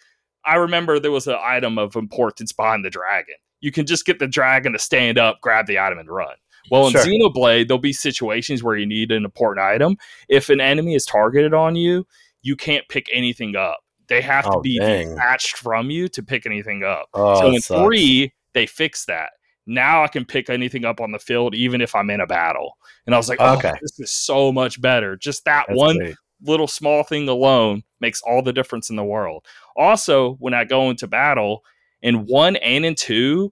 [0.47, 3.34] I remember there was an item of importance behind the dragon.
[3.66, 6.36] You can just get the dragon to stand up, grab the item, and run.
[6.70, 7.02] Well, in sure.
[7.02, 9.98] Xenoblade, there'll be situations where you need an important item.
[10.30, 12.06] If an enemy is targeted on you,
[12.44, 13.80] you can't pick anything up.
[14.08, 15.10] They have oh, to be dang.
[15.10, 17.10] detached from you to pick anything up.
[17.16, 17.82] Oh, so in sucks.
[17.82, 19.32] three, they fixed that.
[19.66, 22.78] Now I can pick anything up on the field, even if I'm in a battle.
[23.08, 23.74] And I was like, oh, okay.
[23.82, 25.18] this is so much better.
[25.18, 26.16] Just that That's one great.
[26.44, 29.44] little small thing alone makes all the difference in the world.
[29.76, 31.64] Also, when I go into battle
[32.06, 33.52] in one and in two,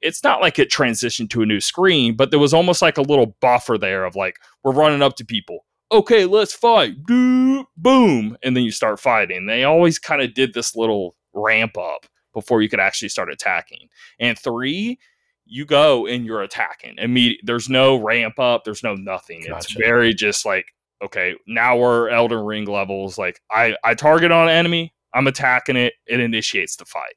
[0.00, 3.02] it's not like it transitioned to a new screen, but there was almost like a
[3.02, 7.02] little buffer there of like, we're running up to people okay, let's fight.
[7.04, 8.36] Boom.
[8.42, 9.46] And then you start fighting.
[9.46, 13.88] They always kind of did this little ramp up before you could actually start attacking.
[14.20, 14.98] And three,
[15.46, 16.96] you go and you're attacking.
[16.98, 19.44] Immediate there's no ramp up, there's no nothing.
[19.46, 19.56] Gotcha.
[19.56, 20.66] It's very just like,
[21.02, 23.16] okay, now we're Elden Ring levels.
[23.16, 27.14] Like I, I target on an enemy, I'm attacking it, it initiates the fight.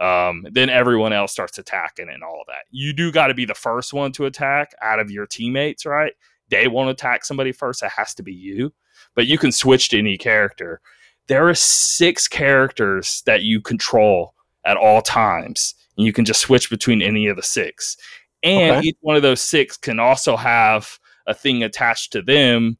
[0.00, 2.64] Um, then everyone else starts attacking and all of that.
[2.70, 6.14] You do got to be the first one to attack out of your teammates, right?
[6.50, 8.72] they want to attack somebody first, it has to be you.
[9.14, 10.80] But you can switch to any character.
[11.28, 16.68] There are six characters that you control at all times, and you can just switch
[16.68, 17.96] between any of the six.
[18.42, 18.88] And okay.
[18.88, 22.78] each one of those six can also have a thing attached to them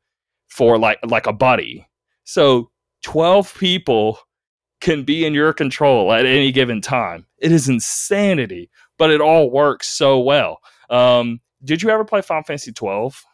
[0.48, 1.86] for like like a buddy.
[2.24, 2.70] So
[3.02, 4.18] 12 people
[4.80, 7.26] can be in your control at any given time.
[7.38, 10.60] It is insanity, but it all works so well.
[10.88, 13.24] Um, did you ever play Final Fantasy 12?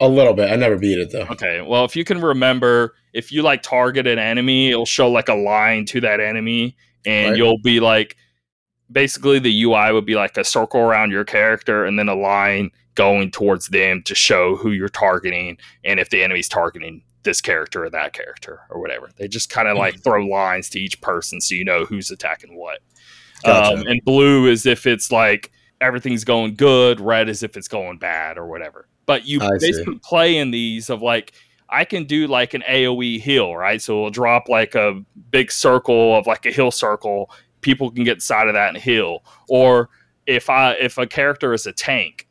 [0.00, 0.50] A little bit.
[0.50, 1.26] I never beat it though.
[1.30, 1.60] Okay.
[1.60, 5.34] Well, if you can remember, if you like target an enemy, it'll show like a
[5.34, 7.36] line to that enemy, and right.
[7.36, 8.16] you'll be like,
[8.92, 12.70] basically, the UI would be like a circle around your character, and then a line
[12.94, 17.84] going towards them to show who you're targeting, and if the enemy's targeting this character
[17.84, 19.10] or that character or whatever.
[19.16, 20.02] They just kind of like mm-hmm.
[20.02, 22.80] throw lines to each person so you know who's attacking what.
[23.44, 23.80] Gotcha.
[23.80, 27.98] Um, and blue is if it's like everything's going good, red is if it's going
[27.98, 28.88] bad or whatever.
[29.04, 30.00] But you I basically see.
[30.02, 31.32] play in these of like
[31.68, 33.80] I can do like an AoE heal, right?
[33.80, 37.30] So we'll drop like a big circle of like a heal circle.
[37.60, 39.22] People can get inside of that and heal.
[39.50, 39.90] Or
[40.26, 42.26] if I if a character is a tank,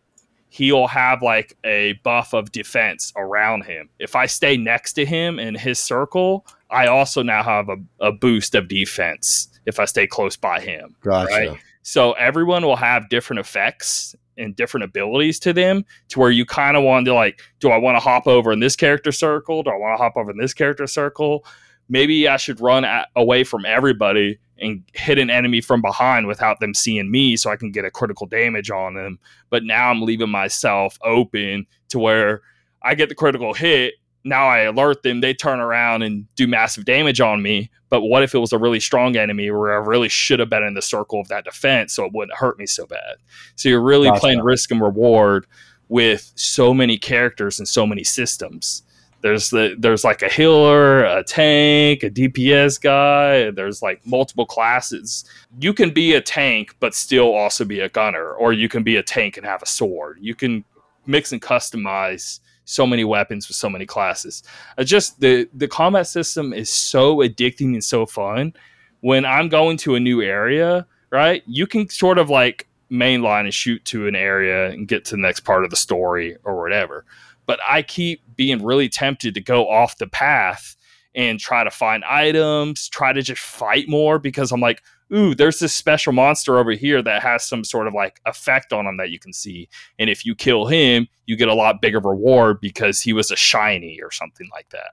[0.57, 3.89] he'll have like a buff of defense around him.
[3.99, 8.11] If I stay next to him in his circle, I also now have a, a
[8.11, 10.95] boost of defense if I stay close by him.
[11.01, 11.31] Gotcha.
[11.31, 11.59] Right?
[11.83, 16.75] So everyone will have different effects and different abilities to them to where you kind
[16.75, 19.61] of want to like, do I want to hop over in this character circle?
[19.61, 21.45] Do I want to hop over in this character circle?
[21.87, 26.59] Maybe I should run at, away from everybody and hit an enemy from behind without
[26.59, 29.19] them seeing me so I can get a critical damage on them.
[29.49, 32.41] But now I'm leaving myself open to where
[32.81, 33.95] I get the critical hit
[34.27, 37.71] now I alert them, they turn around and do massive damage on me.
[37.89, 40.63] But what if it was a really strong enemy where I really should have been
[40.63, 43.15] in the circle of that defense so it wouldn't hurt me so bad?
[43.55, 44.19] So you're really gotcha.
[44.19, 45.47] playing risk and reward
[45.87, 48.83] with so many characters and so many systems.
[49.27, 53.51] There's the there's like a healer, a tank, a DPS guy.
[53.51, 55.25] There's like multiple classes.
[55.59, 58.95] You can be a tank but still also be a gunner, or you can be
[58.95, 60.19] a tank and have a sword.
[60.21, 60.63] You can
[61.07, 64.43] mix and customize so many weapons with so many classes.
[64.79, 68.53] Just the the combat system is so addicting and so fun.
[69.01, 73.53] When I'm going to a new area, right, you can sort of like mainline and
[73.53, 77.03] shoot to an area and get to the next part of the story or whatever.
[77.47, 80.75] But I keep being really tempted to go off the path
[81.15, 85.57] and try to find items, try to just fight more because I'm like, ooh, there's
[85.57, 89.09] this special monster over here that has some sort of like effect on him that
[89.09, 89.67] you can see.
[89.97, 93.35] And if you kill him, you get a lot bigger reward because he was a
[93.35, 94.91] shiny or something like that.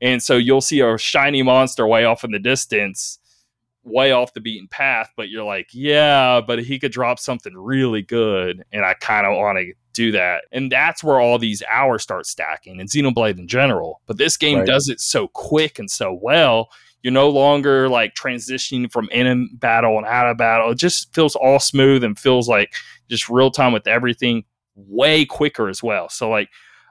[0.00, 3.18] And so you'll see a shiny monster way off in the distance,
[3.82, 8.02] way off the beaten path, but you're like, yeah, but he could drop something really
[8.02, 8.62] good.
[8.72, 10.44] And I kind of want to do that.
[10.52, 14.00] And that's where all these hours start stacking and Xenoblade in general.
[14.06, 14.66] But this game right.
[14.66, 16.68] does it so quick and so well
[17.06, 20.72] you're no longer like transitioning from in battle and out of battle.
[20.72, 22.74] It just feels all smooth and feels like
[23.08, 24.42] just real time with everything
[24.74, 26.08] way quicker as well.
[26.08, 26.48] So like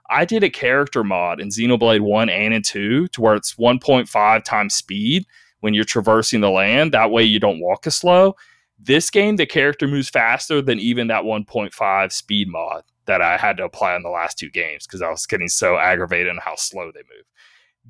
[0.09, 4.43] I did a character mod in Xenoblade 1 and in 2 to where it's 1.5
[4.45, 5.25] times speed
[5.59, 6.93] when you're traversing the land.
[6.93, 8.37] That way you don't walk as slow.
[8.79, 13.57] This game, the character moves faster than even that 1.5 speed mod that I had
[13.57, 16.55] to apply on the last two games because I was getting so aggravated on how
[16.55, 17.25] slow they move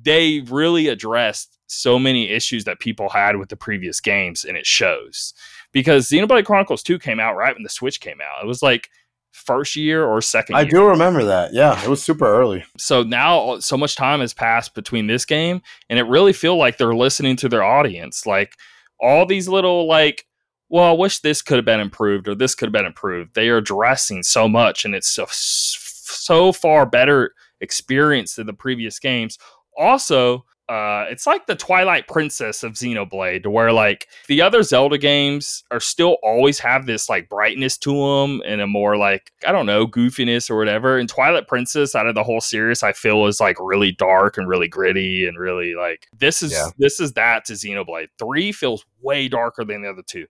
[0.00, 4.66] they really addressed so many issues that people had with the previous games, and it
[4.66, 5.34] shows.
[5.72, 8.42] Because Xenoblade Chronicles 2 came out right when the Switch came out.
[8.42, 8.90] It was like
[9.32, 10.70] first year or second I year.
[10.70, 11.52] do remember that.
[11.52, 12.64] Yeah, it was super early.
[12.78, 15.60] So now so much time has passed between this game
[15.90, 18.24] and it really feel like they're listening to their audience.
[18.24, 18.54] Like
[18.98, 20.25] all these little like
[20.68, 23.34] well, I wish this could have been improved or this could have been improved.
[23.34, 28.98] They are addressing so much and it's so, so far better experience than the previous
[28.98, 29.38] games.
[29.78, 35.62] Also, uh, it's like the Twilight Princess of Xenoblade, where like the other Zelda games
[35.70, 39.66] are still always have this like brightness to them and a more like I don't
[39.66, 40.98] know goofiness or whatever.
[40.98, 44.48] And Twilight Princess, out of the whole series, I feel is like really dark and
[44.48, 46.70] really gritty and really like this is yeah.
[46.78, 48.08] this is that to Xenoblade.
[48.18, 50.26] Three feels way darker than the other two.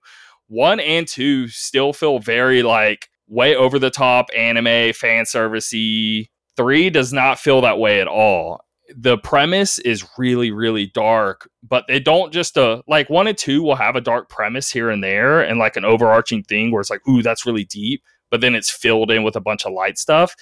[0.48, 6.28] One and two still feel very like way over the top anime fan servicey.
[6.56, 8.60] Three does not feel that way at all.
[8.94, 13.60] The premise is really really dark but they don't just uh like one and two
[13.60, 16.90] will have a dark premise here and there and like an overarching thing where it's
[16.90, 18.00] like ooh that's really deep
[18.30, 20.34] but then it's filled in with a bunch of light stuff.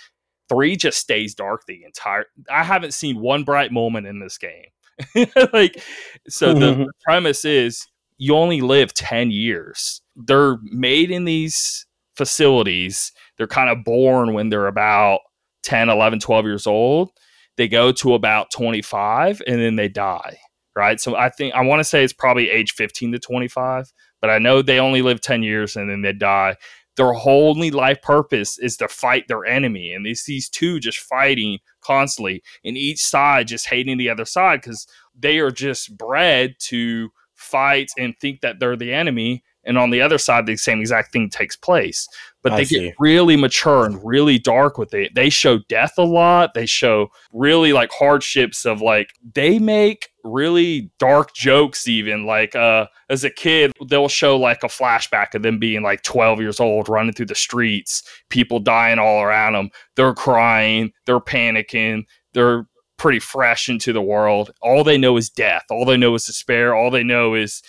[0.49, 4.67] Three just stays dark the entire i haven't seen one bright moment in this game.
[5.53, 5.83] Like
[6.29, 7.87] so the premise is
[8.19, 10.03] you only live 10 years.
[10.17, 11.87] They're made in these
[12.17, 13.13] facilities.
[13.37, 15.21] They're kind of born when they're about
[15.65, 17.11] 10 11 12 years old.
[17.57, 20.39] They go to about 25 and then they die
[20.77, 21.01] right?
[21.01, 24.39] So i think i want to say it's probably age 15 to 25 but i
[24.39, 26.57] know they only live 10 years and then they die.
[26.97, 30.99] Their whole only life purpose is to fight their enemy and these these two just
[30.99, 34.87] fighting constantly and each side just hating the other side because
[35.19, 37.11] they are just bred to
[37.45, 41.13] fight and think that they're the enemy and on the other side the same exact
[41.13, 42.09] thing takes place.
[42.43, 42.81] But I they see.
[42.81, 45.15] get really mature and really dark with it.
[45.15, 46.53] They show death a lot.
[46.55, 52.87] They show really like hardships of like they make really dark jokes even like uh
[53.11, 56.89] as a kid they'll show like a flashback of them being like 12 years old
[56.89, 62.67] running through the streets people dying all around them they're crying they're panicking they're
[63.05, 66.75] pretty fresh into the world all they know is death all they know is despair
[66.75, 67.63] all they know is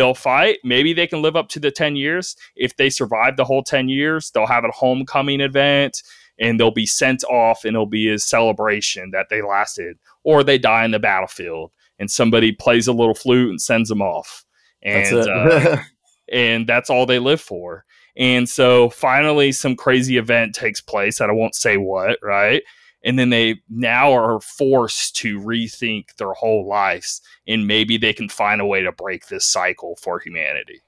[0.00, 0.58] they'll fight.
[0.64, 2.34] Maybe they can live up to the 10 years.
[2.56, 6.02] If they survive the whole 10 years, they'll have a homecoming event
[6.38, 9.98] and they'll be sent off and it'll be a celebration that they lasted.
[10.24, 14.00] Or they die in the battlefield and somebody plays a little flute and sends them
[14.00, 14.44] off.
[14.82, 15.82] And, that's uh,
[16.32, 17.84] and that's all they live for.
[18.16, 22.62] And so finally, some crazy event takes place that I won't say what, right?
[23.04, 28.28] And then they now are forced to rethink their whole lives and maybe they can
[28.28, 30.80] find a way to break this cycle for humanity.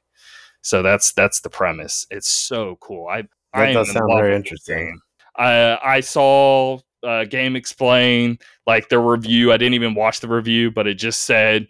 [0.62, 2.06] So that's that's the premise.
[2.10, 3.08] It's so cool.
[3.08, 3.22] I
[3.54, 5.00] that I does sound very interesting.
[5.38, 9.52] uh, i saw uh, GameXplain like the review.
[9.52, 11.68] I didn't even watch the review but it just said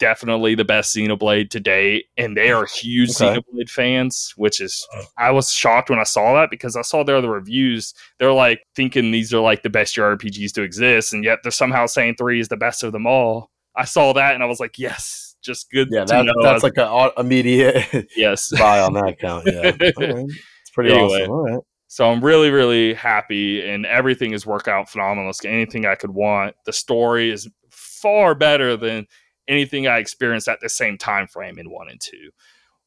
[0.00, 3.40] definitely the best Xenoblade to date, and they are huge okay.
[3.40, 4.34] Xenoblade fans.
[4.36, 5.04] Which is, oh.
[5.16, 7.94] I was shocked when I saw that because I saw their other reviews.
[8.18, 11.86] They're like thinking these are like the best RPGs to exist, and yet they're somehow
[11.86, 13.50] saying three is the best of them all.
[13.76, 15.88] I saw that and I was like, yes, just good.
[15.90, 19.46] Yeah, that, that's like an immediate yes buy on that account.
[19.46, 21.30] Yeah, it's pretty anyway, awesome.
[21.30, 21.60] All right.
[21.88, 25.30] So I'm really, really happy, and everything has worked out phenomenal.
[25.30, 26.54] It's anything I could want.
[26.64, 29.06] The story is far better than
[29.50, 32.30] anything I experienced at the same time frame in one and two.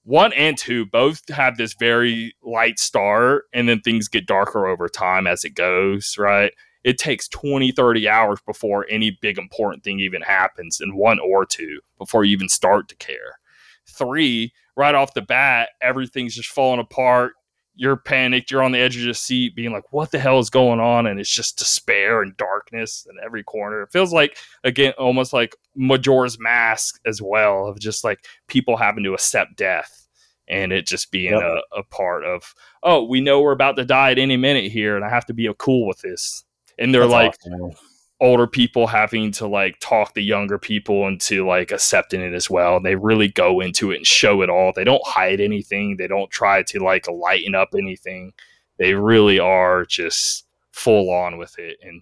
[0.05, 4.89] One and two both have this very light start, and then things get darker over
[4.89, 6.51] time as it goes, right?
[6.83, 11.45] It takes 20, 30 hours before any big important thing even happens in one or
[11.45, 13.39] two before you even start to care.
[13.85, 17.33] Three, right off the bat, everything's just falling apart
[17.75, 20.49] you're panicked, you're on the edge of your seat, being like, what the hell is
[20.49, 21.07] going on?
[21.07, 23.81] And it's just despair and darkness in every corner.
[23.81, 29.03] It feels like, again, almost like Majora's Mask as well, of just like people having
[29.03, 30.07] to accept death
[30.47, 31.41] and it just being yep.
[31.41, 34.95] a, a, part of, oh, we know we're about to die at any minute here
[34.95, 36.43] and I have to be cool with this.
[36.77, 37.75] And they're That's like, awesome
[38.21, 42.77] older people having to like talk the younger people into like accepting it as well.
[42.77, 44.71] And they really go into it and show it all.
[44.73, 45.97] They don't hide anything.
[45.97, 48.33] They don't try to like lighten up anything.
[48.77, 51.77] They really are just full on with it.
[51.81, 52.01] And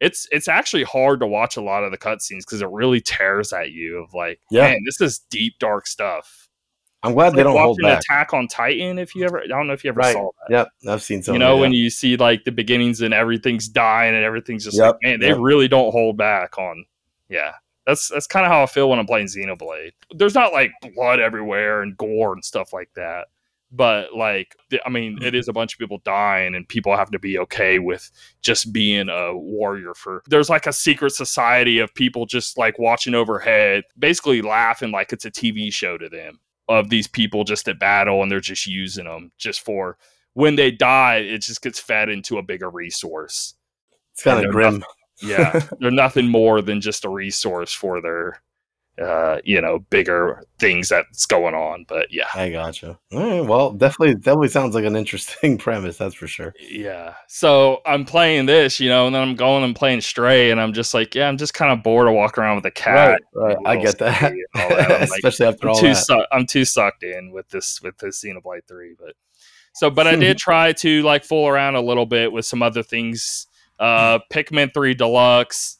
[0.00, 3.52] it's it's actually hard to watch a lot of the cutscenes because it really tears
[3.52, 6.41] at you of like, yeah, man, this is deep dark stuff.
[7.04, 8.00] I'm glad they don't hold back.
[8.00, 8.98] Attack on Titan.
[8.98, 10.12] If you ever, I don't know if you ever right.
[10.12, 10.54] saw that.
[10.54, 11.34] Yep, I've seen some.
[11.34, 14.94] You know, when you see like the beginnings and everything's dying and everything's just yep.
[14.94, 15.38] like, man, they yep.
[15.40, 16.84] really don't hold back on.
[17.28, 17.52] Yeah,
[17.86, 19.92] that's that's kind of how I feel when I'm playing Xenoblade.
[20.12, 23.26] There's not like blood everywhere and gore and stuff like that,
[23.72, 24.54] but like
[24.86, 27.80] I mean, it is a bunch of people dying, and people have to be okay
[27.80, 28.12] with
[28.42, 29.94] just being a warrior.
[29.94, 35.12] For there's like a secret society of people just like watching overhead, basically laughing like
[35.12, 36.38] it's a TV show to them
[36.72, 39.98] of these people just at battle, and they're just using them just for
[40.34, 43.54] when they die, it just gets fed into a bigger resource.
[44.14, 44.74] It's kind of grim.
[44.74, 48.42] Nothing, yeah, they're nothing more than just a resource for their
[49.00, 51.84] uh, you know, bigger things that's going on.
[51.88, 52.98] But yeah, I gotcha.
[53.12, 55.96] All right, well, definitely, definitely sounds like an interesting premise.
[55.96, 56.54] That's for sure.
[56.60, 57.14] Yeah.
[57.28, 60.72] So I'm playing this, you know, and then I'm going and playing Stray, and I'm
[60.72, 63.22] just like, yeah, I'm just kind of bored of walking around with a cat.
[63.34, 63.56] Right, right.
[63.64, 65.02] I get that, that.
[65.02, 66.06] especially like, after I'm all too that.
[66.06, 69.14] Su- I'm too sucked in with this with this Xenoblade Three, but
[69.74, 72.82] so, but I did try to like fool around a little bit with some other
[72.82, 73.46] things.
[73.78, 75.78] Uh, Pikmin Three Deluxe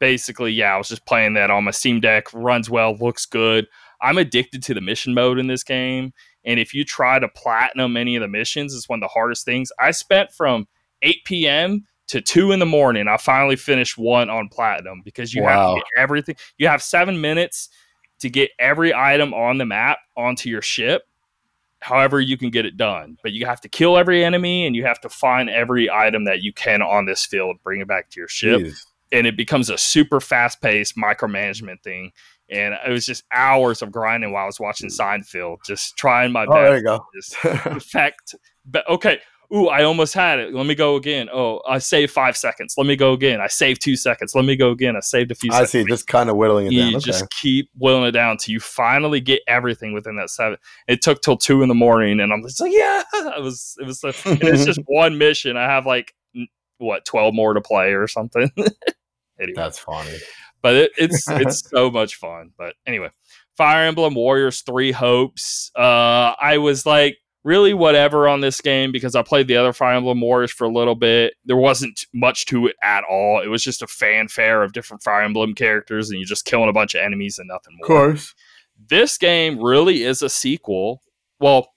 [0.00, 2.26] basically, yeah, I was just playing that on my Steam Deck.
[2.32, 3.68] Runs well, looks good.
[4.00, 6.12] I'm addicted to the mission mode in this game.
[6.44, 9.44] And if you try to platinum any of the missions, it's one of the hardest
[9.44, 9.70] things.
[9.78, 10.66] I spent from
[11.02, 11.86] 8 p.m.
[12.08, 13.06] to 2 in the morning.
[13.08, 15.48] I finally finished one on platinum because you wow.
[15.48, 16.36] have to get everything.
[16.56, 17.68] You have seven minutes
[18.20, 21.02] to get every item on the map onto your ship.
[21.82, 24.84] However, you can get it done, but you have to kill every enemy and you
[24.84, 28.20] have to find every item that you can on this field, bring it back to
[28.20, 28.60] your ship.
[28.60, 32.12] Jeez and it becomes a super fast paced micromanagement thing.
[32.50, 36.44] And it was just hours of grinding while I was watching Seinfeld, just trying my
[36.44, 36.64] oh, best.
[36.64, 37.06] There you go.
[37.14, 38.34] Just perfect.
[38.66, 39.20] But okay.
[39.52, 40.54] Ooh, I almost had it.
[40.54, 41.28] Let me go again.
[41.32, 42.74] Oh, I saved five seconds.
[42.78, 43.40] Let me go again.
[43.40, 44.32] I saved two seconds.
[44.32, 44.94] Let me go again.
[44.94, 45.70] I saved a few I seconds.
[45.70, 45.84] see.
[45.84, 46.94] Just kind of whittling it you down.
[46.96, 47.04] Okay.
[47.04, 50.56] just keep whittling it down till you finally get everything within that seven.
[50.86, 53.86] It took till two in the morning, and I'm just like, yeah, it was, it
[53.86, 55.56] was, it's just one mission.
[55.56, 56.14] I have like,
[56.78, 58.50] what, 12 more to play or something.
[59.40, 59.54] Anyway.
[59.56, 60.16] That's funny.
[60.62, 62.52] But it, it's it's so much fun.
[62.56, 63.08] But anyway,
[63.56, 65.70] Fire Emblem Warriors Three Hopes.
[65.76, 69.94] Uh, I was like really whatever on this game because I played the other Fire
[69.94, 71.34] Emblem Warriors for a little bit.
[71.44, 73.40] There wasn't much to it at all.
[73.40, 76.74] It was just a fanfare of different Fire Emblem characters, and you're just killing a
[76.74, 77.84] bunch of enemies and nothing more.
[77.84, 78.34] Of course.
[78.88, 81.02] This game really is a sequel.
[81.38, 81.68] Well,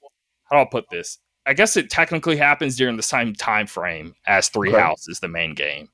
[0.46, 1.20] how do I put this?
[1.46, 4.80] I guess it technically happens during the same time frame as Three okay.
[4.80, 5.90] Houses, the main game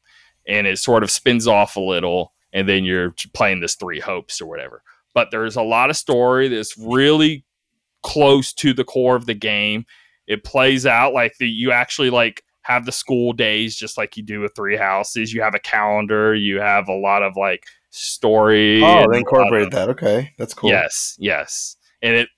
[0.49, 4.41] and it sort of spins off a little, and then you're playing this Three Hopes
[4.41, 4.81] or whatever.
[5.13, 7.45] But there's a lot of story that's really
[8.01, 9.85] close to the core of the game.
[10.27, 14.23] It plays out like the you actually like have the school days just like you
[14.23, 15.31] do with Three Houses.
[15.33, 16.33] You have a calendar.
[16.35, 18.83] You have a lot of like story.
[18.83, 19.89] Oh, they incorporated that.
[19.89, 20.71] Okay, that's cool.
[20.71, 22.29] Yes, yes, and it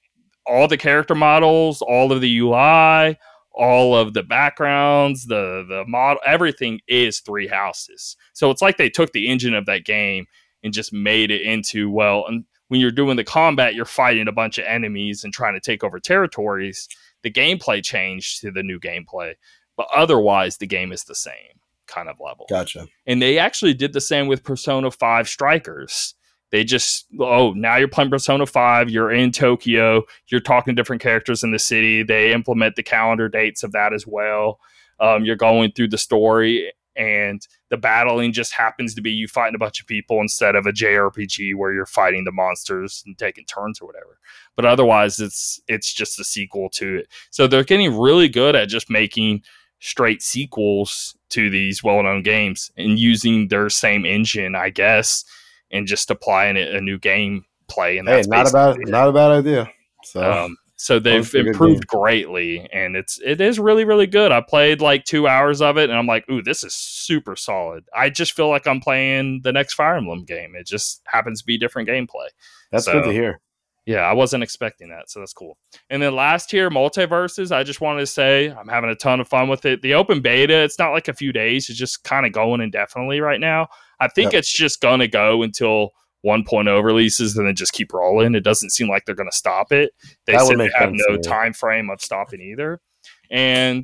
[0.46, 3.18] all the character models, all of the UI,
[3.54, 8.16] all of the backgrounds, the the model, everything is three houses.
[8.34, 10.26] So it's like they took the engine of that game
[10.64, 12.26] and just made it into well.
[12.28, 15.60] And when you're doing the combat, you're fighting a bunch of enemies and trying to
[15.60, 16.88] take over territories.
[17.24, 19.34] The gameplay changed to the new gameplay,
[19.76, 22.46] but otherwise the game is the same kind of level.
[22.50, 22.88] Gotcha.
[23.06, 26.16] And they actually did the same with Persona Five Strikers
[26.52, 31.02] they just oh now you're playing persona 5 you're in tokyo you're talking to different
[31.02, 32.04] characters in the city.
[32.04, 34.60] They implement the calendar dates of that as well.
[35.00, 39.56] Um, you're going through the story and the battling just happens to be you fighting
[39.56, 43.46] a bunch of people instead of a jrpg where you're fighting the monsters and taking
[43.46, 44.20] turns or whatever.
[44.56, 47.08] But otherwise it's it's just a sequel to it.
[47.30, 49.44] So they're getting really good at just making
[49.80, 55.26] straight sequels to these well-known games and using their same engine i guess
[55.72, 57.98] and just applying it a new game play.
[57.98, 58.88] And hey, not about it.
[58.88, 59.70] not a bad idea.
[60.04, 60.46] So.
[60.46, 64.32] Um, so they've improved greatly, and it's it is really really good.
[64.32, 67.84] I played like two hours of it, and I'm like, ooh, this is super solid.
[67.96, 70.56] I just feel like I'm playing the next Fire Emblem game.
[70.56, 72.30] It just happens to be different gameplay.
[72.72, 73.42] That's so, good to hear.
[73.86, 75.56] Yeah, I wasn't expecting that, so that's cool.
[75.92, 77.52] And then last tier, MultiVersus.
[77.52, 79.84] I just wanted to say I'm having a ton of fun with it.
[79.84, 83.22] The open beta, it's not like a few days; it's just kind of going indefinitely
[83.22, 83.68] right now.
[84.02, 84.40] I think yep.
[84.40, 85.92] it's just gonna go until
[86.26, 88.36] 1.0 releases and then just keep rolling.
[88.36, 89.92] It doesn't seem like they're going to stop it.
[90.28, 92.80] They that said they have no time frame of stopping either.
[93.32, 93.84] And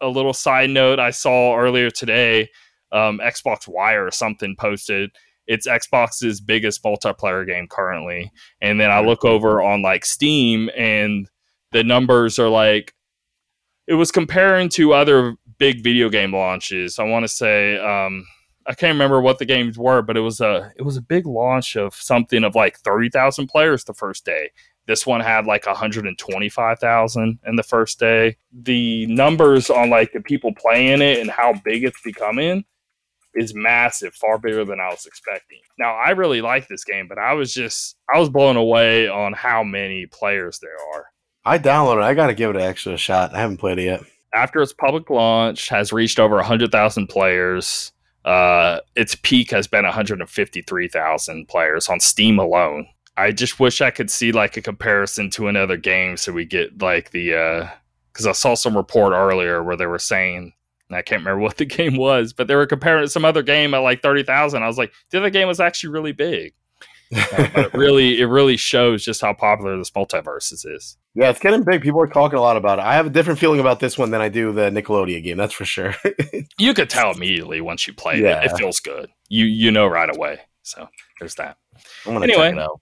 [0.00, 2.48] a little side note I saw earlier today,
[2.92, 5.10] um, Xbox Wire or something posted
[5.50, 8.30] it's Xbox's biggest multiplayer game currently.
[8.60, 11.28] And then I look over on like Steam and
[11.72, 12.94] the numbers are like
[13.88, 17.00] it was comparing to other big video game launches.
[17.00, 18.24] I want to say um,
[18.70, 21.26] I can't remember what the games were, but it was a it was a big
[21.26, 24.50] launch of something of like thirty thousand players the first day.
[24.86, 28.36] This one had like 125,000 in the first day.
[28.52, 32.64] The numbers on like the people playing it and how big it's becoming
[33.34, 35.58] is massive, far bigger than I was expecting.
[35.78, 39.32] Now, I really like this game, but I was just I was blown away on
[39.32, 41.06] how many players there are.
[41.44, 42.02] I downloaded.
[42.02, 42.04] it.
[42.04, 43.34] I gotta give it an extra shot.
[43.34, 44.02] I haven't played it yet.
[44.32, 47.90] After its public launch, has reached over 100,000 players.
[48.24, 52.86] Uh, its peak has been 153,000 players on Steam alone.
[53.16, 56.80] I just wish I could see like a comparison to another game so we get
[56.80, 57.68] like the
[58.12, 60.52] because I saw some report earlier where they were saying
[60.88, 63.24] and I can't remember what the game was, but they were comparing it to some
[63.24, 64.62] other game at like thirty thousand.
[64.62, 66.54] I was like, the other game was actually really big.
[67.14, 70.96] Uh, but it really, it really shows just how popular this MultiVersus is.
[71.14, 71.82] Yeah, it's getting big.
[71.82, 72.82] People are talking a lot about it.
[72.82, 75.36] I have a different feeling about this one than I do the Nickelodeon game.
[75.36, 75.94] That's for sure.
[76.58, 78.40] You could tell immediately once you play Yeah.
[78.42, 78.50] it.
[78.52, 79.08] It feels good.
[79.30, 80.40] You you know right away.
[80.62, 80.86] So
[81.18, 81.56] there's that.
[82.06, 82.50] I'm gonna Anyway.
[82.50, 82.80] check it out.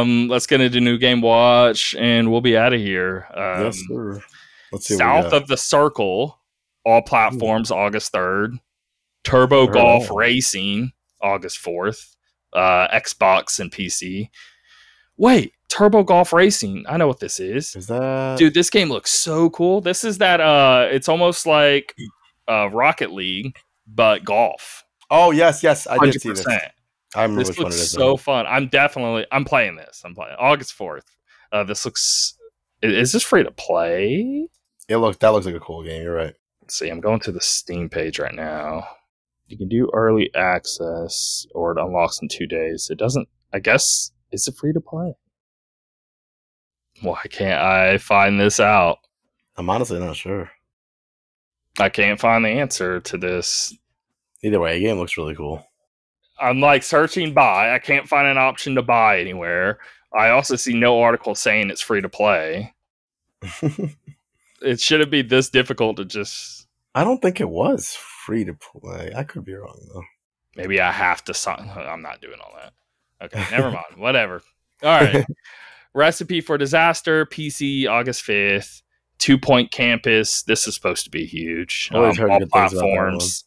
[0.00, 3.26] Um, let's get into new game watch, and we'll be out of here.
[3.32, 4.22] Um, yes, sir.
[4.72, 4.96] Let's see.
[4.96, 6.38] South of the Circle,
[6.84, 8.58] all platforms, August 3rd.
[9.24, 10.16] Turbo Golf on.
[10.18, 10.92] Racing,
[11.22, 12.13] August 4th.
[12.54, 14.30] Uh, Xbox and PC.
[15.16, 16.84] Wait, Turbo Golf Racing.
[16.88, 17.74] I know what this is.
[17.74, 19.80] is that Dude, this game looks so cool.
[19.80, 21.94] This is that uh it's almost like
[22.48, 23.56] uh Rocket League,
[23.86, 24.84] but golf.
[25.10, 26.46] Oh yes, yes, I did see this.
[26.46, 28.46] I remember This which one it looks so fun.
[28.46, 30.02] I'm definitely I'm playing this.
[30.04, 31.06] I'm playing August 4th.
[31.52, 32.38] Uh this looks
[32.82, 34.48] is this free to play?
[34.88, 36.02] It looked that looks like a cool game.
[36.02, 36.34] You're right.
[36.62, 38.86] Let's see, I'm going to the Steam page right now.
[39.54, 42.88] You can do early access or it unlocks in two days.
[42.90, 45.14] It doesn't, I guess, is it free to play?
[47.02, 48.98] Why can't I find this out?
[49.56, 50.50] I'm honestly not sure.
[51.78, 53.72] I can't find the answer to this.
[54.42, 55.64] Either way, the game looks really cool.
[56.40, 57.72] I'm like searching buy.
[57.72, 59.78] I can't find an option to buy anywhere.
[60.12, 62.74] I also see no article saying it's free to play.
[64.64, 66.66] It shouldn't be this difficult to just.
[66.94, 69.12] I don't think it was free to play.
[69.16, 70.02] I could be wrong though.
[70.56, 71.70] Maybe I have to sign.
[71.76, 72.72] I'm not doing all that.
[73.26, 73.84] Okay, never mind.
[73.96, 74.42] Whatever.
[74.82, 75.24] All right.
[75.94, 78.82] Recipe for Disaster, PC, August 5th.
[79.18, 80.42] Two Point Campus.
[80.42, 81.88] This is supposed to be huge.
[81.94, 83.44] Um, heard all good things about that platforms.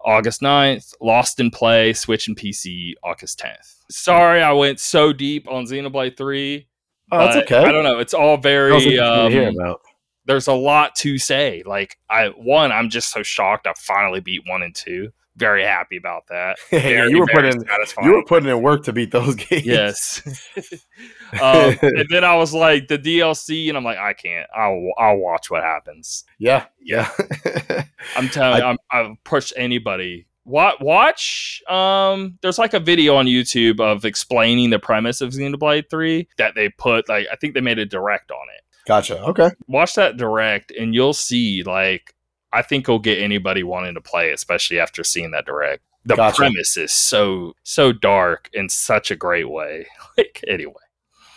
[0.00, 0.92] August 9th.
[1.00, 3.76] Lost in Play, Switch and PC, August 10th.
[3.90, 6.66] Sorry, I went so deep on Xenoblade 3.
[7.12, 7.58] Oh, that's okay.
[7.64, 8.00] I don't know.
[8.00, 8.72] It's all very.
[8.72, 9.80] to hear Um, about.
[10.26, 11.62] There's a lot to say.
[11.64, 15.12] Like, I one, I'm just so shocked I finally beat one and two.
[15.36, 16.58] Very happy about that.
[16.72, 18.06] Yeah, you were putting satisfying.
[18.06, 19.64] you were putting in work to beat those games.
[19.64, 20.22] Yes.
[21.40, 24.48] um, and then I was like the DLC, and I'm like, I can't.
[24.54, 26.24] I'll I'll watch what happens.
[26.38, 26.66] Yeah.
[26.80, 27.10] Yeah.
[28.16, 30.26] I'm telling you, I'm, I've pushed anybody.
[30.44, 31.62] What watch?
[31.68, 36.54] Um, there's like a video on YouTube of explaining the premise of Xenoblade Three that
[36.54, 37.08] they put.
[37.08, 38.71] Like, I think they made a direct on it.
[38.86, 39.22] Gotcha.
[39.22, 39.50] Okay.
[39.68, 41.62] Watch that direct, and you'll see.
[41.62, 42.14] Like,
[42.52, 45.82] I think it'll get anybody wanting to play, especially after seeing that direct.
[46.04, 46.36] The Gotcha.
[46.36, 49.86] premise is so so dark in such a great way.
[50.18, 50.74] Like, anyway.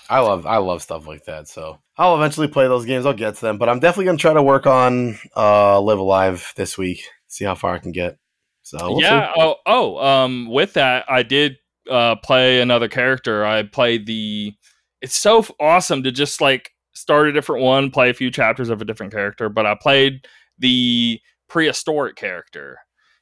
[0.09, 1.47] I love I love stuff like that.
[1.47, 3.05] So I'll eventually play those games.
[3.05, 6.03] I'll get to them, but I'm definitely gonna try to work on uh Live A
[6.03, 7.03] Live this week.
[7.27, 8.17] See how far I can get.
[8.63, 9.33] So we'll yeah.
[9.33, 9.41] see.
[9.41, 9.97] Oh, oh.
[10.05, 10.51] Um.
[10.51, 11.57] With that, I did
[11.89, 13.45] uh play another character.
[13.45, 14.53] I played the.
[15.01, 18.81] It's so awesome to just like start a different one, play a few chapters of
[18.81, 19.49] a different character.
[19.49, 20.25] But I played
[20.57, 22.77] the prehistoric character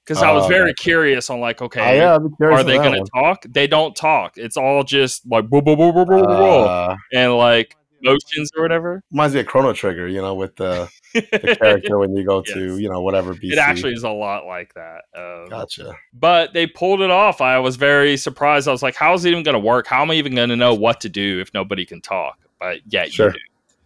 [0.06, 2.64] because I was Oh, very curious on like, okay, Oh, yeah, I'd be curious are
[2.64, 3.46] they going to talk?
[3.50, 4.38] They don't talk.
[4.38, 9.02] It's all just like Uh, and like motions or whatever.
[9.12, 12.78] reminds me of Chrono Trigger, you know, with the, the character when you go to,
[12.78, 13.54] you know, whatever BC.
[13.54, 15.04] it actually is a lot like that.
[15.16, 15.96] Um, Gotcha.
[16.14, 17.40] but they pulled it off.
[17.42, 18.68] I was very surprised.
[18.68, 19.88] I was like, "How is it even going to work?
[19.88, 22.80] How am I even going to know what to do if nobody can talk?" But
[22.88, 23.28] yeah, Sure.
[23.28, 23.40] you do.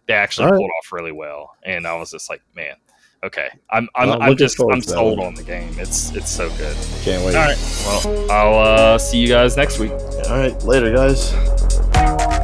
[0.08, 0.58] They actually All right.
[0.58, 2.76] pulled off really well, and I was just like, "Man,
[3.22, 5.74] okay, I'm I'm, Well, I'm just I'm sold on the game.
[5.78, 7.36] It's it's so good." Can't wait.
[7.36, 9.92] All right, well, I'll uh, see you guys next week.
[9.92, 10.60] All right.
[10.64, 12.37] Later, guys.